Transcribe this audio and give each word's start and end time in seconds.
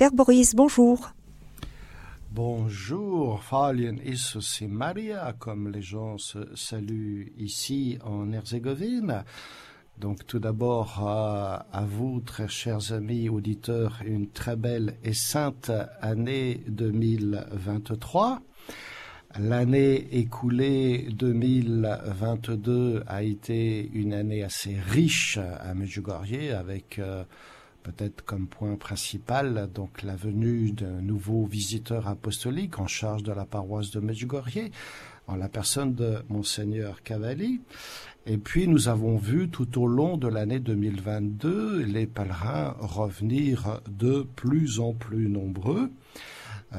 Père 0.00 0.12
Boris, 0.12 0.54
bonjour. 0.54 1.10
Bonjour, 2.30 3.44
Falien 3.44 3.96
et 4.02 4.66
Maria, 4.66 5.34
comme 5.38 5.70
les 5.70 5.82
gens 5.82 6.16
se 6.16 6.38
saluent 6.56 7.34
ici 7.36 7.98
en 8.02 8.32
Herzégovine. 8.32 9.24
Donc 9.98 10.26
tout 10.26 10.38
d'abord 10.38 11.06
à, 11.06 11.66
à, 11.70 11.84
vous, 11.84 12.22
très 12.24 12.48
chers 12.48 12.94
amis 12.94 13.28
auditeurs, 13.28 14.00
une 14.06 14.30
très 14.30 14.56
belle 14.56 14.96
et 15.04 15.12
sainte 15.12 15.70
année 16.00 16.62
2023. 16.68 18.40
L'année 19.38 20.16
écoulée 20.16 21.08
2022 21.10 23.04
a 23.06 23.22
été 23.22 23.90
une 23.92 24.14
année 24.14 24.44
assez 24.44 24.78
riche 24.80 25.36
à 25.36 25.74
Medjugorje 25.74 26.52
avec 26.58 26.98
euh, 26.98 27.22
peut-être 27.82 28.24
comme 28.24 28.46
point 28.46 28.76
principal 28.76 29.68
donc 29.74 30.02
la 30.02 30.16
venue 30.16 30.72
d'un 30.72 31.00
nouveau 31.00 31.46
visiteur 31.46 32.08
apostolique 32.08 32.78
en 32.78 32.86
charge 32.86 33.22
de 33.22 33.32
la 33.32 33.44
paroisse 33.44 33.90
de 33.90 34.00
Medjugorje 34.00 34.70
en 35.26 35.36
la 35.36 35.48
personne 35.48 35.94
de 35.94 36.22
monseigneur 36.28 37.02
Cavalli. 37.02 37.60
Et 38.26 38.36
puis 38.36 38.68
nous 38.68 38.88
avons 38.88 39.16
vu 39.16 39.48
tout 39.48 39.80
au 39.80 39.86
long 39.86 40.16
de 40.16 40.28
l'année 40.28 40.58
2022 40.58 41.84
les 41.84 42.06
pèlerins 42.06 42.76
revenir 42.80 43.80
de 43.88 44.26
plus 44.36 44.80
en 44.80 44.92
plus 44.92 45.28
nombreux. 45.28 45.90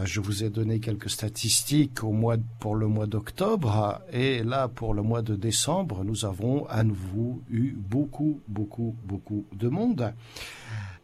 Je 0.06 0.22
vous 0.22 0.44
ai 0.46 0.50
donné 0.50 0.80
quelques 0.80 1.10
statistiques 1.10 2.04
au 2.04 2.12
mois 2.12 2.38
pour 2.60 2.76
le 2.76 2.88
mois 2.88 3.08
d'octobre. 3.08 4.02
Et 4.14 4.44
là 4.44 4.68
pour 4.68 4.94
le 4.94 5.02
mois 5.02 5.22
de 5.22 5.36
décembre 5.36 6.04
nous 6.04 6.26
avons 6.26 6.66
à 6.68 6.84
nouveau 6.84 7.42
eu 7.50 7.72
beaucoup 7.72 8.42
beaucoup 8.48 8.96
beaucoup 9.04 9.46
de 9.54 9.68
monde 9.68 10.14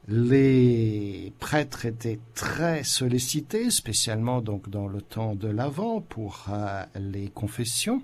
les 0.07 1.33
prêtres 1.39 1.85
étaient 1.85 2.19
très 2.33 2.83
sollicités, 2.83 3.69
spécialement 3.69 4.41
donc 4.41 4.69
dans 4.69 4.87
le 4.87 5.01
temps 5.01 5.35
de 5.35 5.49
l'Avent 5.49 5.99
pour 6.01 6.45
euh, 6.49 6.83
les 6.95 7.27
confessions. 7.27 8.01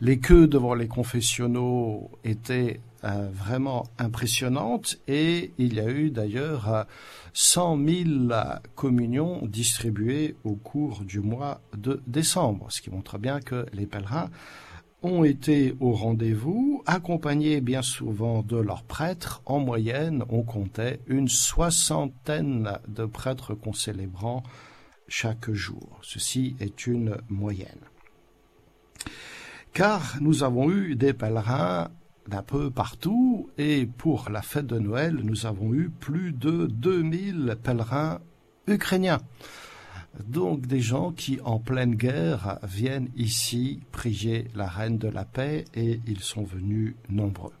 Les 0.00 0.18
queues 0.18 0.46
devant 0.46 0.74
les 0.74 0.88
confessionnaux 0.88 2.10
étaient 2.24 2.80
euh, 3.04 3.28
vraiment 3.32 3.86
impressionnantes 3.98 4.98
et 5.08 5.52
il 5.58 5.74
y 5.74 5.80
a 5.80 5.90
eu 5.90 6.10
d'ailleurs 6.10 6.72
euh, 6.72 6.84
100 7.32 7.78
000 7.84 8.06
communions 8.76 9.44
distribuées 9.46 10.36
au 10.44 10.54
cours 10.54 11.00
du 11.04 11.20
mois 11.20 11.60
de 11.76 12.00
décembre, 12.06 12.68
ce 12.70 12.80
qui 12.80 12.90
montre 12.90 13.18
bien 13.18 13.40
que 13.40 13.66
les 13.72 13.86
pèlerins 13.86 14.30
ont 15.02 15.24
été 15.24 15.74
au 15.80 15.92
rendez-vous, 15.92 16.82
accompagnés 16.86 17.60
bien 17.60 17.82
souvent 17.82 18.42
de 18.42 18.56
leurs 18.56 18.82
prêtres. 18.82 19.42
En 19.46 19.58
moyenne, 19.58 20.24
on 20.28 20.42
comptait 20.42 21.00
une 21.06 21.28
soixantaine 21.28 22.78
de 22.88 23.04
prêtres 23.06 23.54
concélébrant 23.54 24.42
chaque 25.08 25.50
jour. 25.50 25.98
Ceci 26.02 26.56
est 26.60 26.86
une 26.86 27.16
moyenne. 27.28 27.80
Car 29.72 30.16
nous 30.20 30.42
avons 30.42 30.70
eu 30.70 30.96
des 30.96 31.12
pèlerins 31.12 31.88
d'un 32.28 32.42
peu 32.42 32.70
partout 32.70 33.50
et 33.58 33.86
pour 33.86 34.30
la 34.30 34.42
fête 34.42 34.66
de 34.66 34.78
Noël, 34.78 35.14
nous 35.22 35.46
avons 35.46 35.72
eu 35.74 35.90
plus 35.90 36.32
de 36.32 36.66
2000 36.66 37.56
pèlerins 37.62 38.20
ukrainiens. 38.66 39.20
Donc 40.18 40.66
des 40.66 40.80
gens 40.80 41.12
qui, 41.12 41.40
en 41.44 41.58
pleine 41.58 41.94
guerre, 41.94 42.58
viennent 42.62 43.08
ici 43.16 43.80
prier 43.92 44.48
la 44.54 44.66
reine 44.66 44.98
de 44.98 45.08
la 45.08 45.24
paix 45.24 45.64
et 45.74 46.00
ils 46.06 46.20
sont 46.20 46.44
venus 46.44 46.94
nombreux. 47.08 47.52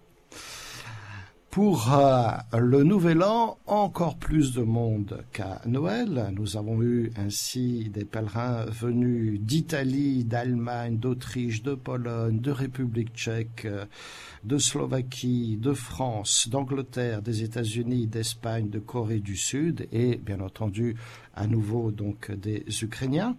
Pour 1.50 1.92
euh, 1.92 2.30
le 2.56 2.84
nouvel 2.84 3.24
an, 3.24 3.58
encore 3.66 4.16
plus 4.16 4.52
de 4.52 4.62
monde 4.62 5.24
qu'à 5.32 5.60
Noël. 5.66 6.32
Nous 6.32 6.56
avons 6.56 6.80
eu 6.80 7.10
ainsi 7.16 7.90
des 7.90 8.04
pèlerins 8.04 8.66
venus 8.66 9.40
d'Italie, 9.40 10.24
d'Allemagne, 10.24 10.98
d'Autriche, 10.98 11.64
de 11.64 11.74
Pologne, 11.74 12.38
de 12.38 12.52
République 12.52 13.12
tchèque, 13.16 13.66
de 14.44 14.58
Slovaquie, 14.58 15.56
de 15.56 15.72
France, 15.72 16.46
d'Angleterre, 16.48 17.20
des 17.20 17.42
États-Unis, 17.42 18.06
d'Espagne, 18.06 18.70
de 18.70 18.78
Corée 18.78 19.18
du 19.18 19.36
Sud 19.36 19.88
et 19.90 20.18
bien 20.18 20.38
entendu 20.38 20.94
à 21.34 21.48
nouveau 21.48 21.90
donc 21.90 22.30
des 22.30 22.64
Ukrainiens 22.80 23.36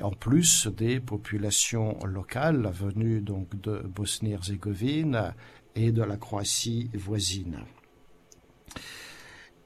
en 0.00 0.10
plus 0.10 0.68
des 0.68 1.00
populations 1.00 1.98
locales 2.06 2.70
venues 2.72 3.20
donc 3.20 3.60
de 3.60 3.82
Bosnie-Herzégovine 3.94 5.34
et 5.74 5.92
de 5.92 6.02
la 6.02 6.16
Croatie 6.16 6.90
voisine. 6.94 7.64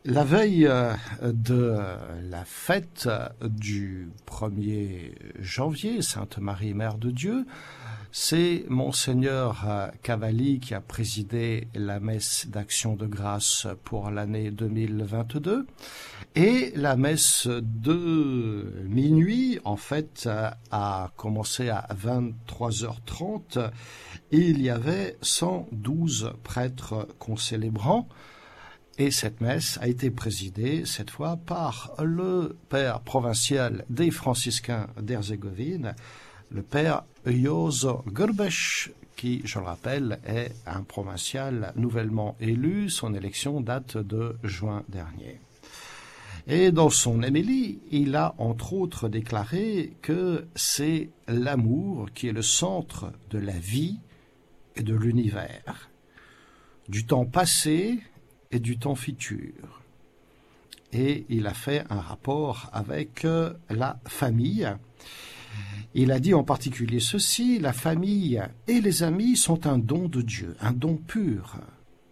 La 0.08 0.22
veille 0.22 0.70
de 1.20 1.76
la 2.30 2.44
fête 2.44 3.08
du 3.42 4.12
1er 4.28 5.12
janvier, 5.40 6.00
Sainte 6.00 6.38
Marie 6.38 6.74
Mère 6.74 6.96
de 6.96 7.10
Dieu, 7.10 7.44
c'est 8.12 8.64
monseigneur 8.68 9.66
Cavalli 10.04 10.60
qui 10.60 10.74
a 10.74 10.80
présidé 10.80 11.66
la 11.74 11.98
messe 11.98 12.46
d'action 12.46 12.94
de 12.94 13.06
grâce 13.06 13.66
pour 13.82 14.10
l'année 14.10 14.52
2022 14.52 15.66
et 16.36 16.72
la 16.76 16.94
messe 16.94 17.48
de 17.48 18.84
minuit 18.84 19.58
en 19.64 19.76
fait 19.76 20.28
a 20.70 21.10
commencé 21.16 21.68
à 21.68 21.84
23h30 21.92 23.70
il 24.30 24.62
y 24.62 24.70
avait 24.70 25.16
112 25.20 26.32
prêtres 26.44 27.08
concélébrants 27.18 28.08
et 28.98 29.10
cette 29.10 29.40
messe 29.40 29.78
a 29.82 29.88
été 29.88 30.10
présidée 30.10 30.86
cette 30.86 31.10
fois 31.10 31.36
par 31.36 31.92
le 32.02 32.56
père 32.68 33.00
provincial 33.00 33.84
des 33.90 34.10
franciscains 34.10 34.86
d'Herzégovine, 35.00 35.94
le 36.50 36.62
père 36.62 37.04
Jozo 37.26 38.02
Gurbech, 38.06 38.90
qui, 39.16 39.42
je 39.44 39.58
le 39.58 39.66
rappelle, 39.66 40.18
est 40.26 40.52
un 40.66 40.82
provincial 40.82 41.72
nouvellement 41.76 42.36
élu. 42.40 42.88
Son 42.88 43.14
élection 43.14 43.60
date 43.60 43.96
de 43.96 44.36
juin 44.44 44.82
dernier. 44.88 45.40
Et 46.46 46.70
dans 46.70 46.90
son 46.90 47.22
Émilie, 47.22 47.80
il 47.90 48.14
a 48.14 48.34
entre 48.38 48.72
autres 48.72 49.08
déclaré 49.08 49.94
que 50.00 50.46
c'est 50.54 51.10
l'amour 51.26 52.08
qui 52.14 52.28
est 52.28 52.32
le 52.32 52.42
centre 52.42 53.12
de 53.30 53.38
la 53.38 53.58
vie 53.58 53.98
et 54.76 54.82
de 54.82 54.94
l'univers, 54.94 55.90
du 56.88 57.04
temps 57.04 57.24
passé 57.26 58.00
et 58.50 58.60
du 58.60 58.78
temps 58.78 58.94
futur. 58.94 59.82
Et 60.92 61.26
il 61.28 61.46
a 61.46 61.54
fait 61.54 61.84
un 61.90 62.00
rapport 62.00 62.70
avec 62.72 63.26
la 63.70 63.98
famille. 64.06 64.68
Il 65.94 66.12
a 66.12 66.20
dit 66.20 66.34
en 66.34 66.44
particulier 66.44 67.00
ceci, 67.00 67.58
la 67.58 67.72
famille 67.72 68.42
et 68.68 68.80
les 68.80 69.02
amis 69.02 69.36
sont 69.36 69.66
un 69.66 69.78
don 69.78 70.08
de 70.08 70.22
Dieu, 70.22 70.56
un 70.60 70.72
don 70.72 70.96
pur. 70.96 71.56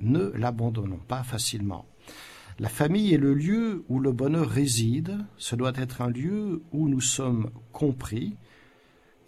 Ne 0.01 0.33
l'abandonnons 0.35 1.01
pas 1.07 1.23
facilement. 1.23 1.87
La 2.59 2.69
famille 2.69 3.13
est 3.13 3.19
le 3.19 3.35
lieu 3.35 3.85
où 3.89 3.99
le 3.99 4.13
bonheur 4.13 4.49
réside, 4.49 5.19
ce 5.39 5.57
doit 5.57 5.73
être 5.77 6.03
un 6.03 6.11
lieu 6.11 6.63
où 6.73 6.89
nous 6.89 7.01
sommes 7.01 7.51
compris, 7.73 8.37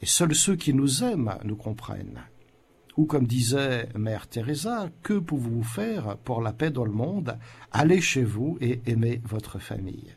et 0.00 0.06
seuls 0.06 0.34
ceux 0.34 0.56
qui 0.56 0.72
nous 0.72 1.02
aiment 1.02 1.36
nous 1.44 1.56
comprennent. 1.56 2.22
Ou 2.96 3.04
comme 3.04 3.26
disait 3.26 3.88
Mère 3.94 4.26
Teresa, 4.26 4.88
que 5.02 5.18
pouvez-vous 5.18 5.62
faire 5.62 6.16
pour 6.18 6.40
la 6.40 6.52
paix 6.52 6.70
dans 6.70 6.84
le 6.84 6.92
monde? 6.92 7.38
Allez 7.70 8.00
chez 8.00 8.24
vous 8.24 8.56
et 8.60 8.80
aimez 8.86 9.20
votre 9.24 9.58
famille. 9.58 10.16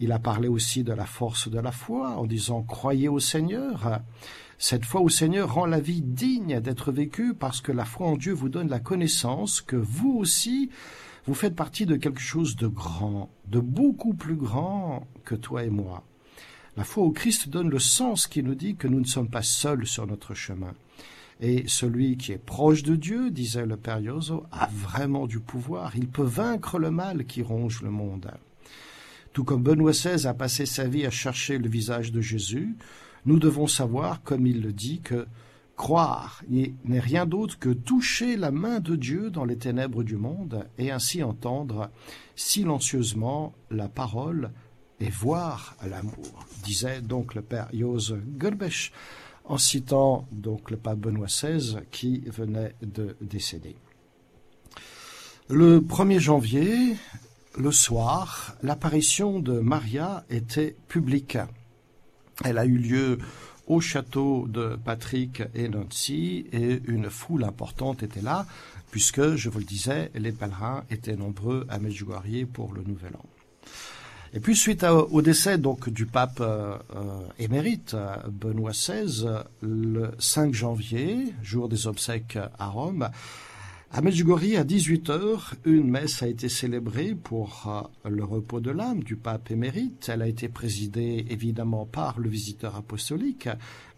Il 0.00 0.12
a 0.12 0.18
parlé 0.18 0.48
aussi 0.48 0.84
de 0.84 0.92
la 0.92 1.06
force 1.06 1.48
de 1.48 1.58
la 1.58 1.72
foi 1.72 2.16
en 2.16 2.26
disant 2.26 2.62
croyez 2.62 3.08
au 3.08 3.20
Seigneur. 3.20 4.00
Cette 4.56 4.84
foi 4.84 5.00
au 5.00 5.08
Seigneur 5.08 5.54
rend 5.54 5.66
la 5.66 5.80
vie 5.80 6.02
digne 6.02 6.60
d'être 6.60 6.90
vécue 6.90 7.34
parce 7.34 7.60
que 7.60 7.72
la 7.72 7.84
foi 7.84 8.08
en 8.08 8.16
Dieu 8.16 8.32
vous 8.32 8.48
donne 8.48 8.68
la 8.68 8.80
connaissance 8.80 9.60
que 9.60 9.76
vous 9.76 10.16
aussi, 10.18 10.70
vous 11.26 11.34
faites 11.34 11.54
partie 11.54 11.86
de 11.86 11.96
quelque 11.96 12.20
chose 12.20 12.56
de 12.56 12.66
grand, 12.66 13.30
de 13.46 13.60
beaucoup 13.60 14.14
plus 14.14 14.36
grand 14.36 15.06
que 15.24 15.36
toi 15.36 15.62
et 15.62 15.70
moi. 15.70 16.04
La 16.76 16.84
foi 16.84 17.04
au 17.04 17.10
Christ 17.10 17.48
donne 17.48 17.70
le 17.70 17.78
sens 17.78 18.26
qui 18.26 18.42
nous 18.42 18.54
dit 18.54 18.76
que 18.76 18.88
nous 18.88 19.00
ne 19.00 19.06
sommes 19.06 19.30
pas 19.30 19.42
seuls 19.42 19.86
sur 19.86 20.06
notre 20.06 20.34
chemin. 20.34 20.74
Et 21.40 21.64
celui 21.68 22.16
qui 22.16 22.32
est 22.32 22.44
proche 22.44 22.82
de 22.82 22.96
Dieu, 22.96 23.30
disait 23.30 23.66
le 23.66 23.76
Père 23.76 24.00
Yoso, 24.00 24.44
a 24.50 24.68
vraiment 24.72 25.26
du 25.26 25.38
pouvoir. 25.38 25.96
Il 25.96 26.08
peut 26.08 26.22
vaincre 26.22 26.78
le 26.78 26.90
mal 26.90 27.26
qui 27.26 27.42
ronge 27.42 27.82
le 27.82 27.90
monde. 27.90 28.30
Tout 29.32 29.44
comme 29.44 29.62
Benoît 29.62 29.92
XVI 29.92 30.26
a 30.26 30.34
passé 30.34 30.66
sa 30.66 30.88
vie 30.88 31.06
à 31.06 31.10
chercher 31.10 31.58
le 31.58 31.68
visage 31.68 32.10
de 32.10 32.20
Jésus, 32.20 32.76
nous 33.24 33.38
devons 33.38 33.66
savoir, 33.66 34.22
comme 34.22 34.46
il 34.46 34.62
le 34.62 34.72
dit, 34.72 35.00
que 35.00 35.26
croire 35.76 36.42
n'est 36.48 37.00
rien 37.00 37.24
d'autre 37.24 37.58
que 37.58 37.68
toucher 37.70 38.36
la 38.36 38.50
main 38.50 38.80
de 38.80 38.96
Dieu 38.96 39.30
dans 39.30 39.44
les 39.44 39.56
ténèbres 39.56 40.02
du 40.02 40.16
monde 40.16 40.66
et 40.76 40.90
ainsi 40.90 41.22
entendre 41.22 41.90
silencieusement 42.34 43.54
la 43.70 43.88
parole 43.88 44.50
et 44.98 45.08
voir 45.08 45.76
l'amour, 45.88 46.46
disait 46.64 47.00
donc 47.00 47.36
le 47.36 47.42
père 47.42 47.68
Jos 47.72 48.16
Gerbesch 48.40 48.92
en 49.48 49.58
citant 49.58 50.28
donc 50.30 50.70
le 50.70 50.76
pape 50.76 50.98
Benoît 50.98 51.26
XVI 51.26 51.78
qui 51.90 52.20
venait 52.26 52.74
de 52.82 53.16
décéder. 53.20 53.76
Le 55.48 55.80
1er 55.80 56.18
janvier, 56.18 56.96
le 57.56 57.72
soir, 57.72 58.54
l'apparition 58.62 59.40
de 59.40 59.58
Maria 59.58 60.24
était 60.28 60.76
publique. 60.86 61.38
Elle 62.44 62.58
a 62.58 62.66
eu 62.66 62.76
lieu 62.76 63.18
au 63.66 63.80
château 63.80 64.46
de 64.48 64.78
Patrick 64.82 65.42
et 65.54 65.68
Nancy 65.68 66.46
et 66.52 66.80
une 66.86 67.10
foule 67.10 67.44
importante 67.44 68.02
était 68.02 68.22
là 68.22 68.46
puisque, 68.90 69.34
je 69.34 69.48
vous 69.48 69.58
le 69.58 69.64
disais, 69.64 70.10
les 70.14 70.32
pèlerins 70.32 70.84
étaient 70.90 71.16
nombreux 71.16 71.66
à 71.68 71.78
Medjugorje 71.78 72.46
pour 72.52 72.72
le 72.72 72.82
Nouvel 72.82 73.16
An. 73.16 73.26
Et 74.34 74.40
puis 74.40 74.54
suite 74.54 74.84
au 74.84 75.22
décès 75.22 75.56
donc 75.56 75.88
du 75.88 76.04
pape 76.04 76.40
euh, 76.40 76.76
euh, 76.94 77.20
émérite 77.38 77.96
Benoît 78.30 78.72
XVI, 78.72 79.26
le 79.62 80.10
5 80.18 80.52
janvier, 80.52 81.32
jour 81.42 81.68
des 81.68 81.86
obsèques 81.86 82.38
à 82.58 82.66
Rome, 82.66 83.08
à 83.90 84.02
Medjugorje, 84.02 84.54
à 84.54 84.64
18h, 84.64 85.54
une 85.64 85.88
messe 85.88 86.22
a 86.22 86.28
été 86.28 86.50
célébrée 86.50 87.14
pour 87.14 87.88
euh, 88.04 88.08
le 88.10 88.22
repos 88.22 88.60
de 88.60 88.70
l'âme 88.70 89.02
du 89.02 89.16
pape 89.16 89.50
émérite. 89.50 90.10
Elle 90.12 90.20
a 90.20 90.28
été 90.28 90.48
présidée 90.48 91.24
évidemment 91.30 91.86
par 91.86 92.20
le 92.20 92.28
visiteur 92.28 92.76
apostolique, 92.76 93.48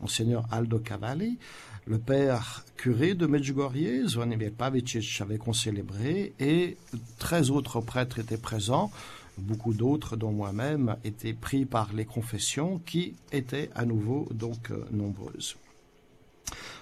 monseigneur 0.01 0.47
Aldo 0.53 0.79
Cavalli. 0.79 1.39
Le 1.87 1.99
père 1.99 2.65
curé 2.77 3.15
de 3.15 3.27
Medjugorje, 3.27 4.07
Zvonimir 4.07 4.53
Pavicic, 4.57 5.21
avait 5.23 5.39
concélébré 5.39 6.35
et 6.39 6.77
13 7.19 7.51
autres 7.51 7.81
prêtres 7.81 8.21
étaient 8.21 8.37
présents. 8.37 8.93
Beaucoup 9.41 9.75
d'autres, 9.75 10.17
dont 10.17 10.33
moi-même, 10.33 10.97
étaient 11.05 11.35
pris 11.35 11.67
par 11.67 11.93
les 11.93 12.05
confessions 12.05 12.79
qui 12.79 13.17
étaient 13.33 13.71
à 13.75 13.85
nouveau 13.85 14.29
donc 14.33 14.71
euh, 14.71 14.85
nombreuses. 14.91 15.57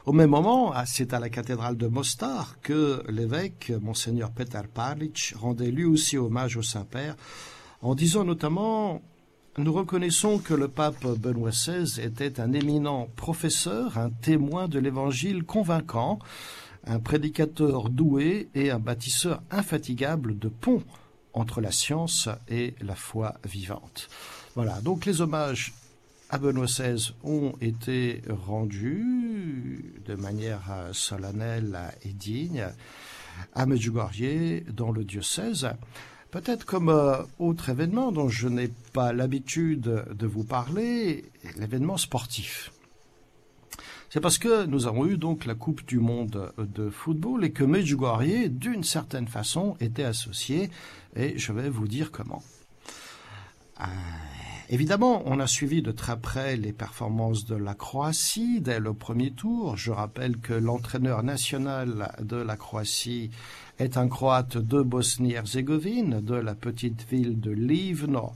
Au 0.07 0.13
même 0.13 0.31
moment, 0.31 0.73
c'est 0.87 1.13
à 1.13 1.21
la 1.21 1.29
cathédrale 1.29 1.77
de 1.77 1.87
Mostar 1.87 2.61
que 2.63 3.03
l'évêque, 3.09 3.73
monseigneur 3.83 4.31
Petar 4.31 4.67
Palic, 4.67 5.35
rendait 5.37 5.71
lui 5.71 5.85
aussi 5.85 6.17
hommage 6.17 6.57
au 6.57 6.63
Saint-Père, 6.63 7.15
en 7.83 7.95
disant 7.95 8.25
notamment 8.25 9.03
nous 9.59 9.73
reconnaissons 9.73 10.39
que 10.39 10.55
le 10.55 10.69
pape 10.69 11.05
Benoît 11.19 11.51
XVI 11.51 12.01
était 12.01 12.41
un 12.41 12.53
éminent 12.53 13.09
professeur, 13.17 13.99
un 13.99 14.11
témoin 14.11 14.69
de 14.69 14.79
l'Évangile 14.79 15.43
convaincant, 15.43 16.21
un 16.87 17.01
prédicateur 17.01 17.91
doué 17.91 18.49
et 18.55 18.71
un 18.71 18.79
bâtisseur 18.79 19.43
infatigable 19.51 20.39
de 20.39 20.49
ponts 20.49 20.85
entre 21.33 21.61
la 21.61 21.73
science 21.73 22.29
et 22.49 22.75
la 22.81 22.95
foi 22.95 23.35
vivante. 23.45 24.09
Voilà, 24.55 24.81
donc 24.81 25.07
les 25.07 25.21
hommages 25.21 25.73
à 26.31 26.39
Benoît 26.39 26.67
XVI 26.67 27.13
ont 27.25 27.53
été 27.61 28.23
rendus 28.29 29.95
de 30.07 30.15
manière 30.15 30.63
solennelle 30.93 31.79
et 32.03 32.13
digne 32.13 32.67
à 33.55 33.67
Medjugorje 33.67 34.65
dans 34.73 34.91
le 34.91 35.05
diocèse. 35.05 35.71
Peut-être 36.31 36.67
comme 36.67 36.91
euh, 36.91 37.23
autre 37.39 37.71
événement 37.71 38.13
dont 38.13 38.29
je 38.29 38.49
n'ai 38.49 38.69
pas 38.93 39.15
l'habitude 39.15 39.81
de 39.81 40.27
vous 40.27 40.45
parler, 40.45 41.25
l'événement 41.57 41.97
sportif. 41.97 42.71
C'est 44.11 44.21
parce 44.21 44.39
que 44.39 44.65
nous 44.67 44.87
avons 44.87 45.07
eu 45.07 45.17
donc 45.17 45.45
la 45.45 45.55
Coupe 45.55 45.85
du 45.87 45.99
Monde 45.99 46.53
de 46.59 46.89
football 46.91 47.45
et 47.45 47.53
que 47.53 47.65
Medjugorje, 47.65 48.49
d'une 48.49 48.85
certaine 48.85 49.29
façon, 49.29 49.77
était 49.81 50.05
associé, 50.05 50.71
et 51.19 51.37
je 51.37 51.53
vais 51.53 51.69
vous 51.69 51.87
dire 51.87 52.11
comment. 52.11 52.43
Euh, 53.81 53.85
Évidemment, 54.71 55.23
on 55.25 55.41
a 55.41 55.47
suivi 55.47 55.81
de 55.81 55.93
très 55.93 56.21
près 56.21 56.59
les 56.59 56.75
performances 56.75 57.47
de 57.47 57.57
la 57.57 57.73
Croatie 57.73 58.61
dès 58.61 58.81
le 58.81 58.93
premier 58.93 59.31
tour. 59.31 59.79
Je 59.79 59.91
rappelle 59.91 60.37
que 60.37 60.53
l'entraîneur 60.53 61.23
national 61.23 62.15
de 62.21 62.37
la 62.37 62.59
Croatie 62.59 63.31
est 63.79 63.97
un 63.97 64.09
Croate 64.09 64.59
de 64.59 64.83
Bosnie-Herzégovine, 64.83 66.21
de 66.21 66.35
la 66.35 66.55
petite 66.55 67.09
ville 67.09 67.41
de 67.41 67.51
Livno, 67.51 68.33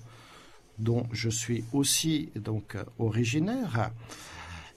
dont 0.78 1.06
je 1.12 1.28
suis 1.28 1.64
aussi 1.75 2.31
donc 2.35 2.78
originaire. 2.99 3.90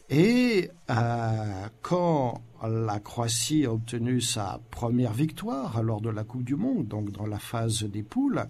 Et 0.10 0.70
euh, 0.92 1.68
quand 1.82 2.42
la 2.64 3.00
Croatie 3.00 3.66
a 3.66 3.74
obtenu 3.74 4.22
sa 4.22 4.60
première 4.70 5.14
victoire 5.14 5.82
lors 5.82 6.02
de 6.02 6.10
la 6.10 6.24
Coupe 6.24 6.44
du 6.44 6.56
Monde, 6.56 6.88
donc 6.88 7.12
dans 7.12 7.26
la 7.26 7.40
phase 7.40 7.84
des 7.84 8.04
poules, 8.04 8.46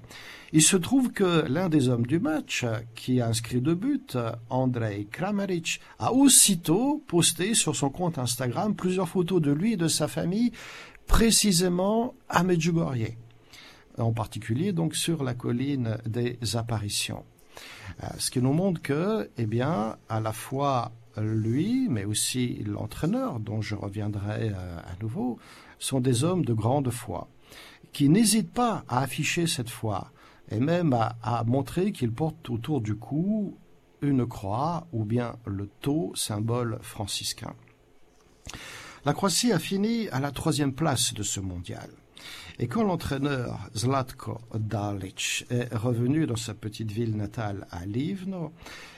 il 0.51 0.61
se 0.61 0.75
trouve 0.75 1.11
que 1.11 1.45
l'un 1.47 1.69
des 1.69 1.89
hommes 1.89 2.05
du 2.05 2.19
match, 2.19 2.65
qui 2.93 3.21
a 3.21 3.27
inscrit 3.27 3.61
deux 3.61 3.75
buts, 3.75 4.17
Andrei 4.49 5.07
Kramaric, 5.09 5.79
a 5.99 6.13
aussitôt 6.13 7.03
posté 7.07 7.53
sur 7.53 7.75
son 7.75 7.89
compte 7.89 8.17
Instagram 8.17 8.75
plusieurs 8.75 9.09
photos 9.09 9.41
de 9.41 9.51
lui 9.51 9.73
et 9.73 9.77
de 9.77 9.87
sa 9.87 10.07
famille, 10.07 10.51
précisément 11.07 12.15
à 12.29 12.43
Medjugorje, 12.43 13.17
en 13.97 14.11
particulier 14.11 14.73
donc 14.73 14.95
sur 14.95 15.23
la 15.23 15.33
colline 15.33 15.97
des 16.05 16.37
apparitions. 16.55 17.23
Euh, 18.03 18.07
ce 18.17 18.31
qui 18.31 18.41
nous 18.41 18.53
montre 18.53 18.81
que, 18.81 19.29
eh 19.37 19.45
bien, 19.45 19.97
à 20.09 20.19
la 20.19 20.33
fois 20.33 20.91
lui, 21.17 21.87
mais 21.89 22.05
aussi 22.05 22.63
l'entraîneur, 22.65 23.39
dont 23.39 23.61
je 23.61 23.75
reviendrai 23.75 24.49
euh, 24.49 24.79
à 24.79 25.01
nouveau, 25.01 25.39
sont 25.79 25.99
des 25.99 26.23
hommes 26.23 26.45
de 26.45 26.53
grande 26.53 26.89
foi, 26.89 27.27
qui 27.93 28.09
n'hésitent 28.09 28.53
pas 28.53 28.83
à 28.87 29.01
afficher 29.01 29.47
cette 29.47 29.69
foi, 29.69 30.11
et 30.49 30.59
même 30.59 30.93
à, 30.93 31.43
montrer 31.45 31.91
qu'ils 31.91 32.11
portent 32.11 32.49
autour 32.49 32.81
du 32.81 32.95
cou 32.95 33.57
une 34.01 34.27
croix 34.27 34.87
ou 34.91 35.03
bien 35.03 35.35
le 35.45 35.67
tau, 35.81 36.11
symbole 36.15 36.77
franciscain. 36.81 37.53
La 39.05 39.13
Croatie 39.13 39.51
a 39.51 39.59
fini 39.59 40.09
à 40.09 40.19
la 40.19 40.31
troisième 40.31 40.73
place 40.73 41.13
de 41.13 41.23
ce 41.23 41.39
mondial. 41.39 41.89
Et 42.59 42.67
quand 42.67 42.83
l'entraîneur 42.83 43.69
Zlatko 43.75 44.39
Dalic 44.53 45.45
est 45.49 45.73
revenu 45.75 46.25
dans 46.25 46.35
sa 46.35 46.53
petite 46.53 46.91
ville 46.91 47.15
natale 47.15 47.67
à 47.71 47.85
Livno, 47.85 48.53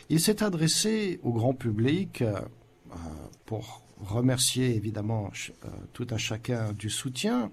il 0.09 0.19
s'est 0.19 0.44
adressé 0.44 1.19
au 1.24 1.31
grand 1.31 1.54
public 1.54 2.21
euh, 2.21 2.39
pour 3.45 3.83
remercier 4.00 4.75
évidemment 4.75 5.31
euh, 5.65 5.69
tout 5.94 6.07
un 6.12 6.18
chacun 6.18 6.74
du 6.74 6.89
soutien, 6.89 7.51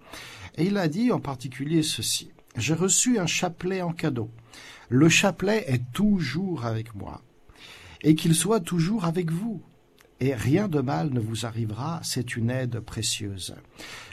et 0.56 0.64
il 0.64 0.76
a 0.76 0.88
dit 0.88 1.10
en 1.10 1.20
particulier 1.20 1.82
ceci. 1.82 2.30
J'ai 2.56 2.74
reçu 2.74 3.18
un 3.18 3.26
chapelet 3.26 3.82
en 3.82 3.92
cadeau. 3.92 4.30
Le 4.88 5.08
chapelet 5.08 5.64
est 5.66 5.90
toujours 5.92 6.66
avec 6.66 6.94
moi, 6.94 7.22
et 8.02 8.14
qu'il 8.14 8.34
soit 8.34 8.60
toujours 8.60 9.04
avec 9.04 9.30
vous. 9.30 9.62
Et 10.20 10.34
rien 10.34 10.68
de 10.68 10.80
mal 10.80 11.10
ne 11.10 11.18
vous 11.18 11.44
arrivera, 11.44 12.00
c'est 12.04 12.36
une 12.36 12.50
aide 12.50 12.78
précieuse. 12.78 13.56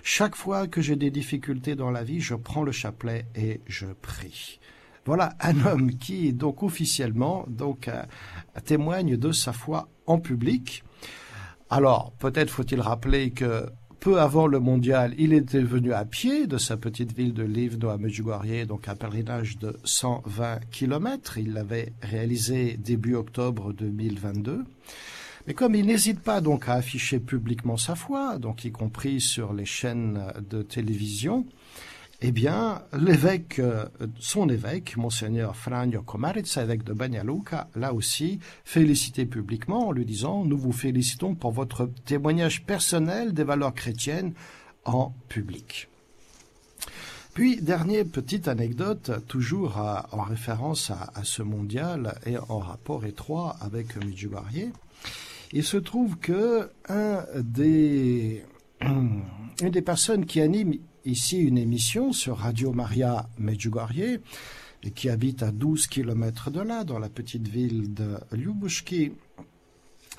Chaque 0.04 0.36
fois 0.36 0.68
que 0.68 0.82
j'ai 0.82 0.96
des 0.96 1.12
difficultés 1.12 1.76
dans 1.76 1.92
la 1.92 2.04
vie, 2.04 2.22
je 2.22 2.34
prends 2.34 2.64
le 2.64 2.72
chapelet 2.72 3.26
et 3.36 3.62
je 3.68 3.86
prie. 3.86 4.60
Voilà 5.06 5.34
un 5.40 5.66
homme 5.66 5.96
qui 5.98 6.32
donc 6.34 6.62
officiellement 6.62 7.46
donc 7.48 7.88
euh, 7.88 8.04
témoigne 8.66 9.18
de 9.18 9.32
sa 9.32 9.52
foi 9.52 9.90
en 10.06 10.20
public. 10.20 10.84
Alors 11.70 12.12
peut-être 12.20 12.50
faut-il 12.50 12.82
rappeler 12.82 13.32
que 13.32 13.66
peu 14.02 14.20
avant 14.20 14.48
le 14.48 14.60
mondial, 14.60 15.14
il 15.20 15.32
était 15.32 15.62
venu 15.62 15.94
à 15.94 16.06
pied 16.06 16.48
de 16.48 16.58
sa 16.58 16.76
petite 16.76 17.16
ville 17.16 17.34
de 17.34 17.44
Livno 17.44 17.90
à 17.90 18.00
Medjugorje, 18.00 18.66
donc 18.66 18.88
un 18.88 18.96
pèlerinage 18.96 19.60
de 19.60 19.78
120 19.84 20.60
km. 20.72 21.38
Il 21.38 21.54
l'avait 21.54 21.94
réalisé 22.02 22.78
début 22.78 23.14
octobre 23.14 23.74
2022. 23.74 24.66
Mais 25.46 25.54
comme 25.54 25.76
il 25.76 25.86
n'hésite 25.86 26.20
pas 26.20 26.42
donc 26.42 26.68
à 26.68 26.74
afficher 26.74 27.20
publiquement 27.20 27.78
sa 27.78 27.94
foi, 27.94 28.40
donc 28.40 28.66
y 28.66 28.72
compris 28.72 29.22
sur 29.22 29.54
les 29.54 29.66
chaînes 29.66 30.20
de 30.50 30.64
télévision, 30.64 31.46
eh 32.24 32.32
bien, 32.32 32.84
l'évêque, 32.94 33.58
euh, 33.58 33.86
son 34.20 34.48
évêque, 34.48 34.96
monseigneur 34.96 35.56
Franjo 35.56 36.04
Komarica, 36.04 36.62
évêque 36.62 36.84
de 36.84 36.94
Banyaluka, 36.94 37.68
l'a 37.76 37.94
aussi 37.94 38.40
félicité 38.64 39.26
publiquement 39.26 39.88
en 39.88 39.92
lui 39.92 40.06
disant 40.06 40.46
Nous 40.46 40.58
vous 40.58 40.72
félicitons 40.72 41.34
pour 41.34 41.52
votre 41.52 41.90
témoignage 42.06 42.64
personnel 42.64 43.34
des 43.34 43.44
valeurs 43.44 43.74
chrétiennes 43.74 44.34
en 44.86 45.16
public. 45.30 45.90
Puis, 47.34 47.60
dernière 47.62 48.06
petite 48.06 48.48
anecdote, 48.48 49.26
toujours 49.28 49.78
en 49.78 50.22
référence 50.22 50.92
à, 50.92 51.24
ce 51.24 51.42
mondial 51.42 52.20
et 52.26 52.38
en 52.38 52.60
rapport 52.60 53.06
étroit 53.06 53.56
avec 53.62 53.96
Medjugorje. 53.96 54.68
Il 55.54 55.64
se 55.64 55.78
trouve 55.78 56.18
que 56.18 56.70
un 56.90 57.24
des, 57.40 58.44
une 58.82 59.70
des 59.70 59.82
personnes 59.82 60.26
qui 60.26 60.42
anime 60.42 60.74
ici 61.06 61.38
une 61.38 61.58
émission 61.58 62.14
sur 62.14 62.38
Radio 62.38 62.72
Maria 62.74 63.30
Medjugorje, 63.38 64.20
qui 64.96 65.10
habite 65.10 65.44
à 65.44 65.52
12 65.52 65.88
kilomètres 65.88 66.52
de 66.52 66.62
là, 66.62 66.84
dans 66.84 67.00
la 67.00 67.10
petite 67.10 67.48
ville 67.48 67.94
de 67.94 68.18
Ljubushki, 68.32 69.12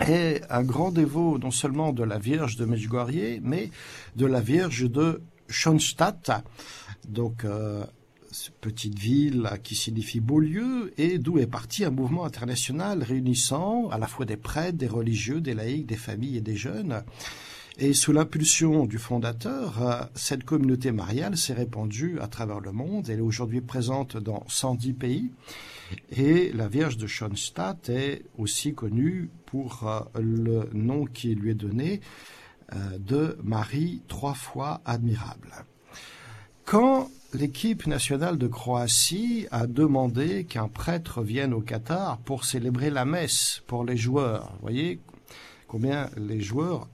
est 0.00 0.42
un 0.50 0.62
grand 0.62 0.90
dévot 0.90 1.38
non 1.38 1.50
seulement 1.50 1.92
de 1.92 2.02
la 2.02 2.18
Vierge 2.18 2.56
de 2.56 2.64
Medjugorje, 2.64 3.40
mais 3.42 3.70
de 4.16 4.26
la 4.26 4.40
Vierge 4.40 4.90
de 4.90 5.22
Schoenstatt, 5.48 6.30
donc 7.08 7.44
euh, 7.44 7.84
petite 8.60 8.98
ville 8.98 9.50
qui 9.62 9.74
signifie 9.74 10.20
beau 10.20 10.40
lieu, 10.40 10.92
et 10.96 11.18
d'où 11.18 11.38
est 11.38 11.46
parti 11.46 11.84
un 11.84 11.90
mouvement 11.90 12.24
international 12.24 13.02
réunissant 13.02 13.88
à 13.90 13.98
la 13.98 14.06
fois 14.06 14.24
des 14.24 14.36
prêtres, 14.36 14.78
des 14.78 14.88
religieux, 14.88 15.40
des 15.40 15.54
laïcs, 15.54 15.86
des 15.86 15.96
familles 15.96 16.38
et 16.38 16.40
des 16.40 16.56
jeunes, 16.56 17.02
Et 17.79 17.95
sous 17.95 18.12
l'impulsion 18.12 18.85
du 18.85 18.99
fondateur, 18.99 19.83
euh, 19.83 20.02
cette 20.14 20.45
communauté 20.45 20.93
mariale 20.93 21.38
s'est 21.38 21.55
répandue 21.55 22.19
à 22.21 22.26
travers 22.26 22.61
le 22.61 22.71
monde. 22.71 23.09
Elle 23.09 23.19
est 23.19 23.23
aujourd'hui 23.23 23.62
présente 23.62 24.19
dans 24.19 24.45
110 24.49 24.93
pays. 24.93 25.33
Et 26.11 26.52
la 26.52 26.69
Vierge 26.69 26.99
de 26.99 27.07
Schoenstatt 27.07 27.88
est 27.88 28.25
aussi 28.37 28.75
connue 28.75 29.31
pour 29.47 29.88
euh, 29.88 30.00
le 30.21 30.69
nom 30.75 31.07
qui 31.07 31.35
lui 31.35 31.52
est 31.52 31.55
donné 31.55 32.02
euh, 32.75 32.99
de 32.99 33.38
Marie 33.43 34.02
trois 34.07 34.35
fois 34.35 34.83
admirable. 34.85 35.52
Quand 36.67 37.11
l'équipe 37.33 37.87
nationale 37.87 38.37
de 38.37 38.49
Croatie 38.49 39.47
a 39.50 39.67
demandé 39.67 40.45
qu'un 40.45 40.69
prêtre 40.69 41.23
vienne 41.23 41.55
au 41.55 41.62
Qatar 41.62 42.19
pour 42.19 42.45
célébrer 42.45 42.91
la 42.91 43.07
messe 43.07 43.62
pour 43.67 43.85
les 43.85 43.97
joueurs, 43.97 44.52
vous 44.52 44.61
voyez 44.61 45.00
combien 45.67 46.11
les 46.19 46.41
joueurs 46.41 46.88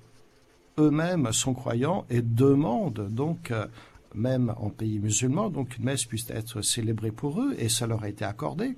eux-mêmes 0.78 1.32
sont 1.32 1.54
croyants 1.54 2.04
et 2.10 2.22
demandent 2.22 3.08
donc, 3.10 3.50
euh, 3.50 3.66
même 4.14 4.54
en 4.56 4.70
pays 4.70 4.98
musulman, 4.98 5.50
donc 5.50 5.76
une 5.76 5.84
messe 5.84 6.04
puisse 6.04 6.30
être 6.30 6.62
célébrée 6.62 7.10
pour 7.10 7.40
eux 7.42 7.54
et 7.58 7.68
ça 7.68 7.86
leur 7.86 8.02
a 8.02 8.08
été 8.08 8.24
accordé. 8.24 8.76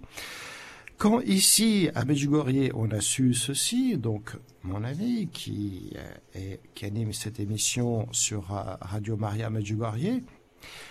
Quand 0.98 1.20
ici, 1.20 1.88
à 1.94 2.04
Medjugorje, 2.04 2.70
on 2.74 2.90
a 2.90 3.00
su 3.00 3.32
ceci, 3.32 3.96
donc 3.96 4.36
mon 4.62 4.84
ami 4.84 5.28
qui, 5.32 5.94
euh, 6.36 6.56
anime 6.82 7.12
cette 7.12 7.40
émission 7.40 8.06
sur 8.12 8.54
euh, 8.54 8.76
Radio 8.80 9.16
Maria 9.16 9.48
Medjugorje, 9.48 10.20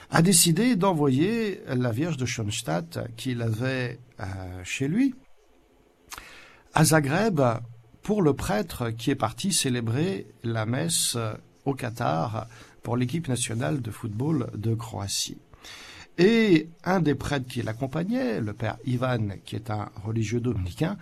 a 0.09 0.21
décidé 0.23 0.75
d'envoyer 0.75 1.61
la 1.67 1.91
Vierge 1.91 2.17
de 2.17 2.25
Schoenstatt 2.25 2.99
qu'il 3.15 3.43
avait 3.43 3.99
chez 4.63 4.87
lui 4.87 5.13
à 6.73 6.83
Zagreb 6.85 7.39
pour 8.03 8.21
le 8.21 8.33
prêtre 8.33 8.89
qui 8.89 9.11
est 9.11 9.15
parti 9.15 9.51
célébrer 9.51 10.27
la 10.43 10.65
messe 10.65 11.17
au 11.65 11.73
Qatar 11.73 12.47
pour 12.83 12.97
l'équipe 12.97 13.27
nationale 13.27 13.81
de 13.81 13.91
football 13.91 14.49
de 14.55 14.73
Croatie. 14.73 15.37
Et 16.17 16.69
un 16.83 16.99
des 16.99 17.15
prêtres 17.15 17.47
qui 17.47 17.61
l'accompagnait, 17.61 18.41
le 18.41 18.53
père 18.53 18.77
Ivan, 18.85 19.29
qui 19.45 19.55
est 19.55 19.69
un 19.69 19.89
religieux 20.03 20.41
dominicain, 20.41 20.97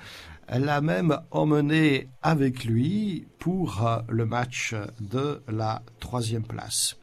l'a 0.48 0.82
même 0.82 1.20
emmené 1.32 2.08
avec 2.22 2.66
lui 2.66 3.28
pour 3.40 4.04
le 4.08 4.26
match 4.26 4.76
de 5.00 5.42
la 5.48 5.82
troisième 6.00 6.44
place. 6.44 6.98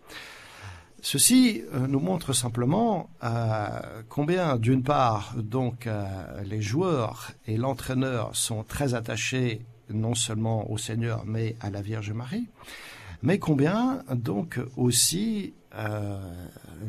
Ceci 1.04 1.62
euh, 1.74 1.86
nous 1.86 2.00
montre 2.00 2.32
simplement 2.32 3.10
euh, 3.22 3.68
combien, 4.08 4.56
d'une 4.56 4.82
part, 4.82 5.34
donc 5.36 5.86
euh, 5.86 6.06
les 6.44 6.62
joueurs 6.62 7.32
et 7.46 7.58
l'entraîneur 7.58 8.34
sont 8.34 8.62
très 8.62 8.94
attachés 8.94 9.60
non 9.90 10.14
seulement 10.14 10.70
au 10.70 10.78
Seigneur, 10.78 11.24
mais 11.26 11.56
à 11.60 11.70
la 11.70 11.82
Vierge 11.82 12.12
Marie, 12.12 12.46
mais 13.22 13.38
combien 13.38 14.02
donc 14.14 14.60
aussi 14.76 15.54
euh, 15.74 16.18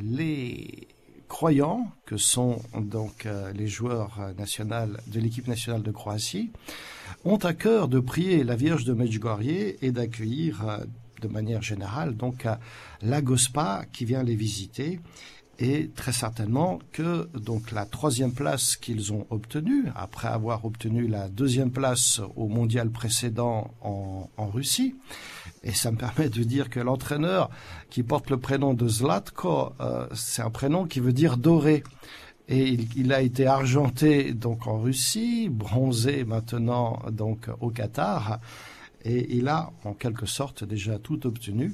les 0.01 0.87
croyants 1.27 1.89
que 2.05 2.17
sont 2.17 2.61
donc 2.77 3.25
euh, 3.25 3.51
les 3.53 3.67
joueurs 3.67 4.19
nationaux 4.37 4.93
de 5.07 5.19
l'équipe 5.19 5.47
nationale 5.47 5.81
de 5.81 5.91
Croatie 5.91 6.51
ont 7.23 7.37
à 7.37 7.53
cœur 7.53 7.87
de 7.87 7.99
prier 7.99 8.43
la 8.43 8.55
Vierge 8.55 8.85
de 8.85 8.93
Medjugorje 8.93 9.75
et 9.81 9.91
d'accueillir 9.91 10.67
euh, 10.67 10.77
de 11.21 11.27
manière 11.29 11.61
générale 11.61 12.15
donc 12.15 12.45
la 13.01 13.21
Gospa 13.21 13.85
qui 13.93 14.03
vient 14.03 14.21
les 14.21 14.35
visiter 14.35 14.99
et 15.59 15.89
très 15.95 16.11
certainement 16.11 16.79
que 16.91 17.29
donc 17.33 17.71
la 17.71 17.85
troisième 17.85 18.33
place 18.33 18.75
qu'ils 18.75 19.13
ont 19.13 19.25
obtenue, 19.29 19.85
après 19.95 20.27
avoir 20.27 20.65
obtenu 20.65 21.07
la 21.07 21.29
deuxième 21.29 21.71
place 21.71 22.21
au 22.35 22.47
mondial 22.47 22.89
précédent 22.89 23.73
en, 23.81 24.27
Russie, 24.37 24.95
et 25.63 25.71
ça 25.71 25.91
me 25.91 25.97
permet 26.05 26.29
de 26.29 26.43
dire 26.43 26.69
que 26.69 26.79
l'entraîneur 26.79 27.49
qui 27.89 28.03
porte 28.03 28.29
le 28.29 28.37
prénom 28.37 28.73
de 28.73 28.87
Zlatko, 28.87 29.73
euh, 29.79 30.07
c'est 30.13 30.41
un 30.41 30.49
prénom 30.49 30.85
qui 30.85 30.99
veut 30.99 31.13
dire 31.13 31.37
doré. 31.37 31.83
Et 32.47 32.67
il, 32.67 32.87
il, 32.95 33.11
a 33.11 33.21
été 33.21 33.47
argenté 33.47 34.31
donc 34.33 34.67
en 34.67 34.79
Russie, 34.79 35.49
bronzé 35.49 36.25
maintenant 36.25 37.01
donc 37.11 37.49
au 37.59 37.71
Qatar 37.71 38.39
et 39.05 39.37
il 39.37 39.47
a 39.47 39.71
en 39.85 39.93
quelque 39.93 40.25
sorte 40.25 40.63
déjà 40.63 40.99
tout 40.99 41.25
obtenu 41.25 41.73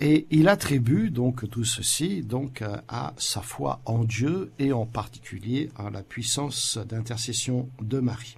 et 0.00 0.26
il 0.30 0.48
attribue 0.48 1.10
donc 1.10 1.48
tout 1.50 1.64
ceci 1.64 2.22
donc 2.22 2.64
à 2.88 3.14
sa 3.16 3.42
foi 3.42 3.80
en 3.84 4.02
Dieu 4.02 4.50
et 4.58 4.72
en 4.72 4.86
particulier 4.86 5.70
à 5.76 5.90
la 5.90 6.02
puissance 6.02 6.78
d'intercession 6.78 7.68
de 7.80 8.00
Marie. 8.00 8.36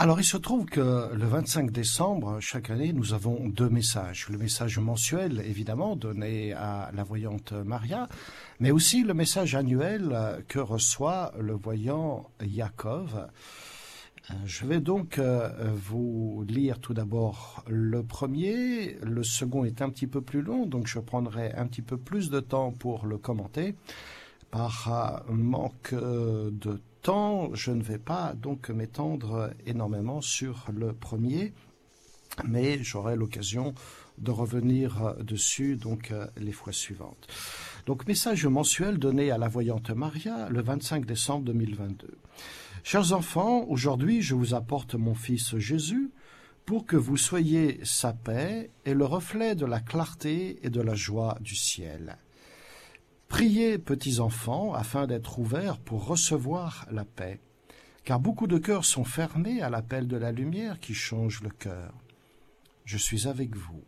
Alors 0.00 0.20
il 0.20 0.24
se 0.24 0.36
trouve 0.36 0.64
que 0.64 1.12
le 1.12 1.26
25 1.26 1.72
décembre, 1.72 2.38
chaque 2.38 2.70
année, 2.70 2.92
nous 2.92 3.14
avons 3.14 3.48
deux 3.48 3.68
messages. 3.68 4.28
Le 4.28 4.38
message 4.38 4.78
mensuel, 4.78 5.42
évidemment, 5.44 5.96
donné 5.96 6.52
à 6.52 6.92
la 6.94 7.02
voyante 7.02 7.52
Maria, 7.52 8.08
mais 8.60 8.70
aussi 8.70 9.02
le 9.02 9.12
message 9.12 9.56
annuel 9.56 10.44
que 10.46 10.60
reçoit 10.60 11.32
le 11.40 11.54
voyant 11.54 12.30
Yaakov 12.40 13.26
je 14.44 14.66
vais 14.66 14.80
donc 14.80 15.18
euh, 15.18 15.50
vous 15.74 16.44
lire 16.46 16.80
tout 16.80 16.94
d'abord 16.94 17.64
le 17.66 18.02
premier. 18.02 18.98
Le 19.02 19.22
second 19.22 19.64
est 19.64 19.80
un 19.80 19.90
petit 19.90 20.06
peu 20.06 20.20
plus 20.20 20.42
long, 20.42 20.66
donc 20.66 20.86
je 20.86 20.98
prendrai 20.98 21.52
un 21.52 21.66
petit 21.66 21.82
peu 21.82 21.96
plus 21.96 22.30
de 22.30 22.40
temps 22.40 22.72
pour 22.72 23.06
le 23.06 23.18
commenter. 23.18 23.74
Par 24.50 25.22
euh, 25.28 25.32
manque 25.32 25.94
de 25.94 26.80
temps, 27.02 27.54
je 27.54 27.70
ne 27.70 27.82
vais 27.82 27.98
pas 27.98 28.34
donc 28.34 28.70
m'étendre 28.70 29.50
énormément 29.66 30.20
sur 30.20 30.66
le 30.74 30.92
premier, 30.92 31.54
mais 32.46 32.82
j'aurai 32.82 33.16
l'occasion 33.16 33.74
de 34.18 34.30
revenir 34.30 35.14
dessus 35.20 35.76
donc 35.76 36.12
les 36.36 36.52
fois 36.52 36.72
suivantes. 36.72 37.28
Donc 37.86 38.06
message 38.06 38.46
mensuel 38.46 38.98
donné 38.98 39.30
à 39.30 39.38
la 39.38 39.48
voyante 39.48 39.90
Maria 39.90 40.48
le 40.50 40.60
25 40.60 41.06
décembre 41.06 41.44
2022. 41.44 42.18
Chers 42.84 43.12
enfants, 43.12 43.64
aujourd'hui 43.68 44.22
je 44.22 44.34
vous 44.34 44.54
apporte 44.54 44.94
mon 44.94 45.14
Fils 45.14 45.56
Jésus 45.58 46.10
pour 46.64 46.86
que 46.86 46.96
vous 46.96 47.16
soyez 47.16 47.80
sa 47.84 48.12
paix 48.12 48.70
et 48.84 48.94
le 48.94 49.04
reflet 49.04 49.54
de 49.54 49.66
la 49.66 49.80
clarté 49.80 50.58
et 50.62 50.70
de 50.70 50.80
la 50.80 50.94
joie 50.94 51.36
du 51.40 51.56
ciel. 51.56 52.18
Priez, 53.26 53.78
petits 53.78 54.20
enfants, 54.20 54.74
afin 54.74 55.06
d'être 55.06 55.38
ouverts 55.38 55.78
pour 55.78 56.06
recevoir 56.06 56.86
la 56.90 57.04
paix, 57.04 57.40
car 58.04 58.20
beaucoup 58.20 58.46
de 58.46 58.58
cœurs 58.58 58.84
sont 58.84 59.04
fermés 59.04 59.60
à 59.60 59.70
l'appel 59.70 60.06
de 60.06 60.16
la 60.16 60.32
lumière 60.32 60.80
qui 60.80 60.94
change 60.94 61.42
le 61.42 61.50
cœur. 61.50 61.92
Je 62.84 62.96
suis 62.96 63.26
avec 63.28 63.54
vous, 63.54 63.82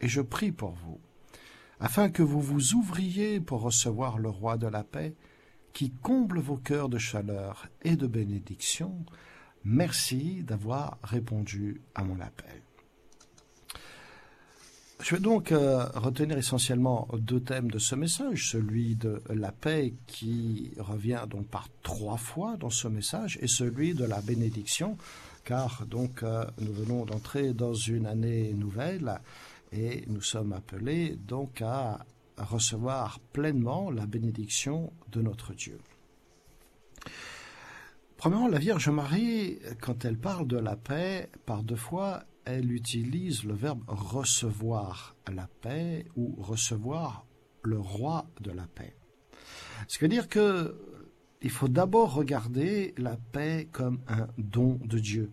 et 0.00 0.08
je 0.08 0.20
prie 0.20 0.52
pour 0.52 0.72
vous, 0.72 1.00
afin 1.80 2.10
que 2.10 2.22
vous 2.22 2.40
vous 2.40 2.74
ouvriez 2.74 3.40
pour 3.40 3.62
recevoir 3.62 4.18
le 4.18 4.28
roi 4.28 4.56
de 4.56 4.68
la 4.68 4.84
paix, 4.84 5.14
qui 5.76 5.90
comble 5.90 6.40
vos 6.40 6.56
cœurs 6.56 6.88
de 6.88 6.96
chaleur 6.96 7.68
et 7.82 7.96
de 7.96 8.06
bénédiction. 8.06 9.04
Merci 9.62 10.42
d'avoir 10.42 10.96
répondu 11.02 11.82
à 11.94 12.02
mon 12.02 12.18
appel. 12.18 12.62
Je 15.02 15.14
vais 15.14 15.20
donc 15.20 15.52
euh, 15.52 15.84
retenir 15.92 16.38
essentiellement 16.38 17.06
deux 17.18 17.40
thèmes 17.40 17.70
de 17.70 17.78
ce 17.78 17.94
message, 17.94 18.52
celui 18.52 18.96
de 18.96 19.20
la 19.28 19.52
paix 19.52 19.92
qui 20.06 20.72
revient 20.78 21.26
donc 21.28 21.46
par 21.48 21.68
trois 21.82 22.16
fois 22.16 22.56
dans 22.56 22.70
ce 22.70 22.88
message 22.88 23.38
et 23.42 23.46
celui 23.46 23.92
de 23.92 24.06
la 24.06 24.22
bénédiction, 24.22 24.96
car 25.44 25.84
donc 25.84 26.22
euh, 26.22 26.46
nous 26.58 26.72
venons 26.72 27.04
d'entrer 27.04 27.52
dans 27.52 27.74
une 27.74 28.06
année 28.06 28.54
nouvelle 28.54 29.20
et 29.72 30.04
nous 30.06 30.22
sommes 30.22 30.54
appelés 30.54 31.18
donc 31.28 31.60
à 31.60 31.98
recevoir 32.36 33.20
pleinement 33.32 33.90
la 33.90 34.06
bénédiction 34.06 34.92
de 35.10 35.22
notre 35.22 35.54
Dieu. 35.54 35.78
Premièrement, 38.16 38.48
la 38.48 38.58
Vierge 38.58 38.88
Marie, 38.88 39.58
quand 39.80 40.04
elle 40.04 40.18
parle 40.18 40.46
de 40.46 40.56
la 40.56 40.76
paix, 40.76 41.30
par 41.44 41.62
deux 41.62 41.76
fois, 41.76 42.24
elle 42.44 42.72
utilise 42.72 43.44
le 43.44 43.54
verbe 43.54 43.82
recevoir 43.86 45.16
la 45.32 45.48
paix 45.60 46.06
ou 46.16 46.34
recevoir 46.38 47.26
le 47.62 47.78
roi 47.78 48.26
de 48.40 48.52
la 48.52 48.66
paix. 48.66 48.96
Ce 49.88 49.98
qui 49.98 50.04
veut 50.04 50.08
dire 50.08 50.28
que 50.28 50.80
il 51.42 51.50
faut 51.50 51.68
d'abord 51.68 52.14
regarder 52.14 52.94
la 52.96 53.16
paix 53.16 53.68
comme 53.70 54.00
un 54.08 54.26
don 54.38 54.80
de 54.84 54.98
Dieu. 54.98 55.30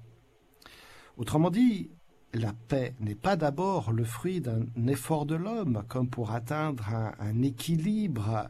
Autrement 1.18 1.50
dit, 1.50 1.92
la 2.34 2.54
paix 2.54 2.96
n'est 3.00 3.16
pas 3.16 3.36
d'abord 3.36 3.92
le 3.92 4.04
fruit 4.04 4.42
d'un 4.42 4.66
effort 4.88 5.26
de 5.26 5.36
l'homme, 5.36 5.84
comme 5.88 6.10
pour 6.10 6.32
atteindre 6.32 6.90
un, 7.20 7.42
équilibre 7.42 8.50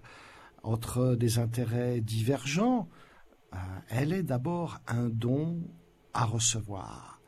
entre 0.64 1.16
des 1.16 1.40
intérêts 1.40 2.00
divergents. 2.00 2.88
Euh, 3.54 3.58
elle 3.90 4.14
est 4.14 4.24
d'abord 4.24 4.80
un 4.88 5.10
don 5.10 5.62
à 6.14 6.26
recevoir. 6.26 7.22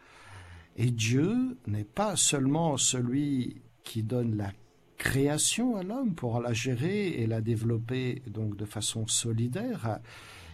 Et 0.78 0.92
Dieu 0.92 1.58
n'est 1.68 1.84
pas 1.84 2.16
seulement 2.16 2.78
celui 2.78 3.62
qui 3.84 4.04
donne 4.04 4.36
la 4.36 4.52
création 4.98 5.76
à 5.76 5.84
l'homme 5.84 6.16
pour 6.16 6.40
la 6.40 6.54
gérer 6.54 7.10
et 7.10 7.28
la 7.28 7.42
développer 7.42 8.24
donc 8.28 8.56
de 8.56 8.66
façon 8.66 9.08
solidaire, 9.08 10.00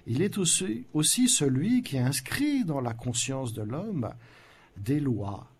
il 0.07 0.21
est 0.21 0.37
aussi, 0.39 0.87
aussi 0.93 1.29
celui 1.29 1.83
qui 1.83 1.99
inscrit 1.99 2.65
dans 2.65 2.81
la 2.81 2.93
conscience 2.93 3.53
de 3.53 3.61
l'homme 3.61 4.09
des 4.77 4.99
lois 4.99 5.50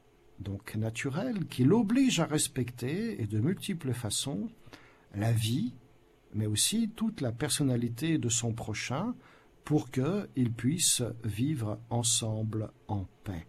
donc 0.41 0.75
naturelle, 0.75 1.45
qui 1.48 1.63
l'oblige 1.63 2.19
à 2.19 2.25
respecter, 2.25 3.21
et 3.21 3.27
de 3.27 3.39
multiples 3.39 3.93
façons, 3.93 4.50
la 5.15 5.31
vie, 5.31 5.74
mais 6.33 6.45
aussi 6.45 6.89
toute 6.89 7.21
la 7.21 7.31
personnalité 7.31 8.17
de 8.17 8.29
son 8.29 8.53
prochain, 8.53 9.15
pour 9.63 9.91
qu'ils 9.91 10.51
puissent 10.55 11.03
vivre 11.24 11.79
ensemble 11.89 12.71
en 12.88 13.05
paix. 13.24 13.45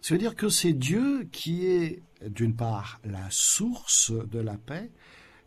Ça 0.00 0.14
veut 0.14 0.18
dire 0.18 0.36
que 0.36 0.48
c'est 0.48 0.72
Dieu 0.72 1.28
qui 1.32 1.66
est, 1.66 2.02
d'une 2.26 2.54
part, 2.54 3.00
la 3.04 3.26
source 3.30 4.12
de 4.12 4.38
la 4.38 4.56
paix, 4.56 4.90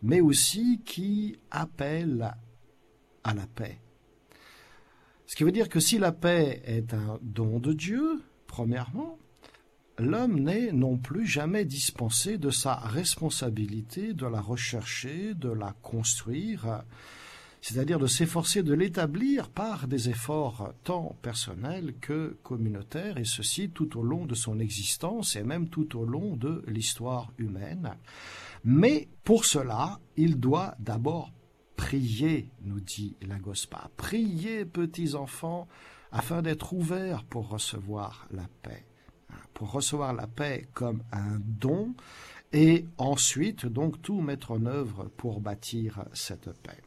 mais 0.01 0.22
aussi 0.22 0.81
qui 0.84 1.38
appelle 1.51 2.36
à 3.24 3.34
la 3.34 3.48
paix. 3.48 3.79
Ce 5.27 5.36
qui 5.36 5.43
veut 5.43 5.51
dire 5.51 5.70
que 5.70 5.79
si 5.79 5.98
la 5.98 6.12
paix 6.12 6.62
est 6.65 6.93
un 6.93 7.20
don 7.22 7.60
de 7.60 7.72
Dieu, 7.72 8.22
premièrement, 8.48 9.17
l'homme 9.98 10.40
n'est 10.40 10.72
non 10.72 10.98
plus 10.98 11.26
jamais 11.26 11.66
dispensé 11.66 12.38
de 12.38 12.50
sa 12.50 12.76
responsabilité 12.76 14.14
de 14.14 14.26
la 14.26 14.42
rechercher, 14.42 15.34
de 15.34 15.50
la 15.50 15.74
construire, 15.82 16.84
c'est-à-dire 17.62 18.00
de 18.00 18.08
s'efforcer 18.08 18.64
de 18.64 18.74
l'établir 18.74 19.50
par 19.50 19.88
des 19.88 20.10
efforts 20.10 20.74
tant 20.84 21.16
personnels 21.22 21.94
que 22.02 22.38
communautaires, 22.42 23.18
et 23.18 23.26
ceci 23.26 23.70
tout 23.70 23.98
au 24.00 24.04
long 24.04 24.26
de 24.26 24.34
son 24.34 24.60
existence 24.60 25.36
et 25.36 25.44
même 25.44 25.70
tout 25.70 25.98
au 25.98 26.06
long 26.06 26.36
de 26.36 26.64
l'histoire 26.68 27.32
humaine. 27.38 27.96
Mais 28.64 29.10
pour 29.24 29.46
cela, 29.46 30.00
il 30.18 30.40
doit 30.40 30.76
d'abord 30.80 31.32
prier, 31.76 32.52
nous 32.62 32.80
dit 32.80 33.16
la 33.22 33.38
Gospa. 33.38 33.90
Priez, 33.98 34.66
petits 34.66 35.16
enfants, 35.16 35.68
afin 36.12 36.42
d'être 36.42 36.74
ouverts 36.74 37.24
pour 37.24 37.50
recevoir 37.50 38.28
la 38.32 38.48
paix. 38.62 38.86
Pour 39.53 39.72
recevoir 39.72 40.13
la 40.13 40.27
paix 40.27 40.67
comme 40.74 41.03
un 41.12 41.39
don, 41.39 41.93
et 42.53 42.86
ensuite 42.98 43.65
donc 43.65 44.01
tout 44.01 44.22
mettre 44.22 44.51
en 44.51 44.65
œuvre 44.65 45.10
pour 45.17 45.39
bâtir 45.39 46.05
cette 46.13 46.51
paix. 46.62 46.81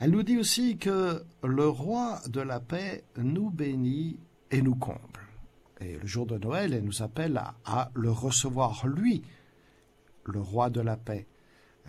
Elle 0.00 0.12
nous 0.12 0.22
dit 0.22 0.38
aussi 0.38 0.78
que 0.78 1.24
le 1.42 1.68
roi 1.68 2.20
de 2.28 2.40
la 2.40 2.60
paix 2.60 3.04
nous 3.16 3.50
bénit 3.50 4.20
et 4.50 4.62
nous 4.62 4.76
comble. 4.76 5.00
Et 5.80 5.96
le 5.96 6.06
jour 6.06 6.26
de 6.26 6.38
Noël, 6.38 6.74
elle 6.74 6.84
nous 6.84 7.02
appelle 7.02 7.40
à, 7.64 7.90
le 7.94 8.10
recevoir, 8.10 8.86
lui, 8.86 9.22
le 10.24 10.40
roi 10.40 10.70
de 10.70 10.80
la 10.80 10.96
paix, 10.96 11.26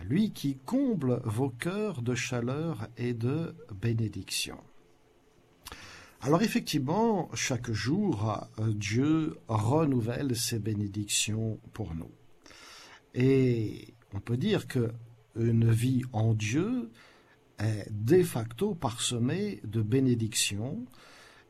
lui 0.04 0.32
qui 0.32 0.58
comble 0.58 1.22
vos 1.24 1.50
cœurs 1.50 2.02
de 2.02 2.16
chaleur 2.16 2.88
et 2.98 3.14
de 3.14 3.56
bénédiction. 3.74 4.58
Alors 6.22 6.42
effectivement, 6.42 7.30
chaque 7.34 7.72
jour, 7.72 8.48
Dieu 8.58 9.38
renouvelle 9.48 10.36
ses 10.36 10.60
bénédictions 10.60 11.60
pour 11.74 11.96
nous. 11.96 12.12
Et 13.14 13.94
on 14.14 14.20
peut 14.20 14.38
dire 14.38 14.68
que 14.68 14.92
une 15.36 15.72
vie 15.72 16.02
en 16.12 16.34
Dieu, 16.34 16.92
est 17.60 17.88
de 17.92 18.24
facto 18.24 18.74
parsemé 18.74 19.60
de 19.64 19.82
bénédictions, 19.82 20.86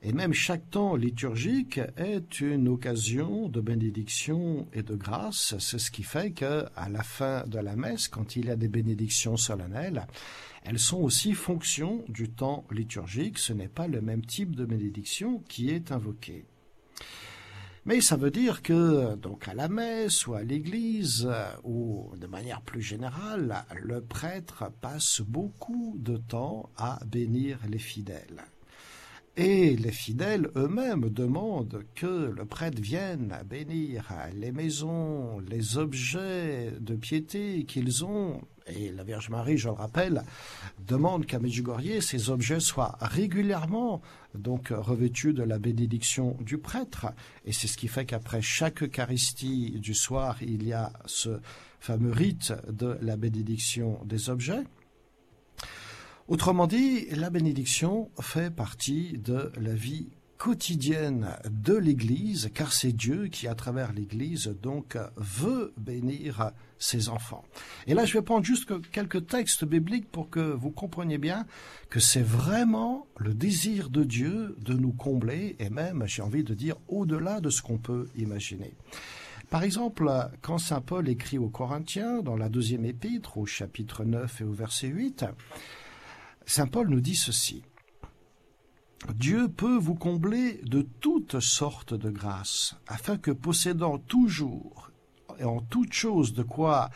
et 0.01 0.13
même 0.13 0.33
chaque 0.33 0.69
temps 0.69 0.95
liturgique 0.95 1.79
est 1.97 2.39
une 2.39 2.69
occasion 2.69 3.49
de 3.49 3.59
bénédiction 3.59 4.67
et 4.73 4.81
de 4.81 4.95
grâce. 4.95 5.55
C'est 5.59 5.79
ce 5.79 5.91
qui 5.91 6.03
fait 6.03 6.31
que, 6.31 6.65
à 6.75 6.87
la 6.89 7.03
fin 7.03 7.43
de 7.47 7.59
la 7.59 7.75
messe, 7.75 8.07
quand 8.07 8.35
il 8.35 8.45
y 8.45 8.49
a 8.49 8.55
des 8.55 8.69
bénédictions 8.69 9.35
solennelles, 9.35 10.07
elles 10.63 10.79
sont 10.79 11.01
aussi 11.01 11.33
fonction 11.33 12.03
du 12.07 12.29
temps 12.29 12.65
liturgique. 12.71 13.37
Ce 13.39 13.53
n'est 13.53 13.67
pas 13.67 13.87
le 13.87 14.01
même 14.01 14.25
type 14.25 14.55
de 14.55 14.65
bénédiction 14.65 15.39
qui 15.47 15.69
est 15.69 15.91
invoqué. 15.91 16.45
Mais 17.85 18.01
ça 18.01 18.17
veut 18.17 18.29
dire 18.29 18.61
que, 18.61 19.15
donc 19.15 19.47
à 19.47 19.53
la 19.53 19.67
messe 19.67 20.27
ou 20.27 20.33
à 20.33 20.43
l'église, 20.43 21.27
ou 21.63 22.11
de 22.17 22.27
manière 22.27 22.61
plus 22.61 22.81
générale, 22.81 23.65
le 23.81 24.01
prêtre 24.01 24.65
passe 24.81 25.21
beaucoup 25.21 25.95
de 25.97 26.17
temps 26.17 26.69
à 26.77 26.99
bénir 27.05 27.59
les 27.67 27.79
fidèles. 27.79 28.43
Et 29.37 29.77
les 29.77 29.91
fidèles 29.91 30.49
eux-mêmes 30.57 31.09
demandent 31.09 31.85
que 31.95 32.29
le 32.35 32.45
prêtre 32.45 32.81
vienne 32.81 33.33
bénir 33.45 34.11
les 34.35 34.51
maisons, 34.51 35.39
les 35.39 35.77
objets 35.77 36.73
de 36.79 36.95
piété 36.95 37.63
qu'ils 37.63 38.03
ont. 38.03 38.41
Et 38.75 38.91
la 38.91 39.03
Vierge 39.03 39.29
Marie, 39.29 39.57
je 39.57 39.67
le 39.67 39.73
rappelle, 39.73 40.23
demande 40.87 41.25
qu'à 41.25 41.39
Medjugorje, 41.39 41.99
ces 41.99 42.29
objets 42.29 42.59
soient 42.59 42.97
régulièrement 43.01 44.01
donc 44.35 44.69
revêtus 44.69 45.33
de 45.33 45.43
la 45.43 45.59
bénédiction 45.59 46.37
du 46.39 46.57
prêtre. 46.57 47.07
Et 47.45 47.51
c'est 47.51 47.67
ce 47.67 47.77
qui 47.77 47.87
fait 47.87 48.05
qu'après 48.05 48.41
chaque 48.41 48.83
Eucharistie 48.83 49.79
du 49.79 49.93
soir, 49.93 50.37
il 50.41 50.67
y 50.67 50.73
a 50.73 50.93
ce 51.05 51.39
fameux 51.79 52.11
rite 52.11 52.53
de 52.69 52.97
la 53.01 53.17
bénédiction 53.17 53.99
des 54.05 54.29
objets. 54.29 54.63
Autrement 56.27 56.67
dit, 56.67 57.07
la 57.09 57.31
bénédiction 57.31 58.11
fait 58.21 58.53
partie 58.53 59.17
de 59.17 59.51
la 59.59 59.73
vie 59.73 60.09
quotidienne 60.39 61.35
de 61.51 61.75
l'Église, 61.75 62.49
car 62.53 62.71
c'est 62.71 62.93
Dieu 62.93 63.27
qui, 63.27 63.47
à 63.47 63.55
travers 63.55 63.91
l'Église, 63.91 64.55
donc, 64.63 64.97
veut 65.17 65.73
bénir 65.77 66.51
ses 66.79 67.09
enfants. 67.09 67.43
Et 67.87 67.93
là, 67.93 68.05
je 68.05 68.13
vais 68.13 68.21
prendre 68.21 68.45
juste 68.45 68.71
quelques 68.91 69.27
textes 69.27 69.65
bibliques 69.65 70.09
pour 70.09 70.29
que 70.29 70.39
vous 70.39 70.71
compreniez 70.71 71.17
bien 71.17 71.45
que 71.89 71.99
c'est 71.99 72.23
vraiment 72.23 73.05
le 73.17 73.33
désir 73.33 73.89
de 73.89 74.05
Dieu 74.05 74.55
de 74.61 74.73
nous 74.73 74.93
combler, 74.93 75.57
et 75.59 75.69
même, 75.69 76.05
j'ai 76.07 76.21
envie 76.21 76.45
de 76.45 76.53
dire, 76.53 76.77
au-delà 76.87 77.41
de 77.41 77.49
ce 77.49 77.61
qu'on 77.61 77.77
peut 77.77 78.07
imaginer. 78.15 78.73
Par 79.49 79.63
exemple, 79.63 80.09
quand 80.41 80.57
Saint 80.57 80.81
Paul 80.81 81.09
écrit 81.09 81.37
aux 81.37 81.49
Corinthiens, 81.49 82.21
dans 82.21 82.37
la 82.37 82.47
deuxième 82.47 82.85
épître, 82.85 83.37
au 83.37 83.45
chapitre 83.45 84.05
9 84.05 84.39
et 84.39 84.43
au 84.45 84.53
verset 84.53 84.87
8, 84.87 85.25
Saint 86.45 86.67
Paul 86.67 86.87
nous 86.87 87.01
dit 87.01 87.17
ceci. 87.17 87.63
Dieu 89.13 89.47
peut 89.47 89.77
vous 89.77 89.95
combler 89.95 90.59
de 90.63 90.81
toutes 90.81 91.39
sortes 91.39 91.93
de 91.93 92.09
grâces, 92.09 92.75
afin 92.87 93.17
que 93.17 93.31
possédant 93.31 93.97
toujours 93.97 94.91
et 95.39 95.45
en 95.45 95.61
toutes 95.61 95.93
choses 95.93 96.33
de 96.33 96.43
quoi 96.43 96.89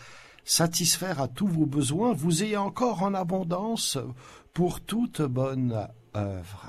satisfaire 0.43 1.21
à 1.21 1.27
tous 1.27 1.47
vos 1.47 1.65
besoins, 1.65 2.13
vous 2.13 2.43
ayez 2.43 2.57
encore 2.57 3.03
en 3.03 3.13
abondance 3.13 3.97
pour 4.53 4.81
toute 4.81 5.21
bonne 5.21 5.87
œuvre. 6.15 6.65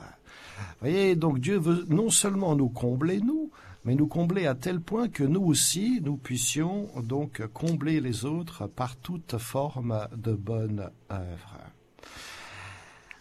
Voyez, 0.81 1.17
donc 1.17 1.41
Dieu 1.41 1.59
veut 1.59 1.85
non 1.89 2.11
seulement 2.11 2.55
nous 2.55 2.69
combler, 2.69 3.21
nous, 3.21 3.51
mais 3.85 3.95
nous 3.95 4.07
combler 4.07 4.47
à 4.47 4.55
tel 4.55 4.81
point 4.81 5.09
que 5.09 5.25
nous 5.25 5.43
aussi, 5.43 6.01
nous 6.03 6.17
puissions 6.17 6.89
donc 7.03 7.45
combler 7.53 8.01
les 8.01 8.25
autres 8.25 8.67
par 8.67 8.97
toute 8.97 9.37
forme 9.39 10.09
de 10.17 10.33
bonne 10.33 10.91
œuvre. 11.11 11.59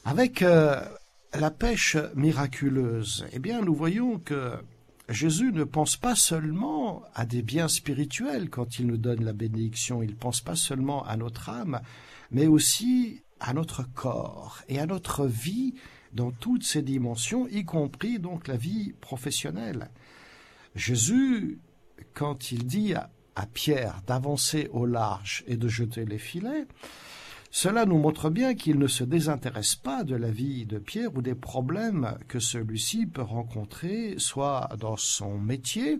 Avec 0.06 0.42
euh, 0.42 0.82
la 1.40 1.52
pêche 1.52 1.98
miraculeuse, 2.16 3.26
eh 3.32 3.40
bien, 3.40 3.62
nous 3.62 3.74
voyons 3.74 4.20
que 4.20 4.54
Jésus 5.10 5.52
ne 5.52 5.64
pense 5.64 5.98
pas 5.98 6.16
seulement 6.16 7.04
à 7.14 7.26
des 7.26 7.42
biens 7.42 7.68
spirituels 7.68 8.50
quand 8.50 8.80
il 8.80 8.88
nous 8.88 8.98
donne 8.98 9.24
la 9.24 9.34
bénédiction, 9.34 10.02
il 10.02 10.16
pense 10.16 10.42
pas 10.42 10.56
seulement 10.56 11.06
à 11.06 11.18
notre 11.18 11.50
âme, 11.50 11.82
mais 12.32 12.48
aussi 12.48 13.22
à 13.40 13.54
notre 13.54 13.84
corps 13.94 14.62
et 14.70 14.80
à 14.80 14.86
notre 14.86 15.26
vie 15.26 15.74
dans 16.14 16.32
toutes 16.32 16.64
ses 16.64 16.82
dimensions, 16.82 17.48
y 17.48 17.66
compris 17.66 18.20
donc 18.20 18.48
la 18.48 18.56
vie 18.56 18.94
professionnelle. 19.02 19.90
Jésus, 20.76 21.60
quand 22.14 22.52
il 22.52 22.66
dit 22.66 22.94
à, 22.94 23.10
à 23.36 23.46
Pierre 23.48 24.02
d'avancer 24.06 24.70
au 24.72 24.86
large 24.86 25.44
et 25.48 25.58
de 25.58 25.68
jeter 25.68 26.06
les 26.06 26.20
filets, 26.20 26.66
cela 27.56 27.86
nous 27.86 28.00
montre 28.00 28.32
bien 28.32 28.56
qu'il 28.56 28.80
ne 28.80 28.88
se 28.88 29.04
désintéresse 29.04 29.76
pas 29.76 30.04
de 30.04 30.16
la 30.16 30.32
vie 30.32 30.66
de 30.66 30.80
Pierre 30.80 31.16
ou 31.16 31.22
des 31.22 31.36
problèmes 31.36 32.18
que 32.28 32.40
celui-ci 32.40 33.06
peut 33.06 33.22
rencontrer, 33.22 34.16
soit 34.18 34.72
dans 34.80 34.98
son 34.98 35.38
métier, 35.38 36.00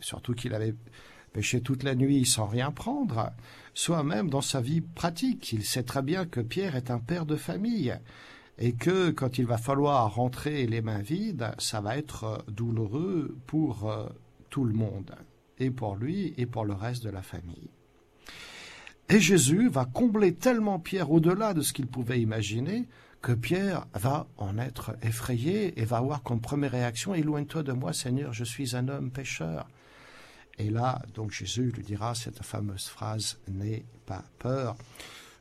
surtout 0.00 0.34
qu'il 0.34 0.54
avait 0.54 0.76
pêché 1.32 1.62
toute 1.62 1.82
la 1.82 1.96
nuit 1.96 2.24
sans 2.24 2.46
rien 2.46 2.70
prendre, 2.70 3.32
soit 3.74 4.04
même 4.04 4.30
dans 4.30 4.40
sa 4.40 4.60
vie 4.60 4.82
pratique. 4.82 5.52
Il 5.52 5.64
sait 5.64 5.82
très 5.82 6.02
bien 6.02 6.26
que 6.26 6.40
Pierre 6.40 6.76
est 6.76 6.92
un 6.92 7.00
père 7.00 7.26
de 7.26 7.34
famille 7.34 7.98
et 8.56 8.72
que 8.72 9.10
quand 9.10 9.38
il 9.38 9.46
va 9.46 9.58
falloir 9.58 10.14
rentrer 10.14 10.68
les 10.68 10.80
mains 10.80 11.02
vides, 11.02 11.50
ça 11.58 11.80
va 11.80 11.98
être 11.98 12.44
douloureux 12.46 13.36
pour 13.48 13.90
euh, 13.90 14.06
tout 14.48 14.64
le 14.64 14.74
monde, 14.74 15.12
et 15.58 15.72
pour 15.72 15.96
lui 15.96 16.34
et 16.36 16.46
pour 16.46 16.64
le 16.64 16.74
reste 16.74 17.02
de 17.02 17.10
la 17.10 17.22
famille. 17.22 17.68
Et 19.08 19.20
Jésus 19.20 19.68
va 19.68 19.84
combler 19.84 20.34
tellement 20.34 20.80
Pierre 20.80 21.12
au-delà 21.12 21.54
de 21.54 21.62
ce 21.62 21.72
qu'il 21.72 21.86
pouvait 21.86 22.20
imaginer 22.20 22.88
que 23.22 23.32
Pierre 23.32 23.86
va 23.94 24.26
en 24.36 24.58
être 24.58 24.96
effrayé 25.02 25.80
et 25.80 25.84
va 25.84 25.98
avoir 25.98 26.22
comme 26.22 26.40
première 26.40 26.72
réaction 26.72 27.14
Éloigne-toi 27.14 27.62
de 27.62 27.72
moi, 27.72 27.92
Seigneur, 27.92 28.32
je 28.32 28.44
suis 28.44 28.74
un 28.74 28.88
homme 28.88 29.10
pécheur. 29.10 29.68
Et 30.58 30.70
là, 30.70 31.02
donc 31.14 31.30
Jésus 31.30 31.70
lui 31.70 31.84
dira 31.84 32.14
cette 32.14 32.42
fameuse 32.42 32.86
phrase 32.86 33.38
N'aie 33.48 33.84
pas 34.06 34.24
peur, 34.38 34.76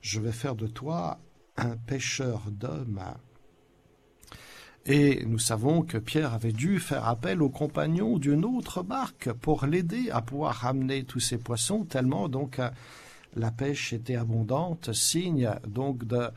je 0.02 0.20
vais 0.20 0.32
faire 0.32 0.56
de 0.56 0.68
toi 0.68 1.20
un 1.58 1.76
pécheur 1.76 2.44
d'hommes. 2.52 3.02
Et 4.86 5.26
nous 5.26 5.40
savons 5.40 5.82
que 5.82 5.98
Pierre 5.98 6.34
avait 6.34 6.52
dû 6.52 6.80
faire 6.80 7.08
appel 7.08 7.42
aux 7.42 7.50
compagnons 7.50 8.20
d'une 8.20 8.46
autre 8.46 8.84
barque 8.84 9.32
pour 9.34 9.66
l'aider 9.66 10.12
à 10.12 10.22
pouvoir 10.22 10.54
ramener 10.54 11.04
tous 11.04 11.20
ces 11.20 11.40
poissons, 11.40 11.86
tellement 11.86 12.30
donc 12.30 12.60
la 13.36 13.52
pêche 13.52 13.94
était 13.94 14.16
abondante, 14.16 14.94
signe 14.94 15.50
donc 15.68 16.06
de, 16.06 16.30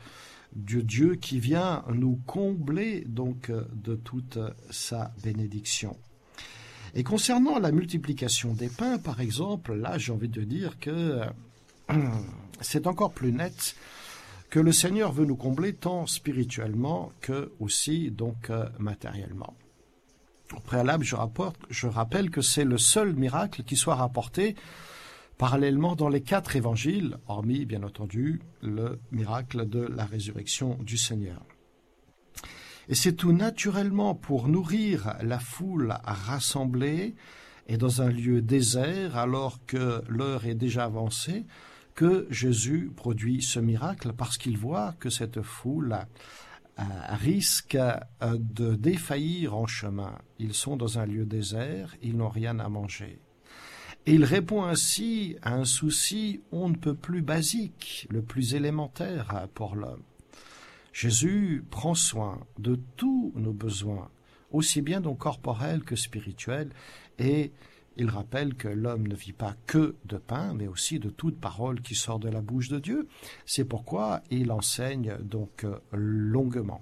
du 0.53 0.83
Dieu 0.83 1.15
qui 1.15 1.39
vient 1.39 1.83
nous 1.93 2.19
combler 2.25 3.03
donc 3.07 3.51
de 3.51 3.95
toute 3.95 4.39
sa 4.69 5.13
bénédiction. 5.23 5.97
Et 6.95 7.03
concernant 7.03 7.59
la 7.59 7.71
multiplication 7.71 8.53
des 8.53 8.69
pains, 8.69 8.97
par 8.97 9.21
exemple, 9.21 9.73
là 9.75 9.97
j'ai 9.97 10.11
envie 10.11 10.29
de 10.29 10.43
dire 10.43 10.79
que 10.79 11.21
c'est 12.61 12.87
encore 12.87 13.11
plus 13.11 13.31
net 13.31 13.75
que 14.49 14.59
le 14.59 14.71
Seigneur 14.71 15.11
veut 15.11 15.25
nous 15.25 15.35
combler 15.35 15.73
tant 15.73 16.07
spirituellement 16.07 17.11
que 17.21 17.51
aussi 17.59 18.09
donc 18.09 18.49
euh, 18.49 18.67
matériellement. 18.79 19.53
Au 20.55 20.59
préalable, 20.59 21.05
je 21.05 21.87
rappelle 21.87 22.31
que 22.31 22.41
c'est 22.41 22.63
le 22.63 22.79
seul 22.79 23.13
miracle 23.13 23.63
qui 23.63 23.75
soit 23.75 23.93
rapporté 23.93 24.55
parallèlement 25.39 25.95
dans 25.95 26.09
les 26.09 26.21
quatre 26.21 26.57
évangiles, 26.57 27.17
hormis 27.27 27.65
bien 27.65 27.83
entendu 27.83 28.41
le 28.61 28.99
miracle 29.11 29.67
de 29.67 29.79
la 29.79 30.05
résurrection 30.05 30.77
du 30.83 30.97
Seigneur. 30.97 31.41
Et 32.89 32.93
c'est 32.93 33.13
tout 33.13 33.31
naturellement 33.31 34.15
pour 34.15 34.49
nourrir 34.49 35.15
la 35.21 35.39
foule 35.39 35.95
rassemblée 36.03 37.15
et 37.67 37.77
dans 37.77 38.01
un 38.01 38.09
lieu 38.09 38.41
désert 38.41 39.15
alors 39.15 39.65
que 39.65 40.03
l'heure 40.09 40.45
est 40.45 40.55
déjà 40.55 40.83
avancée 40.83 41.45
que 41.95 42.27
Jésus 42.29 42.91
produit 42.93 43.41
ce 43.41 43.59
miracle 43.59 44.11
parce 44.11 44.37
qu'il 44.37 44.57
voit 44.57 44.93
que 44.99 45.09
cette 45.09 45.41
foule 45.41 45.99
euh, 46.79 46.83
risque 47.11 47.75
euh, 47.75 47.97
de 48.39 48.75
défaillir 48.75 49.55
en 49.55 49.67
chemin. 49.67 50.17
Ils 50.37 50.53
sont 50.53 50.75
dans 50.75 50.99
un 50.99 51.05
lieu 51.05 51.25
désert, 51.25 51.95
ils 52.01 52.17
n'ont 52.17 52.29
rien 52.29 52.59
à 52.59 52.67
manger. 52.67 53.21
Il 54.11 54.25
répond 54.25 54.63
ainsi 54.63 55.35
à 55.43 55.53
un 55.53 55.65
souci 55.65 56.41
on 56.51 56.69
ne 56.69 56.75
peut 56.75 56.95
plus 56.95 57.21
basique, 57.21 58.07
le 58.09 58.23
plus 58.23 58.55
élémentaire 58.55 59.47
pour 59.53 59.75
l'homme. 59.75 60.01
Jésus 60.91 61.63
prend 61.69 61.93
soin 61.93 62.39
de 62.57 62.79
tous 62.95 63.31
nos 63.35 63.53
besoins, 63.53 64.09
aussi 64.49 64.81
bien 64.81 64.99
donc 64.99 65.19
corporels 65.19 65.83
que 65.83 65.95
spirituels, 65.95 66.71
et 67.19 67.51
il 67.97 68.09
rappelle 68.09 68.55
que 68.55 68.67
l'homme 68.67 69.07
ne 69.07 69.13
vit 69.13 69.31
pas 69.31 69.53
que 69.67 69.95
de 70.05 70.17
pain, 70.17 70.55
mais 70.55 70.67
aussi 70.67 70.97
de 70.97 71.11
toute 71.11 71.39
parole 71.39 71.81
qui 71.81 71.93
sort 71.93 72.17
de 72.17 72.29
la 72.29 72.41
bouche 72.41 72.69
de 72.69 72.79
Dieu. 72.79 73.07
C'est 73.45 73.63
pourquoi 73.63 74.23
il 74.31 74.51
enseigne 74.51 75.17
donc 75.21 75.65
euh, 75.65 75.77
longuement. 75.91 76.81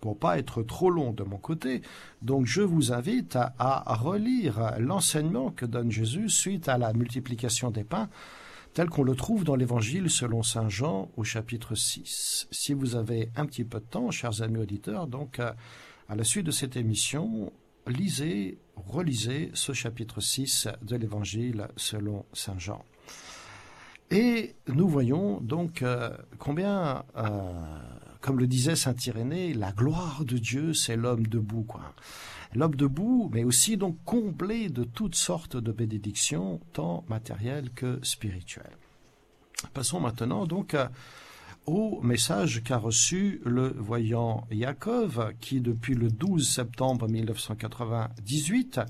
Pour 0.00 0.18
pas 0.18 0.38
être 0.38 0.62
trop 0.62 0.90
long 0.90 1.12
de 1.12 1.22
mon 1.24 1.38
côté, 1.38 1.82
donc 2.22 2.46
je 2.46 2.62
vous 2.62 2.92
invite 2.92 3.36
à, 3.36 3.94
relire 3.94 4.74
l'enseignement 4.78 5.50
que 5.50 5.66
donne 5.66 5.90
Jésus 5.90 6.28
suite 6.28 6.68
à 6.68 6.78
la 6.78 6.92
multiplication 6.92 7.70
des 7.70 7.84
pains, 7.84 8.08
tel 8.74 8.88
qu'on 8.88 9.04
le 9.04 9.14
trouve 9.14 9.44
dans 9.44 9.56
l'Évangile 9.56 10.10
selon 10.10 10.42
Saint 10.42 10.68
Jean 10.68 11.10
au 11.16 11.24
chapitre 11.24 11.74
6. 11.74 12.48
Si 12.50 12.74
vous 12.74 12.94
avez 12.94 13.30
un 13.36 13.46
petit 13.46 13.64
peu 13.64 13.80
de 13.80 13.84
temps, 13.84 14.10
chers 14.10 14.42
amis 14.42 14.58
auditeurs, 14.58 15.06
donc 15.06 15.38
à 15.38 16.14
la 16.14 16.24
suite 16.24 16.46
de 16.46 16.50
cette 16.50 16.76
émission, 16.76 17.52
lisez, 17.86 18.58
relisez 18.76 19.50
ce 19.54 19.72
chapitre 19.72 20.20
6 20.20 20.68
de 20.82 20.96
l'Évangile 20.96 21.68
selon 21.76 22.26
Saint 22.32 22.58
Jean. 22.58 22.84
Et 24.10 24.54
nous 24.68 24.88
voyons 24.88 25.40
donc 25.40 25.82
euh, 25.82 26.10
combien, 26.38 27.04
euh, 27.16 27.78
comme 28.26 28.40
le 28.40 28.48
disait 28.48 28.74
Saint 28.74 28.96
Irénée, 29.06 29.54
la 29.54 29.70
gloire 29.70 30.24
de 30.24 30.36
Dieu, 30.36 30.74
c'est 30.74 30.96
l'homme 30.96 31.28
debout, 31.28 31.62
quoi. 31.62 31.94
L'homme 32.56 32.74
debout, 32.74 33.30
mais 33.32 33.44
aussi 33.44 33.76
donc 33.76 33.98
comblé 34.04 34.68
de 34.68 34.82
toutes 34.82 35.14
sortes 35.14 35.56
de 35.56 35.70
bénédictions, 35.70 36.58
tant 36.72 37.04
matérielles 37.08 37.70
que 37.70 38.00
spirituelles. 38.02 38.76
Passons 39.74 40.00
maintenant 40.00 40.44
donc 40.44 40.76
au 41.66 42.00
message 42.00 42.64
qu'a 42.64 42.78
reçu 42.78 43.40
le 43.44 43.68
voyant 43.68 44.44
Yakov, 44.50 45.34
qui 45.38 45.60
depuis 45.60 45.94
le 45.94 46.10
12 46.10 46.48
septembre 46.48 47.08
1998 47.08 48.80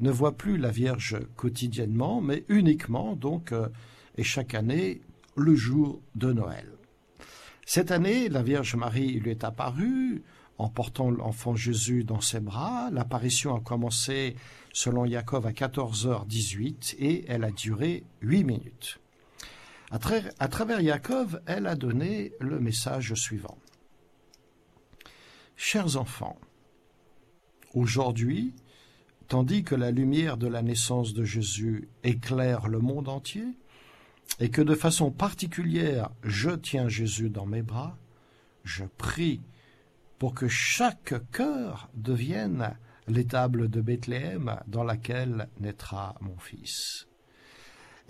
ne 0.00 0.10
voit 0.10 0.38
plus 0.38 0.56
la 0.56 0.70
Vierge 0.70 1.18
quotidiennement, 1.36 2.22
mais 2.22 2.46
uniquement 2.48 3.14
donc 3.14 3.52
euh, 3.52 3.68
et 4.16 4.22
chaque 4.22 4.54
année 4.54 5.02
le 5.36 5.54
jour 5.54 6.00
de 6.14 6.32
Noël. 6.32 6.79
Cette 7.72 7.92
année, 7.92 8.28
la 8.28 8.42
Vierge 8.42 8.74
Marie 8.74 9.20
lui 9.20 9.30
est 9.30 9.44
apparue 9.44 10.24
en 10.58 10.68
portant 10.68 11.08
l'enfant 11.08 11.54
Jésus 11.54 12.02
dans 12.02 12.20
ses 12.20 12.40
bras. 12.40 12.90
L'apparition 12.90 13.54
a 13.54 13.60
commencé, 13.60 14.34
selon 14.72 15.04
Yakov, 15.04 15.46
à 15.46 15.52
14h18 15.52 16.96
et 16.98 17.24
elle 17.28 17.44
a 17.44 17.52
duré 17.52 18.02
8 18.22 18.42
minutes. 18.42 18.98
À, 19.92 20.00
travers 20.00 20.80
Yaakov, 20.80 21.40
elle 21.46 21.68
a 21.68 21.76
donné 21.76 22.32
le 22.40 22.58
message 22.58 23.14
suivant. 23.14 23.56
Chers 25.54 25.96
enfants, 25.96 26.40
aujourd'hui, 27.72 28.52
tandis 29.28 29.62
que 29.62 29.76
la 29.76 29.92
lumière 29.92 30.38
de 30.38 30.48
la 30.48 30.62
naissance 30.62 31.14
de 31.14 31.22
Jésus 31.22 31.88
éclaire 32.02 32.66
le 32.66 32.80
monde 32.80 33.08
entier, 33.08 33.46
et 34.38 34.50
que 34.50 34.62
de 34.62 34.74
façon 34.74 35.10
particulière 35.10 36.10
je 36.22 36.50
tiens 36.50 36.88
Jésus 36.88 37.30
dans 37.30 37.46
mes 37.46 37.62
bras, 37.62 37.98
je 38.64 38.84
prie 38.84 39.42
pour 40.18 40.34
que 40.34 40.48
chaque 40.48 41.14
cœur 41.32 41.90
devienne 41.94 42.76
l'étable 43.08 43.68
de 43.68 43.80
Bethléem 43.80 44.60
dans 44.66 44.84
laquelle 44.84 45.48
naîtra 45.58 46.14
mon 46.20 46.38
Fils 46.38 47.08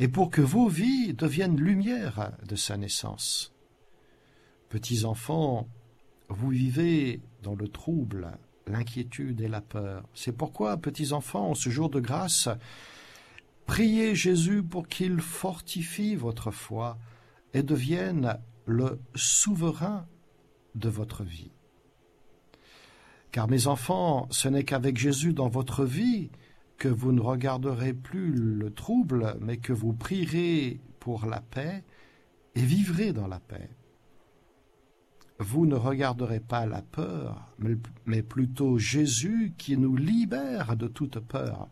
et 0.00 0.08
pour 0.08 0.30
que 0.30 0.40
vos 0.40 0.66
vies 0.66 1.12
deviennent 1.12 1.60
lumière 1.60 2.32
de 2.48 2.56
sa 2.56 2.78
naissance. 2.78 3.52
Petits 4.70 5.04
enfants, 5.04 5.68
vous 6.30 6.48
vivez 6.48 7.20
dans 7.42 7.54
le 7.54 7.68
trouble, 7.68 8.30
l'inquiétude 8.66 9.42
et 9.42 9.48
la 9.48 9.60
peur. 9.60 10.08
C'est 10.14 10.32
pourquoi, 10.32 10.78
petits 10.78 11.12
enfants, 11.12 11.50
en 11.50 11.54
ce 11.54 11.68
jour 11.68 11.90
de 11.90 12.00
grâce, 12.00 12.48
priez 13.70 14.16
Jésus 14.16 14.64
pour 14.64 14.88
qu'il 14.88 15.20
fortifie 15.20 16.16
votre 16.16 16.50
foi 16.50 16.98
et 17.54 17.62
devienne 17.62 18.40
le 18.66 19.00
souverain 19.14 20.08
de 20.74 20.88
votre 20.88 21.22
vie. 21.22 21.52
Car 23.30 23.46
mes 23.46 23.68
enfants, 23.68 24.26
ce 24.32 24.48
n'est 24.48 24.64
qu'avec 24.64 24.98
Jésus 24.98 25.34
dans 25.34 25.48
votre 25.48 25.84
vie 25.84 26.32
que 26.78 26.88
vous 26.88 27.12
ne 27.12 27.20
regarderez 27.20 27.94
plus 27.94 28.32
le 28.32 28.74
trouble, 28.74 29.36
mais 29.40 29.58
que 29.58 29.72
vous 29.72 29.92
prierez 29.92 30.80
pour 30.98 31.26
la 31.26 31.40
paix 31.40 31.84
et 32.56 32.62
vivrez 32.62 33.12
dans 33.12 33.28
la 33.28 33.38
paix. 33.38 33.70
Vous 35.38 35.64
ne 35.64 35.76
regarderez 35.76 36.40
pas 36.40 36.66
la 36.66 36.82
peur, 36.82 37.54
mais 38.04 38.22
plutôt 38.24 38.78
Jésus 38.78 39.54
qui 39.56 39.76
nous 39.76 39.94
libère 39.94 40.76
de 40.76 40.88
toute 40.88 41.20
peur. 41.20 41.68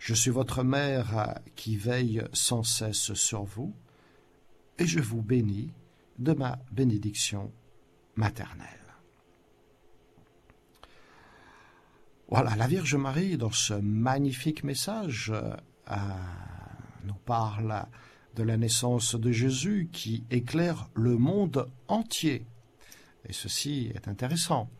Je 0.00 0.14
suis 0.14 0.30
votre 0.30 0.64
mère 0.64 1.38
qui 1.56 1.76
veille 1.76 2.24
sans 2.32 2.62
cesse 2.62 3.12
sur 3.12 3.44
vous, 3.44 3.76
et 4.78 4.86
je 4.86 4.98
vous 4.98 5.20
bénis 5.20 5.74
de 6.18 6.32
ma 6.32 6.58
bénédiction 6.72 7.52
maternelle. 8.16 8.66
Voilà, 12.28 12.56
la 12.56 12.66
Vierge 12.66 12.94
Marie, 12.94 13.36
dans 13.36 13.50
ce 13.50 13.74
magnifique 13.74 14.64
message, 14.64 15.32
euh, 15.32 15.96
nous 17.04 17.12
parle 17.26 17.84
de 18.36 18.42
la 18.42 18.56
naissance 18.56 19.16
de 19.16 19.30
Jésus 19.30 19.90
qui 19.92 20.24
éclaire 20.30 20.88
le 20.94 21.18
monde 21.18 21.70
entier. 21.88 22.46
Et 23.28 23.34
ceci 23.34 23.92
est 23.94 24.08
intéressant. 24.08 24.70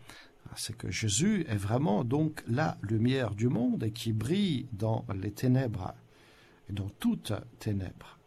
C'est 0.56 0.76
que 0.76 0.90
Jésus 0.90 1.44
est 1.48 1.56
vraiment 1.56 2.04
donc 2.04 2.42
la 2.48 2.76
lumière 2.82 3.34
du 3.34 3.48
monde 3.48 3.84
et 3.84 3.92
qui 3.92 4.12
brille 4.12 4.68
dans 4.72 5.06
les 5.14 5.32
ténèbres, 5.32 5.94
et 6.68 6.72
dans 6.72 6.88
toutes 6.88 7.32
ténèbres. 7.58 8.18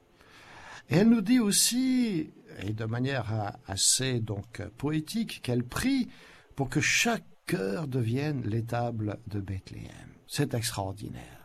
Et 0.89 0.97
elle 0.97 1.09
nous 1.09 1.21
dit 1.21 1.39
aussi, 1.39 2.31
et 2.61 2.73
de 2.73 2.85
manière 2.85 3.57
assez 3.67 4.19
donc 4.19 4.61
poétique, 4.77 5.41
qu'elle 5.41 5.63
prie 5.63 6.07
pour 6.55 6.69
que 6.69 6.81
chaque 6.81 7.25
cœur 7.45 7.87
devienne 7.87 8.41
l'étable 8.43 9.19
de 9.27 9.39
Bethléem. 9.39 9.89
C'est 10.27 10.53
extraordinaire. 10.53 11.43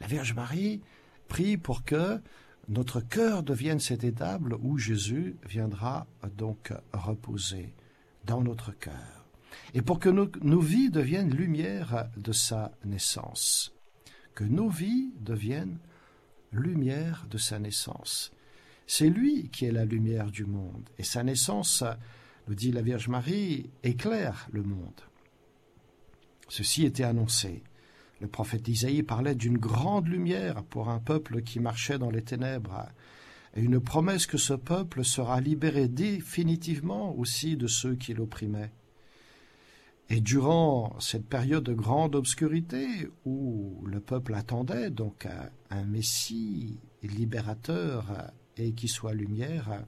La 0.00 0.06
Vierge 0.06 0.34
Marie 0.34 0.80
prie 1.28 1.58
pour 1.58 1.84
que 1.84 2.20
notre 2.68 3.00
cœur 3.00 3.42
devienne 3.42 3.80
cette 3.80 4.04
étable 4.04 4.56
où 4.60 4.78
Jésus 4.78 5.36
viendra 5.46 6.06
donc 6.36 6.72
reposer 6.92 7.74
dans 8.24 8.40
notre 8.40 8.72
cœur. 8.72 9.19
Et 9.74 9.82
pour 9.82 9.98
que 9.98 10.08
nos, 10.08 10.60
vies 10.60 10.90
deviennent 10.90 11.34
lumière 11.34 12.08
de 12.16 12.32
sa 12.32 12.72
naissance. 12.84 13.72
Que 14.34 14.44
nos 14.44 14.68
vies 14.68 15.12
deviennent 15.20 15.78
lumière 16.52 17.26
de 17.30 17.38
sa 17.38 17.58
naissance. 17.58 18.32
C'est 18.86 19.08
lui 19.08 19.48
qui 19.50 19.66
est 19.66 19.72
la 19.72 19.84
lumière 19.84 20.30
du 20.30 20.44
monde. 20.44 20.88
Et 20.98 21.04
sa 21.04 21.22
naissance 21.22 21.84
nous 22.48 22.54
dit 22.54 22.72
la 22.72 22.82
Vierge 22.82 23.08
Marie, 23.08 23.70
éclaire 23.82 24.48
le 24.52 24.62
monde. 24.62 25.00
Ceci 26.48 26.84
était 26.84 27.04
annoncé. 27.04 27.62
Le 28.20 28.26
prophète 28.26 28.68
Isaïe 28.68 29.02
parlait 29.02 29.34
d'une 29.34 29.56
grande 29.56 30.08
lumière 30.08 30.64
pour 30.64 30.90
un 30.90 30.98
peuple 30.98 31.42
qui 31.42 31.60
marchait 31.60 31.98
dans 31.98 32.10
les 32.10 32.22
ténèbres, 32.22 32.86
et 33.54 33.62
une 33.62 33.80
promesse 33.80 34.26
que 34.26 34.36
ce 34.36 34.54
peuple 34.54 35.04
sera 35.04 35.40
libéré 35.40 35.88
définitivement 35.88 37.16
aussi 37.16 37.56
de 37.56 37.66
ceux 37.66 37.94
qui 37.94 38.12
l'opprimaient. 38.12 38.72
Et 40.12 40.20
durant 40.20 40.98
cette 40.98 41.28
période 41.28 41.62
de 41.62 41.72
grande 41.72 42.16
obscurité 42.16 43.08
où 43.24 43.80
le 43.86 44.00
peuple 44.00 44.34
attendait 44.34 44.90
donc 44.90 45.28
un 45.70 45.84
Messie 45.84 46.80
libérateur 47.04 48.32
et 48.56 48.72
qui 48.72 48.88
soit 48.88 49.14
lumière, 49.14 49.84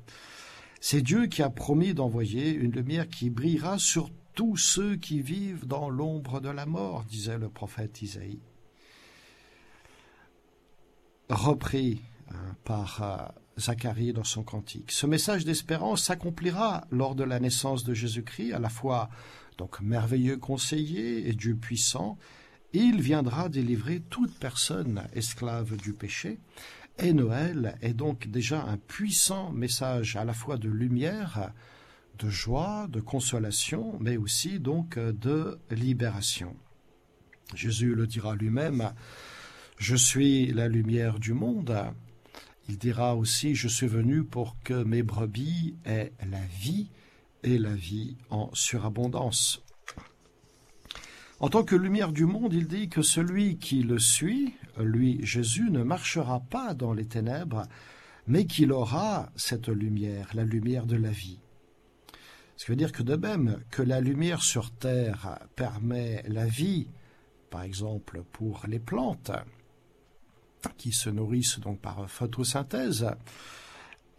c'est 0.80 1.02
Dieu 1.02 1.26
qui 1.26 1.42
a 1.42 1.50
promis 1.50 1.92
d'envoyer 1.92 2.52
une 2.52 2.70
lumière 2.70 3.08
qui 3.08 3.30
brillera 3.30 3.78
sur 3.78 4.10
tous 4.34 4.56
ceux 4.56 4.94
qui 4.94 5.20
vivent 5.20 5.66
dans 5.66 5.90
l'ombre 5.90 6.40
de 6.40 6.48
la 6.48 6.66
mort, 6.66 7.04
disait 7.04 7.38
le 7.38 7.48
prophète 7.48 8.00
Isaïe. 8.00 8.40
Repris 11.28 12.00
hein, 12.30 12.56
par 12.64 13.02
euh, 13.02 13.60
Zacharie 13.60 14.12
dans 14.12 14.24
son 14.24 14.42
cantique. 14.42 14.92
Ce 14.92 15.06
message 15.06 15.44
d'espérance 15.44 16.04
s'accomplira 16.04 16.86
lors 16.90 17.14
de 17.14 17.24
la 17.24 17.40
naissance 17.40 17.84
de 17.84 17.94
Jésus-Christ, 17.94 18.52
à 18.52 18.58
la 18.58 18.68
fois 18.68 19.10
donc 19.58 19.80
merveilleux 19.80 20.36
conseiller 20.36 21.28
et 21.28 21.32
Dieu 21.32 21.56
puissant, 21.56 22.18
il 22.72 23.00
viendra 23.00 23.48
délivrer 23.48 24.00
toute 24.00 24.38
personne 24.38 25.04
esclave 25.12 25.76
du 25.76 25.92
péché. 25.92 26.38
Et 26.98 27.12
Noël 27.12 27.76
est 27.82 27.94
donc 27.94 28.28
déjà 28.28 28.62
un 28.62 28.76
puissant 28.76 29.52
message 29.52 30.16
à 30.16 30.24
la 30.24 30.34
fois 30.34 30.56
de 30.56 30.68
lumière, 30.68 31.52
de 32.18 32.28
joie, 32.28 32.86
de 32.88 33.00
consolation, 33.00 33.98
mais 34.00 34.16
aussi 34.16 34.60
donc 34.60 34.98
de 34.98 35.58
libération. 35.70 36.56
Jésus 37.54 37.94
le 37.94 38.06
dira 38.06 38.34
lui-même, 38.34 38.92
Je 39.78 39.96
suis 39.96 40.46
la 40.46 40.68
lumière 40.68 41.18
du 41.18 41.32
monde. 41.32 41.76
Il 42.68 42.78
dira 42.78 43.16
aussi, 43.16 43.54
Je 43.54 43.68
suis 43.68 43.86
venu 43.88 44.24
pour 44.24 44.56
que 44.62 44.82
mes 44.84 45.02
brebis 45.02 45.76
aient 45.84 46.12
la 46.30 46.44
vie 46.60 46.90
et 47.42 47.58
la 47.58 47.74
vie 47.74 48.16
en 48.30 48.50
surabondance. 48.54 49.62
En 51.40 51.48
tant 51.48 51.64
que 51.64 51.74
lumière 51.74 52.12
du 52.12 52.24
monde, 52.24 52.54
il 52.54 52.68
dit 52.68 52.88
que 52.88 53.02
celui 53.02 53.58
qui 53.58 53.82
le 53.82 53.98
suit, 53.98 54.54
lui 54.78 55.18
Jésus, 55.24 55.70
ne 55.70 55.82
marchera 55.82 56.40
pas 56.40 56.72
dans 56.72 56.92
les 56.92 57.06
ténèbres, 57.06 57.66
mais 58.26 58.46
qu'il 58.46 58.72
aura 58.72 59.30
cette 59.34 59.68
lumière, 59.68 60.28
la 60.34 60.44
lumière 60.44 60.86
de 60.86 60.96
la 60.96 61.10
vie. 61.10 61.40
Ce 62.56 62.64
qui 62.64 62.70
veut 62.70 62.76
dire 62.76 62.92
que 62.92 63.02
de 63.02 63.16
même 63.16 63.60
que 63.70 63.82
la 63.82 64.00
lumière 64.00 64.42
sur 64.42 64.70
Terre 64.70 65.40
permet 65.56 66.22
la 66.28 66.46
vie, 66.46 66.86
par 67.50 67.62
exemple 67.62 68.22
pour 68.30 68.62
les 68.68 68.78
plantes, 68.78 69.32
qui 70.76 70.92
se 70.92 71.10
nourrissent 71.10 71.58
donc 71.58 71.80
par 71.80 72.08
photosynthèse, 72.08 73.10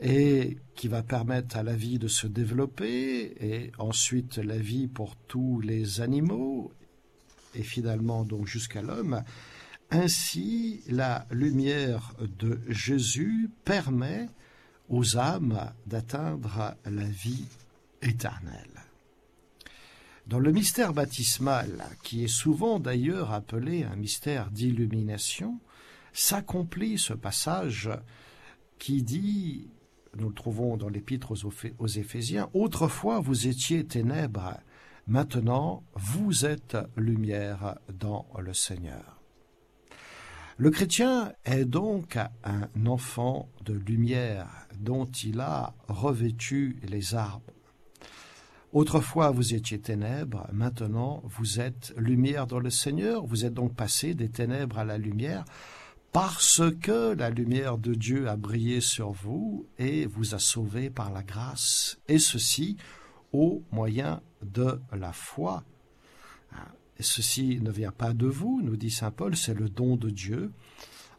et 0.04 0.58
qui 0.76 0.90
va 0.90 1.02
permettre 1.02 1.56
à 1.56 1.64
la 1.64 1.76
vie 1.76 1.98
de 1.98 2.10
se 2.10 2.28
développer 2.28 3.34
et 3.40 3.72
ensuite 3.78 4.38
la 4.38 4.58
vie 4.58 4.88
pour 4.88 5.16
tous 5.16 5.62
les 5.62 6.02
animaux 6.02 6.74
et 7.56 7.64
finalement 7.64 8.26
donc 8.26 8.46
jusqu'à 8.46 8.82
l'homme. 8.82 9.24
Ainsi, 9.92 10.82
la 10.90 11.26
lumière 11.32 12.14
de 12.20 12.60
Jésus 12.68 13.50
permet 13.64 14.28
aux 14.90 15.18
âmes 15.18 15.72
d'atteindre 15.88 16.76
la 16.86 17.06
vie 17.06 17.46
éternelle. 18.02 18.82
Dans 20.28 20.40
le 20.40 20.52
mystère 20.52 20.94
baptismal, 20.94 21.86
qui 22.04 22.24
est 22.24 22.28
souvent 22.28 22.80
d'ailleurs 22.80 23.32
appelé 23.32 23.84
un 23.84 23.96
mystère 23.96 24.52
d'illumination, 24.52 25.60
s'accomplit 26.12 26.98
ce 26.98 27.14
passage 27.14 27.90
qui 28.80 29.04
dit 29.04 29.70
nous 30.18 30.30
le 30.30 30.34
trouvons 30.34 30.78
dans 30.78 30.90
l'épître 30.90 31.34
aux, 31.80 31.88
Éphésiens, 31.88 32.50
Autrefois 32.54 33.20
vous 33.20 33.48
étiez 33.48 33.86
ténèbres, 33.86 34.60
maintenant 35.08 35.84
vous 35.96 36.46
êtes 36.46 36.78
lumière 36.96 37.78
dans 37.92 38.28
le 38.40 38.54
Seigneur. 38.54 39.20
Le 40.58 40.70
chrétien 40.70 41.34
est 41.46 41.66
donc 41.66 42.18
un 42.44 42.86
enfant 42.86 43.50
de 43.66 43.74
lumière 43.74 44.48
dont 44.80 45.06
il 45.06 45.40
a 45.40 45.74
revêtu 45.88 46.80
les 46.84 47.16
arbres. 47.16 47.52
Autrefois 48.72 49.32
vous 49.32 49.54
étiez 49.54 49.80
ténèbres, 49.80 50.48
maintenant 50.52 51.22
vous 51.26 51.60
êtes 51.60 51.94
lumière 51.98 52.48
dans 52.48 52.60
le 52.60 52.70
Seigneur, 52.70 53.26
vous 53.26 53.46
êtes 53.46 53.54
donc 53.54 53.76
passé 53.76 54.14
des 54.14 54.30
ténèbres 54.30 54.80
à 54.80 54.86
la 54.86 54.98
lumière, 54.98 55.46
parce 56.14 56.62
que 56.80 57.16
la 57.16 57.32
lumière 57.32 57.80
de 57.80 57.96
Dieu 57.96 58.30
a 58.30 58.38
brillé 58.38 58.82
sur 58.82 59.12
vous 59.12 59.66
et 59.80 60.06
vous 60.06 60.36
a 60.36 60.40
sauvé 60.40 60.92
par 60.92 61.12
la 61.12 61.24
grâce, 61.24 61.98
et 62.08 62.20
ceci 62.20 62.78
au 63.34 63.64
moyen 63.72 64.22
de 64.44 64.80
la 64.94 65.12
foi. 65.12 65.64
Et 67.00 67.04
ceci 67.04 67.60
ne 67.62 67.72
vient 67.72 67.92
pas 67.92 68.14
de 68.14 68.28
vous, 68.28 68.62
nous 68.64 68.78
dit 68.78 68.92
Saint 68.92 69.10
Paul, 69.10 69.36
c'est 69.36 69.56
le 69.56 69.68
don 69.68 69.96
de 69.96 70.12
Dieu. 70.12 70.52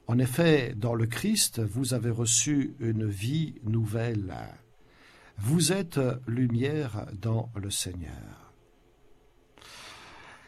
En 0.07 0.21
effet, 0.21 0.75
dans 0.77 0.95
le 0.95 1.07
Christ, 1.07 1.61
vous 1.61 1.93
avez 1.93 2.11
reçu 2.11 2.77
une 2.79 3.07
vie 3.07 3.57
nouvelle. 3.65 4.33
Vous 5.39 5.73
êtes 5.73 5.99
lumière 6.29 7.07
dans 7.21 7.51
le 7.57 7.71
Seigneur. 7.71 8.53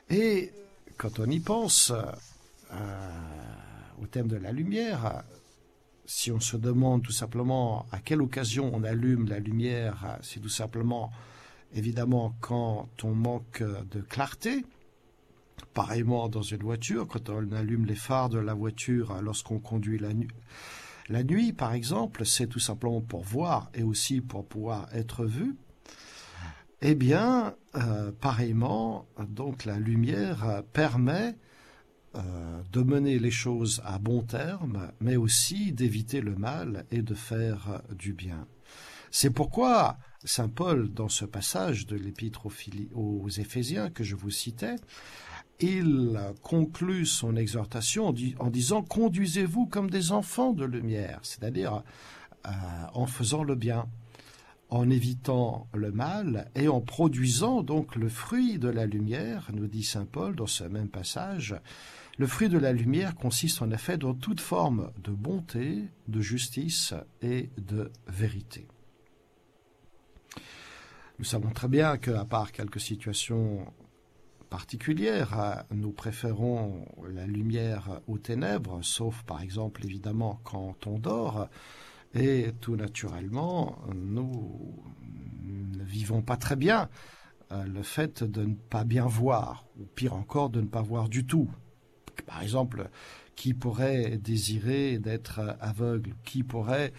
Et 0.09 0.53
quand 0.97 1.19
on 1.19 1.29
y 1.29 1.41
pense, 1.41 1.93
euh, 2.71 3.56
au 4.01 4.07
thème 4.07 4.29
de 4.29 4.37
la 4.37 4.53
lumière, 4.53 5.25
si 6.07 6.31
on 6.31 6.41
se 6.41 6.57
demande 6.57 7.03
tout 7.03 7.13
simplement 7.13 7.87
à 7.91 7.99
quelle 7.99 8.23
occasion 8.23 8.71
on 8.73 8.85
allume 8.85 9.29
la 9.29 9.41
lumière, 9.41 10.19
c'est 10.23 10.41
tout 10.41 10.49
simplement 10.49 11.11
évidemment 11.75 12.37
quand 12.41 12.89
on 13.03 13.15
manque 13.15 13.63
de 13.91 14.01
clarté. 14.01 14.65
Pareillement 15.75 16.29
dans 16.29 16.43
une 16.43 16.63
voiture, 16.63 17.09
quand 17.09 17.29
on 17.29 17.53
allume 17.53 17.87
les 17.87 17.95
phares 17.95 18.29
de 18.29 18.39
la 18.39 18.55
voiture 18.55 19.21
lorsqu'on 19.21 19.59
conduit 19.59 19.99
la, 19.99 21.23
nuit. 21.23 21.53
par 21.53 21.73
exemple, 21.73 22.25
c'est 22.25 22.47
tout 22.47 22.61
simplement 22.61 23.01
pour 23.01 23.23
voir 23.23 23.71
et 23.75 23.83
aussi 23.83 24.21
pour 24.21 24.47
pouvoir 24.47 24.89
être 24.95 25.25
vu. 25.25 25.57
Eh 26.83 26.95
bien, 26.95 27.55
euh, 27.75 28.13
pareillement, 28.13 29.07
donc 29.29 29.65
la 29.65 29.79
lumière 29.79 30.63
permet 30.73 31.37
euh, 32.17 32.63
de 32.73 32.83
mener 32.83 33.19
les 33.19 33.31
choses 33.31 33.83
à 33.85 33.99
bon 33.99 34.23
terme, 34.23 34.91
mais 35.01 35.17
aussi 35.17 35.73
d'éviter 35.73 36.21
le 36.21 36.35
mal 36.35 36.87
et 36.91 37.03
de 37.03 37.15
faire 37.15 37.83
du 37.95 38.13
bien. 38.13 38.47
C'est 39.11 39.31
pourquoi 39.31 39.99
Saint 40.25 40.49
Paul, 40.49 40.93
dans 40.93 41.09
ce 41.09 41.25
passage 41.25 41.87
de 41.87 41.97
l'épître 41.97 42.47
aux, 42.95 43.29
Éphésiens 43.29 43.91
que 43.91 44.05
je 44.05 44.17
vous 44.17 44.31
citais, 44.31 44.77
il 45.61 46.19
conclut 46.43 47.07
son 47.07 47.37
exhortation 47.37 48.13
en, 48.39 48.51
disant 48.51 48.83
Conduisez-vous 48.83 49.67
comme 49.67 49.89
des 49.89 50.13
enfants 50.13 50.53
de 50.53 50.65
lumière, 50.65 51.21
c'est-à-dire 51.23 51.83
euh, 52.47 52.51
en 52.93 53.07
faisant 53.07 53.43
le 53.43 53.55
bien, 53.55 53.87
en 54.69 54.91
évitant 54.91 55.69
le 55.73 55.93
mal 55.93 56.51
et 56.55 56.69
en 56.69 56.81
produisant 56.81 57.63
donc 57.63 57.97
le 57.97 58.09
fruit 58.09 58.59
de 58.59 58.69
la 58.69 58.87
lumière, 58.87 59.51
nous 59.53 59.67
dit 59.67 59.85
Saint 59.85 60.07
Paul 60.07 60.35
dans 60.35 60.47
ce 60.47 60.65
même 60.65 60.89
passage, 60.89 61.55
le 62.19 62.27
fruit 62.27 62.49
de 62.49 62.59
la 62.59 62.73
lumière 62.73 63.15
consiste 63.15 63.61
en 63.61 63.71
effet 63.71 63.99
dans 63.99 64.15
toute 64.15 64.41
forme 64.41 64.91
de 65.03 65.11
bonté, 65.11 65.85
de 66.09 66.21
justice 66.21 66.95
et 67.21 67.51
de 67.59 67.93
vérité. 68.07 68.67
Nous 71.19 71.25
savons 71.25 71.51
très 71.51 71.69
bien 71.69 71.99
qu'à 71.99 72.25
part 72.25 72.53
quelques 72.53 72.81
situations 72.81 73.67
particulières, 74.51 75.65
nous 75.71 75.93
préférons 75.93 76.87
la 77.09 77.27
lumière 77.27 78.01
aux 78.07 78.19
ténèbres, 78.19 78.81
sauf 78.83 79.23
par 79.25 79.43
exemple 79.43 79.85
évidemment 79.85 80.41
quand 80.45 80.87
on 80.87 80.99
dort, 80.99 81.49
et 82.15 82.53
tout 82.61 82.77
naturellement, 82.77 83.79
nous 83.95 84.85
ne 85.43 85.85
vivons 85.85 86.23
pas 86.23 86.37
très 86.37 86.57
bien 86.57 86.89
euh, 87.53 87.65
le 87.65 87.83
fait 87.83 88.25
de 88.25 88.45
ne 88.45 88.55
pas 88.55 88.85
bien 88.85 89.07
voir, 89.07 89.67
ou 89.79 89.85
pire 89.85 90.15
encore 90.15 90.51
de 90.51 90.61
ne 90.61 90.67
pas 90.67 90.83
voir 90.83 91.09
du 91.09 91.27
tout. 91.27 91.51
Par 92.23 92.43
exemple, 92.43 92.89
qui 93.35 93.55
pourrait 93.55 94.19
désirer 94.19 94.99
d'être 94.99 95.57
aveugle 95.61 96.15
Qui 96.25 96.43
pourrait 96.43 96.93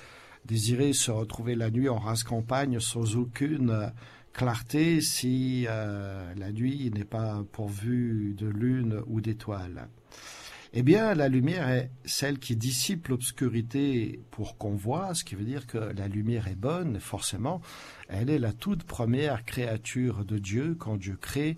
désirer 0.46 0.94
se 0.94 1.12
retrouver 1.12 1.56
la 1.56 1.70
nuit 1.70 1.90
en 1.90 1.98
race 1.98 2.24
campagne 2.24 2.80
sans 2.80 3.18
aucune 3.18 3.92
clarté 4.34 5.02
si 5.02 5.66
euh, 5.68 6.34
la 6.36 6.52
nuit 6.52 6.92
n'est 6.94 7.04
pas 7.04 7.44
pourvue 7.52 8.36
de 8.38 8.48
lune 8.48 9.02
ou 9.08 9.20
d'étoiles 9.20 9.90
eh 10.74 10.84
bien, 10.84 11.14
la 11.16 11.30
lumière 11.30 11.70
est 11.70 11.90
celle 12.06 12.40
qui 12.40 12.56
dissipe 12.56 13.08
l'obscurité 13.08 14.22
pour 14.32 14.58
qu'on 14.58 14.76
voit, 14.76 15.14
ce 15.14 15.24
qui 15.24 15.36
veut 15.36 15.46
dire 15.46 15.66
que 15.66 15.78
la 15.78 16.08
lumière 16.08 16.48
est 16.48 16.58
bonne, 16.58 17.00
forcément. 17.00 17.62
Elle 18.10 18.30
est 18.30 18.38
la 18.38 18.52
toute 18.52 18.84
première 18.84 19.46
créature 19.46 20.26
de 20.26 20.38
Dieu. 20.38 20.76
Quand 20.78 20.98
Dieu 20.98 21.18
crée, 21.20 21.58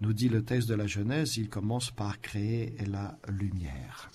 nous 0.00 0.12
dit 0.12 0.28
le 0.28 0.44
texte 0.44 0.68
de 0.68 0.74
la 0.74 0.86
Genèse, 0.86 1.36
il 1.36 1.48
commence 1.48 1.90
par 1.90 2.20
créer 2.20 2.74
la 2.86 3.16
lumière. 3.28 4.10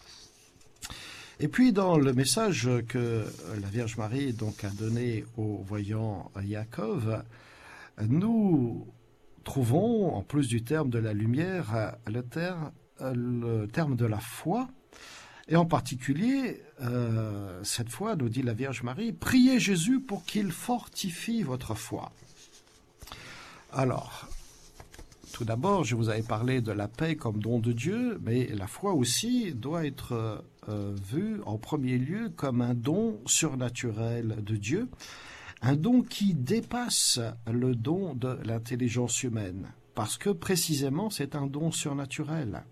Et 1.40 1.48
puis 1.48 1.72
dans 1.72 1.98
le 1.98 2.14
message 2.14 2.70
que 2.88 3.26
la 3.62 3.68
Vierge 3.70 3.98
Marie 3.98 4.34
donc 4.34 4.64
a 4.64 4.70
donné 4.70 5.24
au 5.38 5.64
voyant 5.66 6.32
Jacob, 6.46 7.24
nous 8.02 8.86
trouvons, 9.44 10.14
en 10.14 10.22
plus 10.22 10.48
du 10.48 10.64
terme 10.64 10.90
de 10.90 11.00
la 11.00 11.14
lumière, 11.14 11.96
le 12.08 12.22
terme, 12.22 12.72
le 13.00 13.68
terme 13.68 13.96
de 13.96 14.06
la 14.06 14.20
foi. 14.20 14.68
Et 15.48 15.56
en 15.56 15.66
particulier, 15.66 16.62
euh, 16.82 17.60
cette 17.64 17.90
fois, 17.90 18.16
nous 18.16 18.30
dit 18.30 18.44
la 18.44 18.54
Vierge 18.54 18.84
Marie, 18.84 19.12
priez 19.12 19.60
Jésus 19.60 20.00
pour 20.00 20.24
qu'il 20.24 20.52
fortifie 20.52 21.42
votre 21.42 21.74
foi. 21.74 22.12
Alors, 23.72 24.28
tout 25.40 25.46
d'abord, 25.46 25.86
je 25.86 25.96
vous 25.96 26.10
avais 26.10 26.22
parlé 26.22 26.60
de 26.60 26.74
la 26.74 26.90
paix 26.90 27.16
comme 27.16 27.40
don 27.40 27.60
de 27.60 27.72
Dieu, 27.72 28.20
mais 28.26 28.48
la 28.48 28.68
foi 28.68 28.92
aussi 28.92 29.54
doit 29.54 29.86
être 29.86 30.44
euh, 30.68 30.94
vue 31.02 31.40
en 31.46 31.58
premier 31.58 31.98
lieu 31.98 32.28
comme 32.28 32.60
un 32.60 32.74
don 32.74 33.22
surnaturel 33.26 34.44
de 34.44 34.58
Dieu, 34.58 34.90
un 35.62 35.78
don 35.78 36.02
qui 36.02 36.34
dépasse 36.34 37.22
le 37.50 37.74
don 37.74 38.16
de 38.16 38.38
l'intelligence 38.44 39.24
humaine, 39.24 39.72
parce 39.96 40.18
que 40.18 40.30
précisément 40.30 41.10
c'est 41.10 41.38
un 41.38 41.48
don 41.48 41.72
surnaturel. 41.72 42.66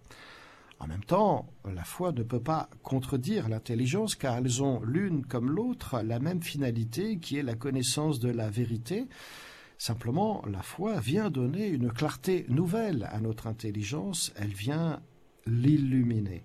En 0.79 0.87
même 0.87 1.05
temps, 1.05 1.47
la 1.73 1.85
foi 1.85 2.11
ne 2.11 2.23
peut 2.23 2.43
pas 2.43 2.69
contredire 2.83 3.47
l'intelligence 3.47 4.13
car 4.13 4.35
elles 4.35 4.61
ont 4.61 4.81
l'une 4.83 5.25
comme 5.25 5.49
l'autre 5.51 6.01
la 6.03 6.19
même 6.19 6.43
finalité 6.43 7.17
qui 7.17 7.37
est 7.37 7.43
la 7.43 7.55
connaissance 7.55 8.19
de 8.19 8.29
la 8.29 8.49
vérité, 8.49 9.07
Simplement, 9.77 10.43
la 10.47 10.63
foi 10.63 10.99
vient 10.99 11.29
donner 11.29 11.67
une 11.67 11.91
clarté 11.91 12.45
nouvelle 12.49 13.07
à 13.11 13.19
notre 13.19 13.47
intelligence, 13.47 14.33
elle 14.35 14.53
vient 14.53 15.01
l'illuminer. 15.45 16.43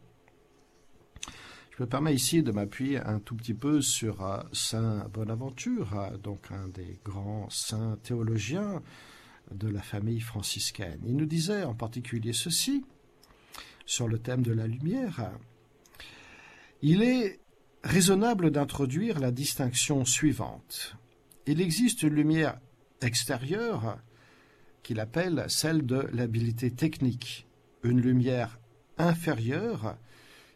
Je 1.70 1.82
me 1.82 1.88
permets 1.88 2.14
ici 2.14 2.42
de 2.42 2.52
m'appuyer 2.52 2.98
un 2.98 3.18
tout 3.18 3.34
petit 3.34 3.54
peu 3.54 3.80
sur 3.80 4.22
euh, 4.22 4.42
Saint 4.52 5.08
Bonaventure, 5.08 5.98
euh, 5.98 6.18
donc 6.18 6.52
un 6.52 6.68
des 6.68 7.00
grands 7.02 7.48
saints 7.48 7.98
théologiens 8.02 8.82
de 9.50 9.68
la 9.68 9.80
famille 9.80 10.20
franciscaine. 10.20 11.00
Il 11.06 11.16
nous 11.16 11.26
disait 11.26 11.64
en 11.64 11.74
particulier 11.74 12.34
ceci 12.34 12.84
sur 13.86 14.06
le 14.06 14.18
thème 14.18 14.42
de 14.42 14.52
la 14.52 14.66
lumière. 14.66 15.32
Il 16.82 17.02
est 17.02 17.40
raisonnable 17.82 18.50
d'introduire 18.50 19.18
la 19.18 19.30
distinction 19.30 20.04
suivante. 20.04 20.96
Il 21.46 21.60
existe 21.60 22.02
une 22.02 22.14
lumière 22.14 22.58
extérieure 23.02 23.98
qu'il 24.82 25.00
appelle 25.00 25.44
celle 25.48 25.86
de 25.86 26.08
l'habilité 26.12 26.70
technique, 26.70 27.46
une 27.82 28.00
lumière 28.00 28.58
inférieure, 28.98 29.96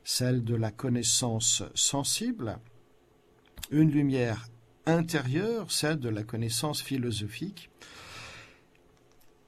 celle 0.05 0.45
de 0.45 0.55
la 0.55 0.71
connaissance 0.71 1.63
sensible, 1.75 2.59
une 3.71 3.91
lumière 3.91 4.49
intérieure, 4.87 5.71
celle 5.71 5.99
de 5.99 6.09
la 6.09 6.23
connaissance 6.23 6.81
philosophique, 6.81 7.71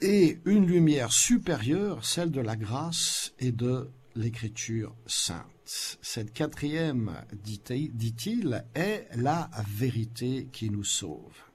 et 0.01 0.39
une 0.45 0.67
lumière 0.67 1.13
supérieure, 1.13 2.05
celle 2.05 2.31
de 2.31 2.41
la 2.41 2.57
grâce 2.57 3.35
et 3.39 3.53
de 3.53 3.91
l'écriture 4.15 4.95
sainte. 5.07 5.47
Cette 5.65 6.33
quatrième, 6.33 7.13
dit-il, 7.33 8.65
est 8.75 9.09
la 9.17 9.51
vérité 9.69 10.49
qui 10.51 10.71
nous 10.71 10.85
sauve. 10.85 11.48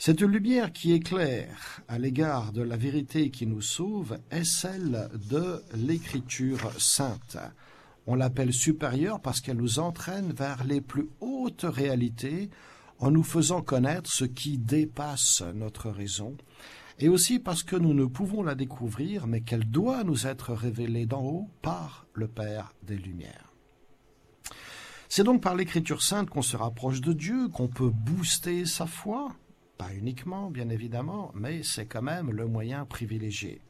Cette 0.00 0.22
lumière 0.22 0.72
qui 0.72 0.92
éclaire 0.92 1.82
à 1.88 1.98
l'égard 1.98 2.52
de 2.52 2.62
la 2.62 2.76
vérité 2.76 3.30
qui 3.30 3.48
nous 3.48 3.60
sauve 3.60 4.16
est 4.30 4.44
celle 4.44 5.08
de 5.28 5.60
l'écriture 5.74 6.70
sainte. 6.80 7.36
On 8.06 8.14
l'appelle 8.14 8.52
supérieure 8.52 9.20
parce 9.20 9.40
qu'elle 9.40 9.56
nous 9.56 9.80
entraîne 9.80 10.32
vers 10.32 10.62
les 10.62 10.80
plus 10.80 11.08
hautes 11.20 11.66
réalités 11.68 12.48
en 13.00 13.10
nous 13.10 13.24
faisant 13.24 13.60
connaître 13.60 14.08
ce 14.08 14.24
qui 14.24 14.56
dépasse 14.56 15.42
notre 15.52 15.90
raison, 15.90 16.36
et 17.00 17.08
aussi 17.08 17.40
parce 17.40 17.64
que 17.64 17.76
nous 17.76 17.92
ne 17.92 18.06
pouvons 18.06 18.44
la 18.44 18.54
découvrir, 18.54 19.26
mais 19.26 19.40
qu'elle 19.40 19.68
doit 19.68 20.04
nous 20.04 20.28
être 20.28 20.52
révélée 20.52 21.06
d'en 21.06 21.24
haut 21.24 21.50
par 21.60 22.06
le 22.14 22.28
Père 22.28 22.72
des 22.84 22.96
Lumières. 22.96 23.52
C'est 25.08 25.24
donc 25.24 25.42
par 25.42 25.56
l'écriture 25.56 26.02
sainte 26.02 26.30
qu'on 26.30 26.42
se 26.42 26.56
rapproche 26.56 27.00
de 27.00 27.12
Dieu, 27.12 27.48
qu'on 27.48 27.68
peut 27.68 27.90
booster 27.90 28.64
sa 28.64 28.86
foi, 28.86 29.34
pas 29.78 29.94
uniquement, 29.94 30.50
bien 30.50 30.68
évidemment, 30.68 31.30
mais 31.34 31.62
c'est 31.62 31.86
quand 31.86 32.02
même 32.02 32.30
le 32.32 32.46
moyen 32.46 32.84
privilégié. 32.84 33.62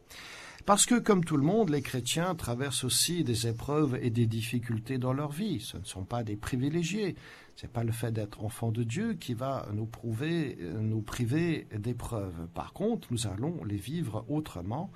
Parce 0.66 0.85
que, 0.85 0.99
comme 0.99 1.25
tout 1.25 1.37
le 1.37 1.44
monde, 1.44 1.71
les 1.71 1.81
chrétiens 1.81 2.35
traversent 2.35 2.85
aussi 2.85 3.25
des 3.25 3.47
épreuves 3.47 3.99
et 4.03 4.11
des 4.11 4.27
difficultés 4.27 4.99
dans 4.99 5.14
leur 5.14 5.31
vie. 5.31 5.61
Ce 5.61 5.79
ne 5.79 5.85
sont 5.85 6.05
pas 6.05 6.23
des 6.23 6.37
privilégiés. 6.37 7.16
Ce 7.57 7.64
n'est 7.64 7.73
pas 7.73 7.85
le 7.85 7.92
fait 7.92 8.12
d'être 8.12 8.44
enfant 8.44 8.71
de 8.71 8.83
Dieu 8.83 9.14
qui 9.14 9.33
va 9.33 9.66
nous 9.73 9.87
prouver, 9.87 10.59
nous 10.81 11.01
priver 11.01 11.66
d'épreuves. 11.75 12.49
Par 12.53 12.73
contre, 12.73 13.09
nous 13.11 13.27
allons 13.27 13.64
les 13.64 13.77
vivre 13.77 14.27
autrement 14.29 14.90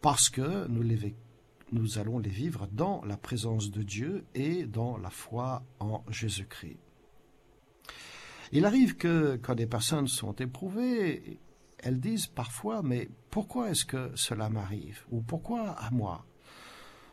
parce 0.00 0.30
que 0.30 0.66
nous 1.72 1.98
allons 1.98 2.18
les 2.18 2.30
vivre 2.30 2.66
dans 2.72 3.04
la 3.04 3.18
présence 3.18 3.70
de 3.70 3.82
Dieu 3.82 4.24
et 4.34 4.64
dans 4.64 4.96
la 4.96 5.10
foi 5.10 5.62
en 5.80 6.02
Jésus-Christ. 6.08 6.78
Il 8.52 8.64
arrive 8.64 8.96
que 8.96 9.38
quand 9.42 9.54
des 9.54 9.66
personnes 9.66 10.08
sont 10.08 10.34
éprouvées, 10.34 11.38
elles 11.78 12.00
disent 12.00 12.26
parfois 12.26 12.82
mais 12.82 13.08
pourquoi 13.30 13.70
est-ce 13.70 13.84
que 13.84 14.10
cela 14.14 14.48
m'arrive 14.48 15.04
ou 15.10 15.20
pourquoi 15.22 15.70
à 15.70 15.90
moi? 15.90 16.24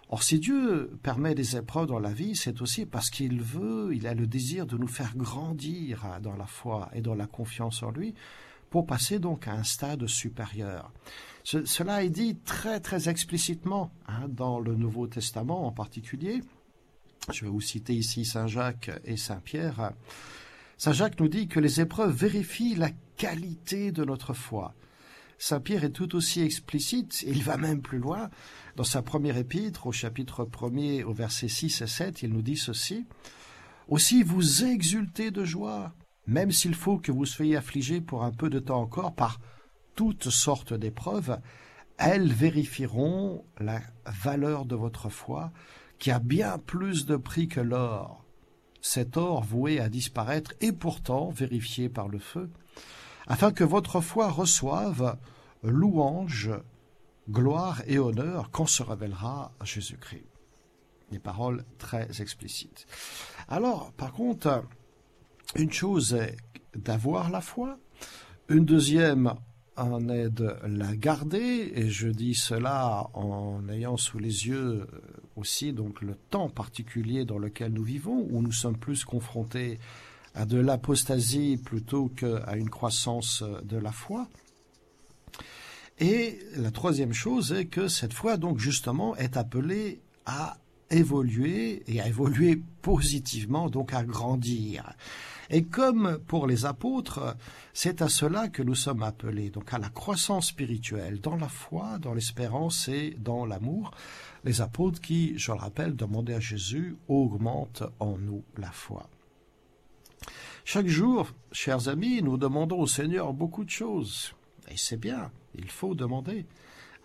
Or 0.10 0.24
si 0.24 0.40
Dieu 0.40 0.98
permet 1.04 1.36
des 1.36 1.58
épreuves 1.58 1.88
dans 1.88 2.00
la 2.00 2.14
vie, 2.14 2.36
c'est 2.36 2.62
aussi 2.62 2.86
parce 2.86 3.10
qu'il 3.10 3.42
veut, 3.42 3.94
il 3.94 4.08
a 4.08 4.14
le 4.14 4.26
désir 4.26 4.66
de 4.66 4.78
nous 4.78 4.88
faire 4.88 5.16
grandir 5.18 6.20
dans 6.22 6.36
la 6.36 6.48
foi 6.48 6.90
et 6.94 7.02
dans 7.02 7.16
la 7.16 7.28
confiance 7.28 7.84
en 7.84 7.92
lui 7.92 8.14
pour 8.70 8.86
passer 8.86 9.20
donc 9.20 9.48
à 9.48 9.54
un 9.54 9.64
stade 9.64 10.08
supérieur. 10.08 10.92
cela 11.44 12.04
est 12.04 12.10
dit 12.10 12.38
très 12.38 12.80
très 12.80 13.10
explicitement 13.10 13.92
hein, 14.08 14.28
dans 14.30 14.60
le 14.60 14.76
Nouveau 14.76 15.08
Testament 15.08 15.68
en 15.68 15.72
particulier. 15.72 16.42
Je 17.32 17.44
vais 17.44 17.52
vous 17.52 17.62
citer 17.62 17.94
ici 17.94 18.24
Saint 18.24 18.48
Jacques 18.48 18.92
et 19.04 19.18
Saint 19.18 19.42
Pierre. 19.42 19.92
Saint 20.80 20.94
Jacques 20.94 21.20
nous 21.20 21.28
dit 21.28 21.48
que 21.48 21.60
les 21.60 21.82
épreuves 21.82 22.16
vérifient 22.16 22.76
la 22.76 22.92
qualité 23.16 23.92
de 23.92 24.06
notre 24.06 24.36
foi. 24.36 24.76
Saint 25.40 25.60
Pierre 25.60 25.84
est 25.84 25.92
tout 25.92 26.16
aussi 26.16 26.42
explicite, 26.42 27.24
il 27.24 27.42
va 27.42 27.58
même 27.58 27.82
plus 27.82 27.98
loin. 27.98 28.30
Dans 28.76 28.84
sa 28.84 29.02
première 29.02 29.38
épître, 29.38 29.88
au 29.88 29.92
chapitre 29.92 30.46
1er, 30.46 31.04
au 31.04 31.14
verset 31.14 31.48
6 31.48 31.82
et 31.82 31.88
7, 31.88 32.22
il 32.22 32.32
nous 32.32 32.44
dit 32.44 32.58
ceci. 32.58 33.08
Aussi 33.88 34.22
vous 34.22 34.66
exultez 34.66 35.32
de 35.32 35.44
joie, 35.44 35.96
même 36.28 36.52
s'il 36.52 36.76
faut 36.76 37.00
que 37.00 37.12
vous 37.12 37.26
soyez 37.26 37.56
affligés 37.56 38.02
pour 38.02 38.24
un 38.24 38.32
peu 38.32 38.50
de 38.50 38.60
temps 38.60 38.82
encore 38.82 39.16
par 39.16 39.40
toutes 39.96 40.30
sortes 40.30 40.76
d'épreuves, 40.76 41.40
elles 41.98 42.32
vérifieront 42.32 43.46
la 43.60 43.82
valeur 44.06 44.66
de 44.66 44.76
votre 44.76 45.10
foi, 45.10 45.52
qui 45.98 46.12
a 46.12 46.20
bien 46.20 46.60
plus 46.60 47.08
de 47.08 47.16
prix 47.16 47.48
que 47.48 47.62
l'or, 47.62 48.27
cet 48.82 49.18
or 49.18 49.44
voué 49.44 49.80
à 49.80 49.90
disparaître 49.90 50.54
et 50.62 50.72
pourtant 50.72 51.30
vérifié 51.30 51.90
par 51.90 52.08
le 52.08 52.20
feu, 52.20 52.50
afin 53.28 53.52
que 53.52 53.64
votre 53.64 54.02
foi 54.02 54.30
reçoive 54.30 55.18
louange, 55.64 56.52
gloire 57.30 57.82
et 57.88 58.00
honneur 58.00 58.50
quand 58.52 58.68
se 58.68 58.84
révélera 58.84 59.52
Jésus-Christ. 59.64 60.26
Des 61.12 61.20
paroles 61.20 61.64
très 61.78 62.22
explicites. 62.22 62.86
Alors, 63.48 63.92
par 63.94 64.12
contre, 64.12 64.64
une 65.56 65.72
chose 65.72 66.14
est 66.14 66.38
d'avoir 66.76 67.30
la 67.30 67.42
foi, 67.42 67.78
une 68.50 68.66
deuxième 68.66 69.34
en 69.78 70.10
est 70.10 70.30
de 70.30 70.56
la 70.66 70.96
garder, 70.96 71.72
et 71.76 71.90
je 71.90 72.08
dis 72.08 72.36
cela 72.36 73.10
en 73.14 73.68
ayant 73.70 73.98
sous 73.98 74.20
les 74.20 74.48
yeux 74.48 74.88
aussi 75.36 75.74
donc 75.74 76.02
le 76.02 76.16
temps 76.30 76.50
particulier 76.50 77.26
dans 77.26 77.38
lequel 77.38 77.72
nous 77.74 77.84
vivons, 77.84 78.28
où 78.30 78.42
nous 78.42 78.52
sommes 78.52 78.78
plus 78.78 79.06
confrontés 79.06 79.80
à 80.34 80.46
de 80.46 80.58
l'apostasie 80.58 81.58
plutôt 81.58 82.10
qu'à 82.10 82.56
une 82.56 82.70
croissance 82.70 83.44
de 83.64 83.78
la 83.78 83.92
foi. 83.92 84.28
Et 86.00 86.40
la 86.56 86.72
troisième 86.72 87.14
chose 87.14 87.54
est 87.54 87.66
que 87.66 87.88
cette 87.88 88.14
foi, 88.14 88.38
donc 88.38 88.60
justement, 88.60 89.16
est 89.16 89.36
appelée 89.36 90.02
à 90.26 90.58
évoluer 90.92 91.84
et 91.88 92.02
à 92.02 92.08
évoluer 92.08 92.62
positivement, 92.82 93.70
donc 93.70 93.94
à 93.94 94.04
grandir. 94.04 94.94
Et 95.50 95.64
comme 95.64 96.20
pour 96.28 96.48
les 96.48 96.66
apôtres, 96.66 97.36
c'est 97.74 98.02
à 98.02 98.10
cela 98.10 98.50
que 98.50 98.64
nous 98.64 98.76
sommes 98.76 99.04
appelés, 99.04 99.50
donc 99.50 99.74
à 99.74 99.80
la 99.80 99.90
croissance 99.90 100.48
spirituelle, 100.48 101.22
dans 101.22 101.36
la 101.36 101.48
foi, 101.48 102.00
dans 102.00 102.14
l'espérance 102.14 102.88
et 102.88 103.16
dans 103.20 103.46
l'amour. 103.46 103.92
Les 104.44 104.62
apôtres 104.62 105.02
qui, 105.02 105.38
je 105.38 105.52
le 105.52 105.58
rappelle, 105.58 105.96
demandaient 105.96 106.36
à 106.36 106.40
Jésus, 106.40 106.98
augmente 107.08 107.84
en 108.00 108.18
nous 108.18 108.44
la 108.58 108.72
foi. 108.72 109.10
Chaque 110.66 110.88
jour, 110.88 111.32
chers 111.54 111.88
amis, 111.88 112.22
nous 112.22 112.38
demandons 112.38 112.80
au 112.80 112.88
Seigneur 112.88 113.34
beaucoup 113.34 113.64
de 113.64 113.70
choses. 113.70 114.34
Et 114.70 114.76
c'est 114.76 114.98
bien, 114.98 115.32
il 115.56 115.70
faut 115.70 115.96
demander. 115.96 116.46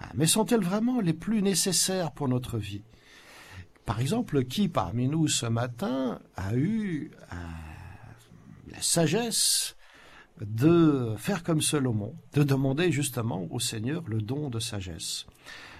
Ah, 0.00 0.10
mais 0.14 0.26
sont-elles 0.26 0.64
vraiment 0.64 1.00
les 1.00 1.12
plus 1.12 1.42
nécessaires 1.42 2.10
pour 2.10 2.26
notre 2.26 2.58
vie? 2.58 2.82
Par 3.86 4.00
exemple, 4.00 4.44
qui 4.44 4.68
parmi 4.68 5.06
nous 5.06 5.28
ce 5.28 5.46
matin 5.46 6.20
a 6.36 6.56
eu 6.56 7.12
la 8.70 8.80
sagesse 8.80 9.76
de 10.40 11.14
faire 11.18 11.42
comme 11.42 11.60
Salomon, 11.60 12.14
de 12.32 12.42
demander 12.42 12.90
justement 12.90 13.46
au 13.50 13.60
Seigneur 13.60 14.02
le 14.06 14.20
don 14.20 14.50
de 14.50 14.58
sagesse 14.58 15.26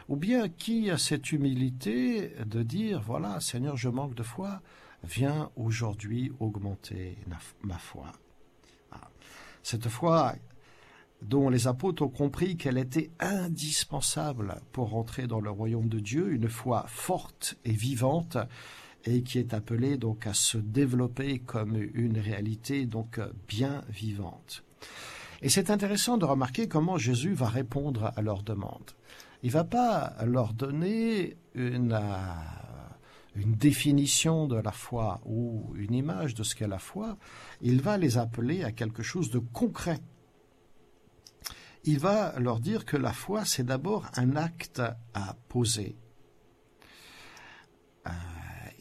Ou 0.09 0.17
bien 0.17 0.49
qui 0.49 0.91
a 0.91 0.99
cette 0.99 1.33
humilité 1.33 2.33
de 2.45 2.63
dire, 2.63 3.01
voilà, 3.01 3.41
Seigneur, 3.41 3.77
je 3.77 3.89
manque 3.89 4.15
de 4.15 4.23
foi, 4.23 4.61
viens 5.03 5.51
aujourd'hui 5.57 6.33
augmenter 6.39 7.19
ma 7.63 7.79
foi. 7.79 8.13
Ah. 8.93 9.11
Cette 9.63 9.89
foi 9.89 10.35
dont 11.23 11.49
les 11.49 11.67
apôtres 11.67 12.03
ont 12.03 12.09
compris 12.09 12.57
qu'elle 12.57 12.79
était 12.79 13.11
indispensable 13.21 14.61
pour 14.73 14.97
entrer 14.97 15.27
dans 15.27 15.41
le 15.41 15.51
royaume 15.51 15.89
de 15.89 16.01
Dieu, 16.01 16.33
une 16.33 16.49
foi 16.49 16.85
forte 16.89 17.57
et 17.65 17.73
vivante, 17.73 18.37
et 19.05 19.23
qui 19.23 19.39
est 19.39 19.55
appelée 19.55 19.97
donc 19.97 20.27
à 20.27 20.35
se 20.35 20.59
développer 20.59 21.41
comme 21.41 21.77
une 21.77 22.19
réalité 22.19 22.87
donc 22.87 23.21
bien 23.49 23.83
vivante. 23.89 24.65
Et 25.41 25.49
c'est 25.49 25.71
intéressant 25.71 26.19
de 26.19 26.25
remarquer 26.25 26.69
comment 26.69 26.99
Jésus 26.99 27.35
va 27.35 27.49
répondre 27.49 28.13
à 28.15 28.23
leurs 28.23 28.43
demandes. 28.43 28.93
Il 29.43 29.51
va 29.51 29.65
pas 29.65 30.15
leur 30.25 30.53
donner 30.53 31.37
une 31.55 31.99
une 33.35 33.55
définition 33.55 34.47
de 34.47 34.57
la 34.57 34.73
foi 34.73 35.21
ou 35.25 35.73
une 35.77 35.95
image 35.95 36.35
de 36.35 36.43
ce 36.43 36.55
qu'est 36.55 36.69
la 36.69 36.79
foi, 36.79 37.17
il 37.61 37.81
va 37.81 37.97
les 37.97 38.19
appeler 38.19 38.63
à 38.65 38.73
quelque 38.73 39.03
chose 39.03 39.31
de 39.31 39.39
concret. 39.39 40.01
Il 41.85 41.99
va 41.99 42.39
leur 42.39 42.61
dire 42.61 42.85
que 42.85 42.97
la 42.97 43.13
foi, 43.13 43.45
c'est 43.45 43.65
d'abord 43.65 44.07
un 44.17 44.37
acte 44.37 44.83
à 45.15 45.37
poser. 45.49 45.97
Euh, 48.07 48.11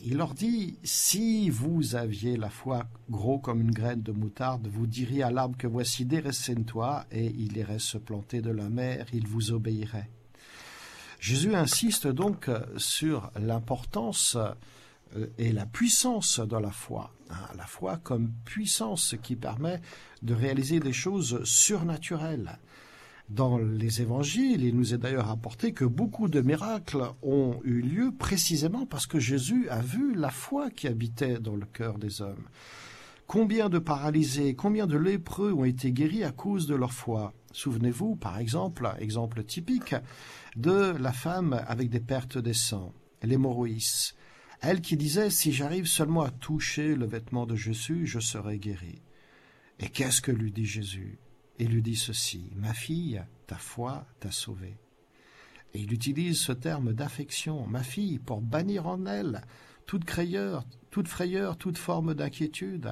il 0.04 0.18
leur 0.18 0.34
dit, 0.34 0.78
si 0.84 1.50
vous 1.50 1.96
aviez 1.96 2.38
la 2.38 2.50
foi 2.50 2.88
gros 3.10 3.40
comme 3.40 3.62
une 3.62 3.72
graine 3.72 4.02
de 4.02 4.12
moutarde, 4.12 4.68
vous 4.68 4.88
diriez 4.88 5.24
à 5.24 5.32
l'arbre 5.32 5.58
que 5.58 5.68
voici, 5.68 6.06
déracine-toi, 6.06 7.06
et 7.12 7.26
il 7.26 7.58
irait 7.58 7.80
se 7.80 7.98
planter 7.98 8.42
de 8.42 8.52
la 8.52 8.70
mer, 8.70 9.06
il 9.14 9.28
vous 9.28 9.52
obéirait. 9.52 10.10
Jésus 11.20 11.56
insiste 11.56 12.08
donc 12.08 12.50
sur 12.78 13.32
l'importance 13.40 14.38
euh, 15.16 15.28
et 15.38 15.52
la 15.52 15.68
puissance 15.68 16.40
de 16.40 16.58
la 16.58 16.72
foi. 16.72 17.14
Hein, 17.30 17.36
la 17.56 17.66
foi 17.66 17.98
comme 17.98 18.32
puissance 18.44 19.16
qui 19.22 19.36
permet 19.36 19.82
de 20.24 20.34
réaliser 20.34 20.80
des 20.80 20.94
choses 20.94 21.44
surnaturelles. 21.44 22.58
Dans 23.32 23.58
les 23.58 24.02
évangiles, 24.02 24.66
il 24.66 24.76
nous 24.76 24.94
est 24.94 24.98
d'ailleurs 24.98 25.28
rapporté 25.28 25.72
que 25.72 25.86
beaucoup 25.86 26.28
de 26.28 26.42
miracles 26.42 27.04
ont 27.22 27.62
eu 27.64 27.80
lieu 27.80 28.12
précisément 28.12 28.86
parce 28.86 29.08
que 29.08 29.22
Jésus 29.22 29.70
a 29.70 29.80
vu 29.80 30.14
la 30.14 30.32
foi 30.32 30.70
qui 30.70 30.86
habitait 30.86 31.40
dans 31.40 31.56
le 31.56 31.66
cœur 31.66 31.98
des 31.98 32.22
hommes. 32.22 32.50
Combien 33.28 33.70
de 33.70 33.80
paralysés, 33.80 34.54
combien 34.54 34.86
de 34.86 34.98
lépreux 34.98 35.54
ont 35.54 35.64
été 35.64 35.94
guéris 35.94 36.26
à 36.26 36.34
cause 36.34 36.68
de 36.68 36.76
leur 36.76 36.92
foi? 36.92 37.34
Souvenez-vous, 37.54 38.18
par 38.18 38.38
exemple, 38.38 38.92
exemple 39.00 39.46
typique, 39.46 39.96
de 40.58 40.94
la 41.00 41.14
femme 41.14 41.64
avec 41.68 41.90
des 41.90 42.02
pertes 42.02 42.38
des 42.38 42.54
sangs, 42.54 42.94
l'hémorroïs. 43.24 44.14
Elle 44.60 44.82
qui 44.82 44.98
disait 44.98 45.30
Si 45.30 45.54
j'arrive 45.54 45.86
seulement 45.86 46.24
à 46.24 46.32
toucher 46.32 46.96
le 46.96 47.06
vêtement 47.06 47.46
de 47.46 47.56
Jésus, 47.56 48.06
je 48.06 48.20
serai 48.20 48.60
guéri. 48.60 49.02
Et 49.80 49.88
qu'est-ce 49.88 50.20
que 50.20 50.34
lui 50.34 50.52
dit 50.52 50.66
Jésus? 50.66 51.18
Il 51.62 51.70
lui 51.70 51.84
dit 51.84 51.96
ceci 51.96 52.52
Ma 52.56 52.74
fille, 52.74 53.24
ta 53.46 53.56
foi 53.56 54.08
t'a 54.20 54.32
sauvée. 54.32 54.80
Et 55.76 55.82
il 55.82 55.94
utilise 55.94 56.40
ce 56.40 56.52
terme 56.52 56.92
d'affection, 56.92 57.68
ma 57.68 57.84
fille, 57.84 58.18
pour 58.18 58.42
bannir 58.42 58.88
en 58.88 59.06
elle 59.06 59.42
toute 59.86 60.10
frayeur, 60.10 60.66
toute 60.90 61.08
frayeur, 61.08 61.58
toute 61.58 61.78
forme 61.78 62.16
d'inquiétude. 62.16 62.92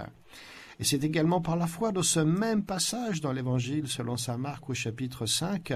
Et 0.79 0.83
c'est 0.83 1.03
également 1.03 1.41
par 1.41 1.55
la 1.55 1.65
foi 1.65 1.91
dans 1.91 2.03
ce 2.03 2.19
même 2.19 2.63
passage 2.63 3.21
dans 3.21 3.31
l'Évangile 3.31 3.87
selon 3.87 4.17
saint 4.17 4.37
Marc 4.37 4.69
au 4.69 4.75
chapitre 4.75 5.25
5 5.25 5.73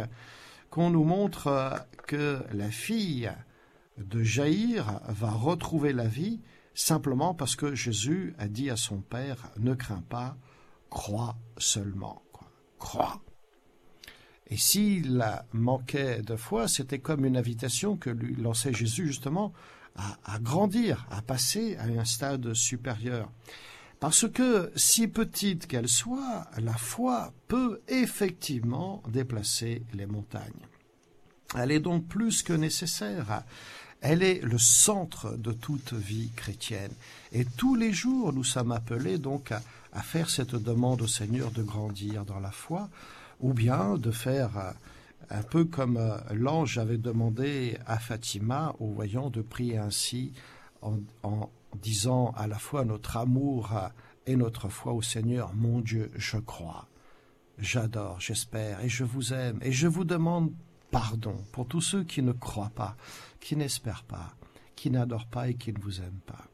qu'on 0.69 0.91
nous 0.91 1.03
montre 1.03 1.87
que 2.05 2.43
la 2.51 2.69
fille 2.69 3.31
de 3.97 4.21
Jaïr 4.21 4.99
va 5.07 5.31
retrouver 5.31 5.93
la 5.93 6.07
vie 6.07 6.41
simplement 6.75 7.33
parce 7.33 7.55
que 7.55 7.73
Jésus 7.73 8.35
a 8.37 8.47
dit 8.47 8.69
à 8.69 8.75
son 8.75 9.01
père 9.01 9.49
ne 9.57 9.73
crains 9.73 10.03
pas, 10.09 10.37
crois 10.89 11.37
seulement, 11.57 12.21
Et 14.47 14.57
s'il 14.57 15.23
manquait 15.53 16.21
de 16.21 16.35
foi, 16.35 16.67
c'était 16.67 16.99
comme 16.99 17.25
une 17.25 17.37
invitation 17.37 17.97
que 17.97 18.09
lui 18.09 18.35
lançait 18.35 18.73
Jésus 18.73 19.07
justement 19.07 19.53
à 19.95 20.39
grandir, 20.39 21.07
à 21.11 21.21
passer 21.21 21.75
à 21.77 21.83
un 21.83 22.05
stade 22.05 22.53
supérieur. 22.53 23.29
Parce 24.03 24.27
que, 24.27 24.69
si 24.75 25.07
petite 25.07 25.65
qu'elle 25.65 25.87
soit, 25.87 26.45
la 26.57 26.73
foi 26.73 27.33
peut 27.47 27.79
effectivement 27.87 29.01
déplacer 29.07 29.83
les 29.93 30.05
montagnes. 30.05 30.67
Elle 31.57 31.71
est 31.71 31.79
donc 31.79 32.07
plus 32.07 32.43
que 32.43 32.51
nécessaire. 32.51 33.43
Elle 34.01 34.21
est 34.21 34.41
le 34.43 34.57
centre 34.57 35.37
de 35.37 35.53
toute 35.53 35.93
vie 35.93 36.31
chrétienne. 36.35 36.91
Et 37.31 37.45
tous 37.45 37.75
les 37.75 37.93
jours, 37.93 38.33
nous 38.33 38.43
sommes 38.43 38.73
appelés 38.73 39.19
donc 39.19 39.53
à, 39.53 39.61
faire 40.01 40.29
cette 40.29 40.55
demande 40.55 41.01
au 41.01 41.07
Seigneur 41.07 41.51
de 41.51 41.63
grandir 41.63 42.25
dans 42.25 42.39
la 42.39 42.51
foi, 42.51 42.89
ou 43.39 43.53
bien 43.53 43.97
de 43.97 44.11
faire 44.11 44.57
euh, 44.57 44.71
un 45.29 45.43
peu 45.43 45.65
comme 45.65 45.97
euh, 45.97 46.17
l'ange 46.33 46.77
avait 46.77 46.97
demandé 46.97 47.77
à 47.85 47.99
Fatima, 47.99 48.75
au 48.79 48.87
voyant, 48.87 49.29
de 49.29 49.41
prier 49.41 49.77
ainsi 49.77 50.33
en, 50.81 50.99
en 51.23 51.49
disant 51.81 52.33
à 52.35 52.47
la 52.47 52.59
fois 52.59 52.85
notre 52.85 53.17
amour 53.17 53.71
et 54.25 54.35
notre 54.35 54.69
foi 54.69 54.93
au 54.93 55.01
Seigneur, 55.01 55.53
mon 55.53 55.81
Dieu, 55.81 56.11
je 56.15 56.37
crois, 56.37 56.87
j'adore, 57.57 58.19
j'espère, 58.19 58.83
et 58.83 58.89
je 58.89 59.03
vous 59.03 59.33
aime, 59.33 59.59
et 59.61 59.71
je 59.71 59.87
vous 59.87 60.05
demande 60.05 60.51
pardon 60.91 61.35
pour 61.51 61.67
tous 61.67 61.81
ceux 61.81 62.03
qui 62.03 62.21
ne 62.21 62.31
croient 62.31 62.71
pas, 62.73 62.95
qui 63.39 63.55
n'espèrent 63.55 64.03
pas, 64.03 64.35
qui 64.75 64.91
n'adorent 64.91 65.27
pas 65.27 65.49
et 65.49 65.55
qui 65.55 65.73
ne 65.73 65.79
vous 65.79 65.99
aiment 65.99 66.21
pas. 66.25 66.45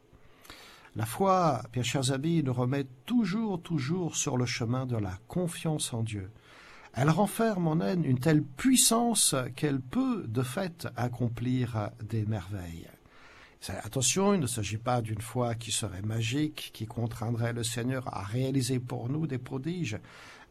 La 0.95 1.05
foi, 1.05 1.61
bien 1.71 1.83
chers 1.83 2.11
amis, 2.11 2.41
nous 2.43 2.53
remet 2.53 2.85
toujours, 3.05 3.61
toujours 3.61 4.15
sur 4.15 4.37
le 4.37 4.45
chemin 4.45 4.85
de 4.85 4.97
la 4.97 5.19
confiance 5.27 5.93
en 5.93 6.01
Dieu. 6.01 6.31
Elle 6.93 7.11
renferme 7.11 7.67
en 7.67 7.79
elle 7.79 8.05
une 8.05 8.19
telle 8.19 8.43
puissance 8.43 9.35
qu'elle 9.55 9.81
peut, 9.81 10.25
de 10.27 10.41
fait, 10.41 10.87
accomplir 10.95 11.91
des 12.03 12.25
merveilles. 12.25 12.87
Attention, 13.83 14.33
il 14.33 14.39
ne 14.39 14.47
s'agit 14.47 14.77
pas 14.77 15.01
d'une 15.01 15.21
foi 15.21 15.53
qui 15.53 15.71
serait 15.71 16.01
magique, 16.01 16.71
qui 16.73 16.87
contraindrait 16.87 17.53
le 17.53 17.63
Seigneur 17.63 18.07
à 18.07 18.23
réaliser 18.23 18.79
pour 18.79 19.09
nous 19.09 19.27
des 19.27 19.37
prodiges. 19.37 19.97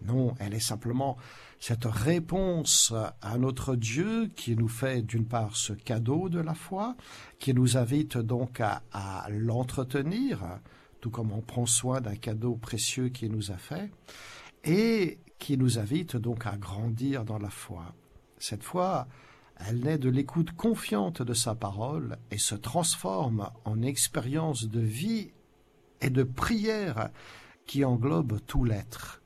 Non, 0.02 0.34
elle 0.38 0.54
est 0.54 0.60
simplement 0.60 1.16
cette 1.58 1.86
réponse 1.86 2.92
à 3.20 3.36
notre 3.38 3.74
Dieu 3.74 4.30
qui 4.36 4.54
nous 4.54 4.68
fait 4.68 5.02
d'une 5.02 5.26
part 5.26 5.56
ce 5.56 5.72
cadeau 5.72 6.28
de 6.28 6.38
la 6.38 6.54
foi, 6.54 6.96
qui 7.38 7.52
nous 7.52 7.76
invite 7.76 8.16
donc 8.16 8.60
à, 8.60 9.26
l'entretenir, 9.28 10.60
tout 11.00 11.10
comme 11.10 11.32
on 11.32 11.40
prend 11.40 11.66
soin 11.66 12.00
d'un 12.00 12.16
cadeau 12.16 12.54
précieux 12.54 13.08
qui 13.08 13.28
nous 13.28 13.50
a 13.50 13.56
fait, 13.56 13.90
et 14.64 15.18
qui 15.38 15.56
nous 15.56 15.78
invite 15.78 16.16
donc 16.16 16.46
à 16.46 16.56
grandir 16.56 17.24
dans 17.24 17.38
la 17.38 17.50
foi. 17.50 17.94
Cette 18.38 18.62
foi, 18.62 19.08
elle 19.56 19.80
naît 19.80 19.98
de 19.98 20.10
l'écoute 20.10 20.52
confiante 20.52 21.22
de 21.22 21.34
sa 21.34 21.56
parole 21.56 22.18
et 22.30 22.38
se 22.38 22.54
transforme 22.54 23.50
en 23.64 23.82
expérience 23.82 24.68
de 24.68 24.80
vie 24.80 25.32
et 26.00 26.10
de 26.10 26.22
prière 26.22 27.10
qui 27.66 27.84
englobe 27.84 28.40
tout 28.46 28.64
l'être. 28.64 29.22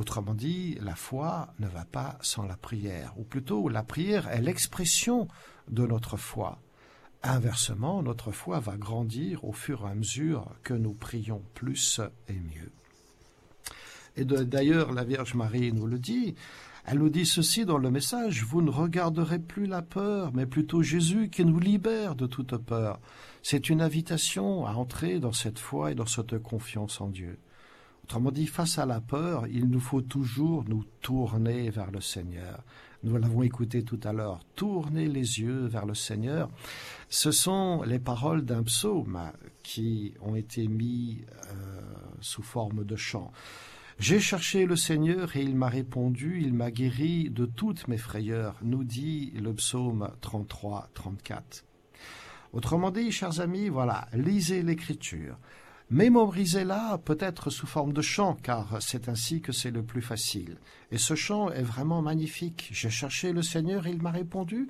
Autrement 0.00 0.32
dit, 0.32 0.78
la 0.80 0.94
foi 0.94 1.52
ne 1.58 1.68
va 1.68 1.84
pas 1.84 2.16
sans 2.22 2.46
la 2.46 2.56
prière, 2.56 3.12
ou 3.18 3.22
plutôt 3.22 3.68
la 3.68 3.82
prière 3.82 4.30
est 4.30 4.40
l'expression 4.40 5.28
de 5.68 5.86
notre 5.86 6.16
foi. 6.16 6.58
Inversement, 7.22 8.02
notre 8.02 8.32
foi 8.32 8.60
va 8.60 8.78
grandir 8.78 9.44
au 9.44 9.52
fur 9.52 9.82
et 9.86 9.90
à 9.90 9.94
mesure 9.94 10.54
que 10.62 10.72
nous 10.72 10.94
prions 10.94 11.42
plus 11.52 12.00
et 12.28 12.32
mieux. 12.32 12.72
Et 14.16 14.24
d'ailleurs, 14.24 14.92
la 14.92 15.04
Vierge 15.04 15.34
Marie 15.34 15.70
nous 15.70 15.86
le 15.86 15.98
dit, 15.98 16.34
Elle 16.86 17.00
nous 17.00 17.10
dit 17.10 17.26
ceci 17.26 17.66
dans 17.66 17.76
le 17.76 17.90
message, 17.90 18.42
vous 18.44 18.62
ne 18.62 18.70
regarderez 18.70 19.38
plus 19.38 19.66
la 19.66 19.82
peur, 19.82 20.32
mais 20.32 20.46
plutôt 20.46 20.80
Jésus 20.80 21.28
qui 21.28 21.44
nous 21.44 21.60
libère 21.60 22.14
de 22.14 22.26
toute 22.26 22.56
peur. 22.56 23.00
C'est 23.42 23.68
une 23.68 23.82
invitation 23.82 24.64
à 24.64 24.72
entrer 24.72 25.20
dans 25.20 25.34
cette 25.34 25.58
foi 25.58 25.92
et 25.92 25.94
dans 25.94 26.06
cette 26.06 26.38
confiance 26.38 27.02
en 27.02 27.08
Dieu. 27.08 27.38
Autrement 28.10 28.32
dit, 28.32 28.48
face 28.48 28.76
à 28.80 28.86
la 28.86 29.00
peur, 29.00 29.46
il 29.46 29.68
nous 29.68 29.78
faut 29.78 30.00
toujours 30.00 30.64
nous 30.66 30.82
tourner 31.00 31.70
vers 31.70 31.92
le 31.92 32.00
Seigneur. 32.00 32.64
Nous 33.04 33.16
l'avons 33.16 33.44
écouté 33.44 33.84
tout 33.84 34.00
à 34.02 34.12
l'heure. 34.12 34.40
Tourner 34.56 35.06
les 35.06 35.38
yeux 35.38 35.66
vers 35.66 35.86
le 35.86 35.94
Seigneur. 35.94 36.50
Ce 37.08 37.30
sont 37.30 37.84
les 37.84 38.00
paroles 38.00 38.44
d'un 38.44 38.64
psaume 38.64 39.30
qui 39.62 40.12
ont 40.22 40.34
été 40.34 40.66
mis 40.66 41.22
euh, 41.52 41.82
sous 42.20 42.42
forme 42.42 42.82
de 42.82 42.96
chant. 42.96 43.30
J'ai 44.00 44.18
cherché 44.18 44.66
le 44.66 44.74
Seigneur 44.74 45.36
et 45.36 45.42
il 45.44 45.54
m'a 45.54 45.68
répondu, 45.68 46.40
il 46.42 46.52
m'a 46.52 46.72
guéri 46.72 47.30
de 47.30 47.46
toutes 47.46 47.86
mes 47.86 47.96
frayeurs, 47.96 48.56
nous 48.60 48.82
dit 48.82 49.30
le 49.40 49.54
psaume 49.54 50.10
33-34. 50.20 51.62
Autrement 52.52 52.90
dit, 52.90 53.12
chers 53.12 53.38
amis, 53.38 53.68
voilà, 53.68 54.08
lisez 54.12 54.62
l'écriture. 54.62 55.38
Mémorisez-la 55.90 56.98
peut-être 57.04 57.50
sous 57.50 57.66
forme 57.66 57.92
de 57.92 58.00
chant, 58.00 58.36
car 58.40 58.80
c'est 58.80 59.08
ainsi 59.08 59.40
que 59.40 59.50
c'est 59.50 59.72
le 59.72 59.82
plus 59.82 60.02
facile. 60.02 60.58
Et 60.92 60.98
ce 60.98 61.16
chant 61.16 61.50
est 61.50 61.64
vraiment 61.64 62.00
magnifique. 62.00 62.68
J'ai 62.70 62.90
cherché 62.90 63.32
le 63.32 63.42
Seigneur, 63.42 63.88
il 63.88 64.00
m'a 64.00 64.12
répondu, 64.12 64.68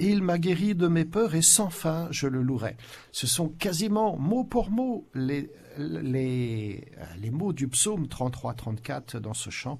il 0.00 0.24
m'a 0.24 0.38
guéri 0.38 0.74
de 0.74 0.88
mes 0.88 1.04
peurs 1.04 1.36
et 1.36 1.42
sans 1.42 1.70
fin 1.70 2.08
je 2.10 2.26
le 2.26 2.42
louerai. 2.42 2.76
Ce 3.12 3.28
sont 3.28 3.48
quasiment 3.48 4.16
mot 4.16 4.42
pour 4.42 4.72
mot 4.72 5.06
les, 5.14 5.50
les, 5.78 6.84
les 7.20 7.30
mots 7.30 7.52
du 7.52 7.68
psaume 7.68 8.06
33-34 8.06 9.18
dans 9.18 9.34
ce 9.34 9.50
chant. 9.50 9.78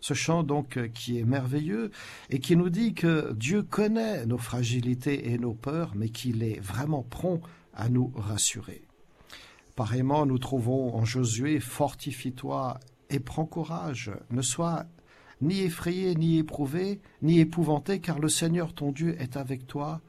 Ce 0.00 0.14
chant 0.14 0.44
donc 0.44 0.78
qui 0.94 1.18
est 1.18 1.24
merveilleux 1.24 1.90
et 2.30 2.38
qui 2.40 2.56
nous 2.56 2.70
dit 2.70 2.94
que 2.94 3.34
Dieu 3.34 3.62
connaît 3.62 4.24
nos 4.24 4.38
fragilités 4.38 5.30
et 5.30 5.36
nos 5.36 5.52
peurs, 5.52 5.92
mais 5.94 6.08
qu'il 6.08 6.42
est 6.42 6.58
vraiment 6.58 7.02
prompt 7.02 7.42
à 7.74 7.90
nous 7.90 8.12
rassurer. 8.16 8.82
Nous 10.26 10.38
trouvons 10.38 10.94
en 10.94 11.04
Josué 11.04 11.58
Fortifie-toi 11.58 12.78
et 13.10 13.18
prends 13.18 13.46
courage, 13.46 14.12
ne 14.30 14.40
sois 14.40 14.86
ni 15.40 15.62
effrayé, 15.62 16.14
ni 16.14 16.38
éprouvé, 16.38 17.00
ni 17.20 17.40
épouvanté, 17.40 17.98
car 17.98 18.20
le 18.20 18.28
Seigneur 18.28 18.74
ton 18.74 18.92
Dieu 18.92 19.20
est 19.20 19.36
avec 19.36 19.66
toi 19.66 20.00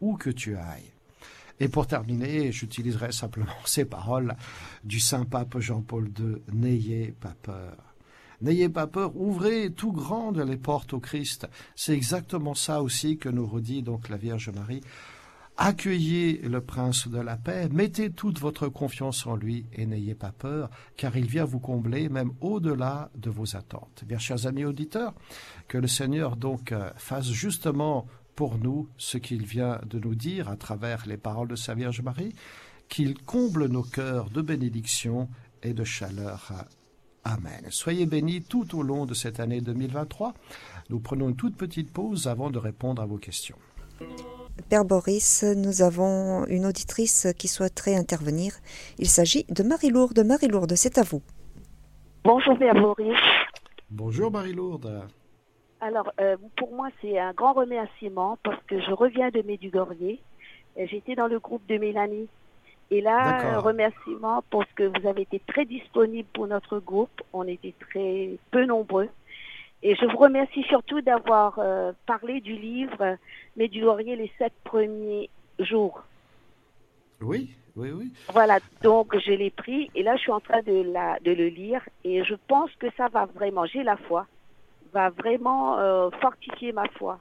où 0.00 0.16
que 0.16 0.30
tu 0.30 0.56
ailles. 0.56 0.92
Et 1.60 1.68
pour 1.68 1.86
terminer, 1.86 2.50
j'utiliserai 2.50 3.12
simplement 3.12 3.52
ces 3.64 3.84
paroles 3.84 4.34
du 4.82 4.98
Saint 4.98 5.24
Pape 5.24 5.58
Jean-Paul 5.58 6.10
II 6.18 6.42
N'ayez 6.52 7.12
pas 7.12 7.36
peur. 7.40 7.76
N'ayez 8.42 8.68
pas 8.68 8.86
peur, 8.86 9.16
ouvrez 9.16 9.70
tout 9.70 9.92
grandes 9.92 10.40
les 10.40 10.56
portes 10.56 10.92
au 10.92 11.00
Christ. 11.00 11.46
C'est 11.76 11.94
exactement 11.94 12.54
ça 12.54 12.82
aussi 12.82 13.16
que 13.16 13.28
nous 13.28 13.46
redit 13.46 13.82
donc 13.82 14.08
la 14.08 14.16
Vierge 14.16 14.50
Marie 14.50 14.80
Accueillez 15.62 16.38
le 16.38 16.62
prince 16.62 17.06
de 17.06 17.20
la 17.20 17.36
paix, 17.36 17.68
mettez 17.70 18.10
toute 18.10 18.38
votre 18.38 18.68
confiance 18.68 19.26
en 19.26 19.36
lui 19.36 19.66
et 19.74 19.84
n'ayez 19.84 20.14
pas 20.14 20.32
peur, 20.32 20.70
car 20.96 21.18
il 21.18 21.26
vient 21.26 21.44
vous 21.44 21.60
combler 21.60 22.08
même 22.08 22.32
au-delà 22.40 23.10
de 23.14 23.28
vos 23.28 23.56
attentes. 23.56 24.02
Bien 24.06 24.16
chers 24.16 24.46
amis 24.46 24.64
auditeurs, 24.64 25.12
que 25.68 25.76
le 25.76 25.86
Seigneur 25.86 26.36
donc 26.36 26.72
euh, 26.72 26.90
fasse 26.96 27.30
justement 27.30 28.06
pour 28.36 28.56
nous 28.56 28.88
ce 28.96 29.18
qu'il 29.18 29.44
vient 29.44 29.82
de 29.84 29.98
nous 29.98 30.14
dire 30.14 30.48
à 30.48 30.56
travers 30.56 31.06
les 31.06 31.18
paroles 31.18 31.48
de 31.48 31.56
sa 31.56 31.74
Vierge 31.74 32.00
Marie, 32.00 32.34
qu'il 32.88 33.18
comble 33.18 33.66
nos 33.66 33.82
cœurs 33.82 34.30
de 34.30 34.40
bénédiction 34.40 35.28
et 35.62 35.74
de 35.74 35.84
chaleur. 35.84 36.54
Amen. 37.22 37.66
Soyez 37.68 38.06
bénis 38.06 38.40
tout 38.40 38.78
au 38.78 38.82
long 38.82 39.04
de 39.04 39.12
cette 39.12 39.40
année 39.40 39.60
2023. 39.60 40.32
Nous 40.88 41.00
prenons 41.00 41.28
une 41.28 41.36
toute 41.36 41.58
petite 41.58 41.92
pause 41.92 42.28
avant 42.28 42.48
de 42.48 42.58
répondre 42.58 43.02
à 43.02 43.04
vos 43.04 43.18
questions. 43.18 43.58
Père 44.68 44.84
Boris, 44.84 45.44
nous 45.56 45.82
avons 45.82 46.44
une 46.46 46.66
auditrice 46.66 47.26
qui 47.38 47.48
souhaiterait 47.48 47.96
intervenir. 47.96 48.52
Il 48.98 49.08
s'agit 49.08 49.44
de 49.48 49.62
Marie-Lourde. 49.62 50.20
Marie-Lourde, 50.24 50.74
c'est 50.76 50.98
à 50.98 51.02
vous. 51.02 51.22
Bonjour 52.24 52.58
Père 52.58 52.74
Boris. 52.74 53.18
Bonjour 53.90 54.30
Marie-Lourde. 54.30 55.08
Alors, 55.80 56.12
euh, 56.20 56.36
pour 56.56 56.74
moi, 56.74 56.88
c'est 57.00 57.18
un 57.18 57.32
grand 57.32 57.54
remerciement 57.54 58.38
parce 58.42 58.62
que 58.68 58.80
je 58.80 58.92
reviens 58.92 59.30
de 59.30 59.42
Médugorrier. 59.42 60.20
J'étais 60.76 61.14
dans 61.14 61.26
le 61.26 61.38
groupe 61.38 61.66
de 61.68 61.78
Mélanie. 61.78 62.28
Et 62.90 63.00
là, 63.00 63.54
un 63.54 63.58
remerciement 63.60 64.42
parce 64.50 64.70
que 64.74 64.82
vous 64.82 65.06
avez 65.06 65.22
été 65.22 65.40
très 65.46 65.64
disponible 65.64 66.28
pour 66.32 66.46
notre 66.48 66.80
groupe. 66.80 67.22
On 67.32 67.46
était 67.46 67.74
très 67.78 68.30
peu 68.50 68.66
nombreux. 68.66 69.08
Et 69.82 69.94
je 69.96 70.04
vous 70.04 70.18
remercie 70.18 70.62
surtout 70.64 71.00
d'avoir 71.00 71.58
euh, 71.58 71.92
parlé 72.06 72.40
du 72.40 72.54
livre 72.54 73.16
Médugorrier 73.56 74.14
les 74.16 74.30
sept 74.38 74.52
premiers 74.64 75.30
jours. 75.58 76.02
Oui, 77.20 77.54
oui, 77.76 77.90
oui. 77.92 78.12
Voilà, 78.32 78.58
donc 78.82 79.16
je 79.18 79.32
l'ai 79.32 79.50
pris 79.50 79.90
et 79.94 80.02
là 80.02 80.16
je 80.16 80.22
suis 80.22 80.32
en 80.32 80.40
train 80.40 80.62
de, 80.62 80.92
la, 80.92 81.18
de 81.20 81.32
le 81.32 81.48
lire 81.48 81.82
et 82.04 82.24
je 82.24 82.34
pense 82.48 82.70
que 82.76 82.86
ça 82.96 83.08
va 83.08 83.26
vraiment, 83.26 83.66
j'ai 83.66 83.82
la 83.82 83.96
foi, 83.96 84.26
va 84.92 85.10
vraiment 85.10 85.78
euh, 85.78 86.10
fortifier 86.20 86.72
ma 86.72 86.88
foi. 86.98 87.18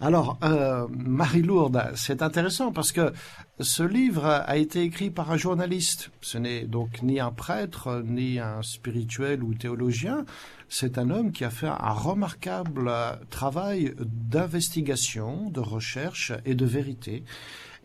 Alors, 0.00 0.38
euh, 0.44 0.86
Marie-Lourde, 0.90 1.92
c'est 1.94 2.20
intéressant 2.20 2.70
parce 2.70 2.92
que 2.92 3.14
ce 3.60 3.82
livre 3.82 4.26
a 4.26 4.58
été 4.58 4.82
écrit 4.82 5.08
par 5.10 5.30
un 5.30 5.38
journaliste. 5.38 6.10
Ce 6.20 6.36
n'est 6.36 6.64
donc 6.64 7.02
ni 7.02 7.18
un 7.18 7.30
prêtre, 7.30 8.02
ni 8.04 8.38
un 8.38 8.60
spirituel 8.60 9.42
ou 9.42 9.54
théologien. 9.54 10.26
C'est 10.68 10.98
un 10.98 11.08
homme 11.08 11.32
qui 11.32 11.44
a 11.44 11.50
fait 11.50 11.68
un 11.68 11.92
remarquable 11.92 12.92
travail 13.30 13.94
d'investigation, 13.98 15.48
de 15.48 15.60
recherche 15.60 16.32
et 16.44 16.54
de 16.54 16.66
vérité 16.66 17.24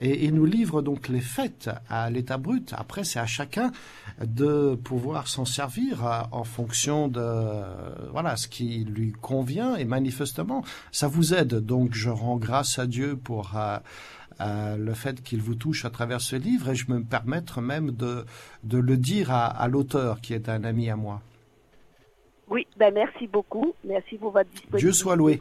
et 0.02 0.26
il 0.26 0.34
nous 0.34 0.45
livre 0.45 0.82
donc 0.82 1.08
les 1.08 1.22
faits 1.22 1.70
à 1.88 2.10
l'état 2.10 2.38
brut. 2.38 2.74
Après, 2.78 3.04
c'est 3.04 3.20
à 3.20 3.28
chacun 3.28 3.72
de 4.20 4.76
pouvoir 4.76 5.28
s'en 5.28 5.45
servir 5.45 6.06
euh, 6.06 6.22
en 6.32 6.43
fonction 6.43 7.08
de 7.08 7.22
voilà 8.12 8.36
ce 8.36 8.47
qui 8.47 8.84
lui 8.84 9.12
convient 9.14 9.76
et 9.76 9.86
manifestement 9.86 10.64
ça 10.91 11.08
vous 11.08 11.34
aide. 11.34 11.56
Donc 11.56 11.93
je 11.93 12.10
rends 12.10 12.38
grâce 12.38 12.80
à 12.80 12.88
Dieu 12.88 13.16
pour 13.16 13.56
euh, 13.56 13.78
euh, 14.41 14.76
le 14.76 14.93
fait 14.93 15.22
qu'il 15.22 15.41
vous 15.41 15.56
touche 15.56 15.86
à 15.86 15.89
travers 15.89 16.20
ce 16.20 16.36
livre 16.36 16.70
et 16.70 16.76
je 16.76 16.91
me 16.91 17.04
permettre 17.04 17.62
même 17.62 17.91
de, 17.91 18.26
de 18.64 18.78
le 18.80 18.97
dire 18.97 19.32
à, 19.32 19.45
à 19.45 19.68
l'auteur 19.68 20.20
qui 20.20 20.34
est 20.34 20.49
un 20.49 20.64
ami 20.64 20.89
à 20.89 20.95
moi. 20.95 21.22
Oui, 22.49 22.68
ben 22.78 22.93
merci 22.93 23.28
beaucoup. 23.28 23.74
Merci 23.86 24.18
pour 24.18 24.32
votre 24.32 24.49
disponibilité. 24.49 24.78
Dieu 24.80 24.91
soit 24.91 25.16
loué. 25.16 25.39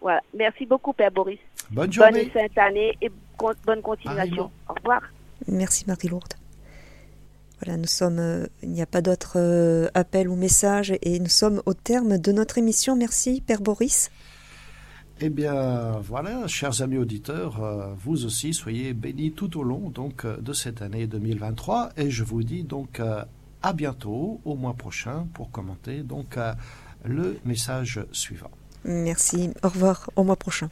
Voilà. 0.00 0.20
Merci 0.36 0.66
beaucoup, 0.66 0.92
Père 0.92 1.10
Boris. 1.10 1.38
Bonne 1.70 1.92
journée. 1.92 2.24
Bonne 2.24 2.42
sainte 2.42 2.58
année 2.58 2.96
et 3.00 3.10
bonne 3.66 3.82
continuation. 3.82 4.50
Au 4.68 4.74
revoir. 4.74 5.02
Merci 5.46 5.84
Marie-Lourde. 5.86 6.34
Voilà, 7.60 7.76
nous 7.76 7.88
sommes, 7.88 8.18
euh, 8.18 8.46
il 8.62 8.70
n'y 8.70 8.82
a 8.82 8.86
pas 8.86 9.02
d'autres 9.02 9.36
euh, 9.36 9.88
appels 9.94 10.28
ou 10.28 10.36
messages 10.36 10.94
et 11.02 11.18
nous 11.18 11.28
sommes 11.28 11.60
au 11.66 11.74
terme 11.74 12.18
de 12.18 12.30
notre 12.30 12.58
émission. 12.58 12.94
Merci 12.96 13.42
Père 13.44 13.60
Boris. 13.60 14.10
Eh 15.20 15.30
bien, 15.30 15.98
voilà, 16.00 16.46
chers 16.46 16.82
amis 16.82 16.98
auditeurs, 16.98 17.62
euh, 17.64 17.92
vous 17.96 18.24
aussi 18.24 18.54
soyez 18.54 18.94
bénis 18.94 19.32
tout 19.32 19.58
au 19.58 19.64
long 19.64 19.90
donc 19.90 20.24
de 20.24 20.52
cette 20.52 20.82
année 20.82 21.08
2023 21.08 21.90
et 21.96 22.10
je 22.10 22.22
vous 22.22 22.44
dis 22.44 22.62
donc 22.62 23.00
à 23.00 23.72
bientôt 23.72 24.40
au 24.44 24.54
mois 24.54 24.74
prochain 24.74 25.26
pour 25.34 25.50
commenter 25.50 26.04
donc 26.04 26.38
le 27.04 27.40
message 27.44 28.00
suivant. 28.12 28.52
Merci. 28.84 29.50
Au 29.64 29.68
revoir. 29.68 30.08
Au 30.14 30.22
mois 30.22 30.36
prochain. 30.36 30.68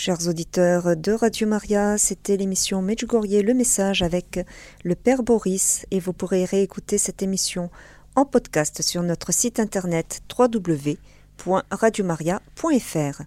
Chers 0.00 0.28
auditeurs 0.28 0.96
de 0.96 1.10
Radio 1.10 1.48
Maria, 1.48 1.98
c'était 1.98 2.36
l'émission 2.36 2.82
Medjugorje 2.82 3.42
le 3.42 3.52
message 3.52 4.02
avec 4.02 4.38
le 4.84 4.94
Père 4.94 5.24
Boris 5.24 5.86
et 5.90 5.98
vous 5.98 6.12
pourrez 6.12 6.44
réécouter 6.44 6.98
cette 6.98 7.20
émission 7.20 7.68
en 8.14 8.24
podcast 8.24 8.80
sur 8.80 9.02
notre 9.02 9.32
site 9.32 9.58
internet 9.58 10.20
www.radiomaria.fr. 10.38 13.22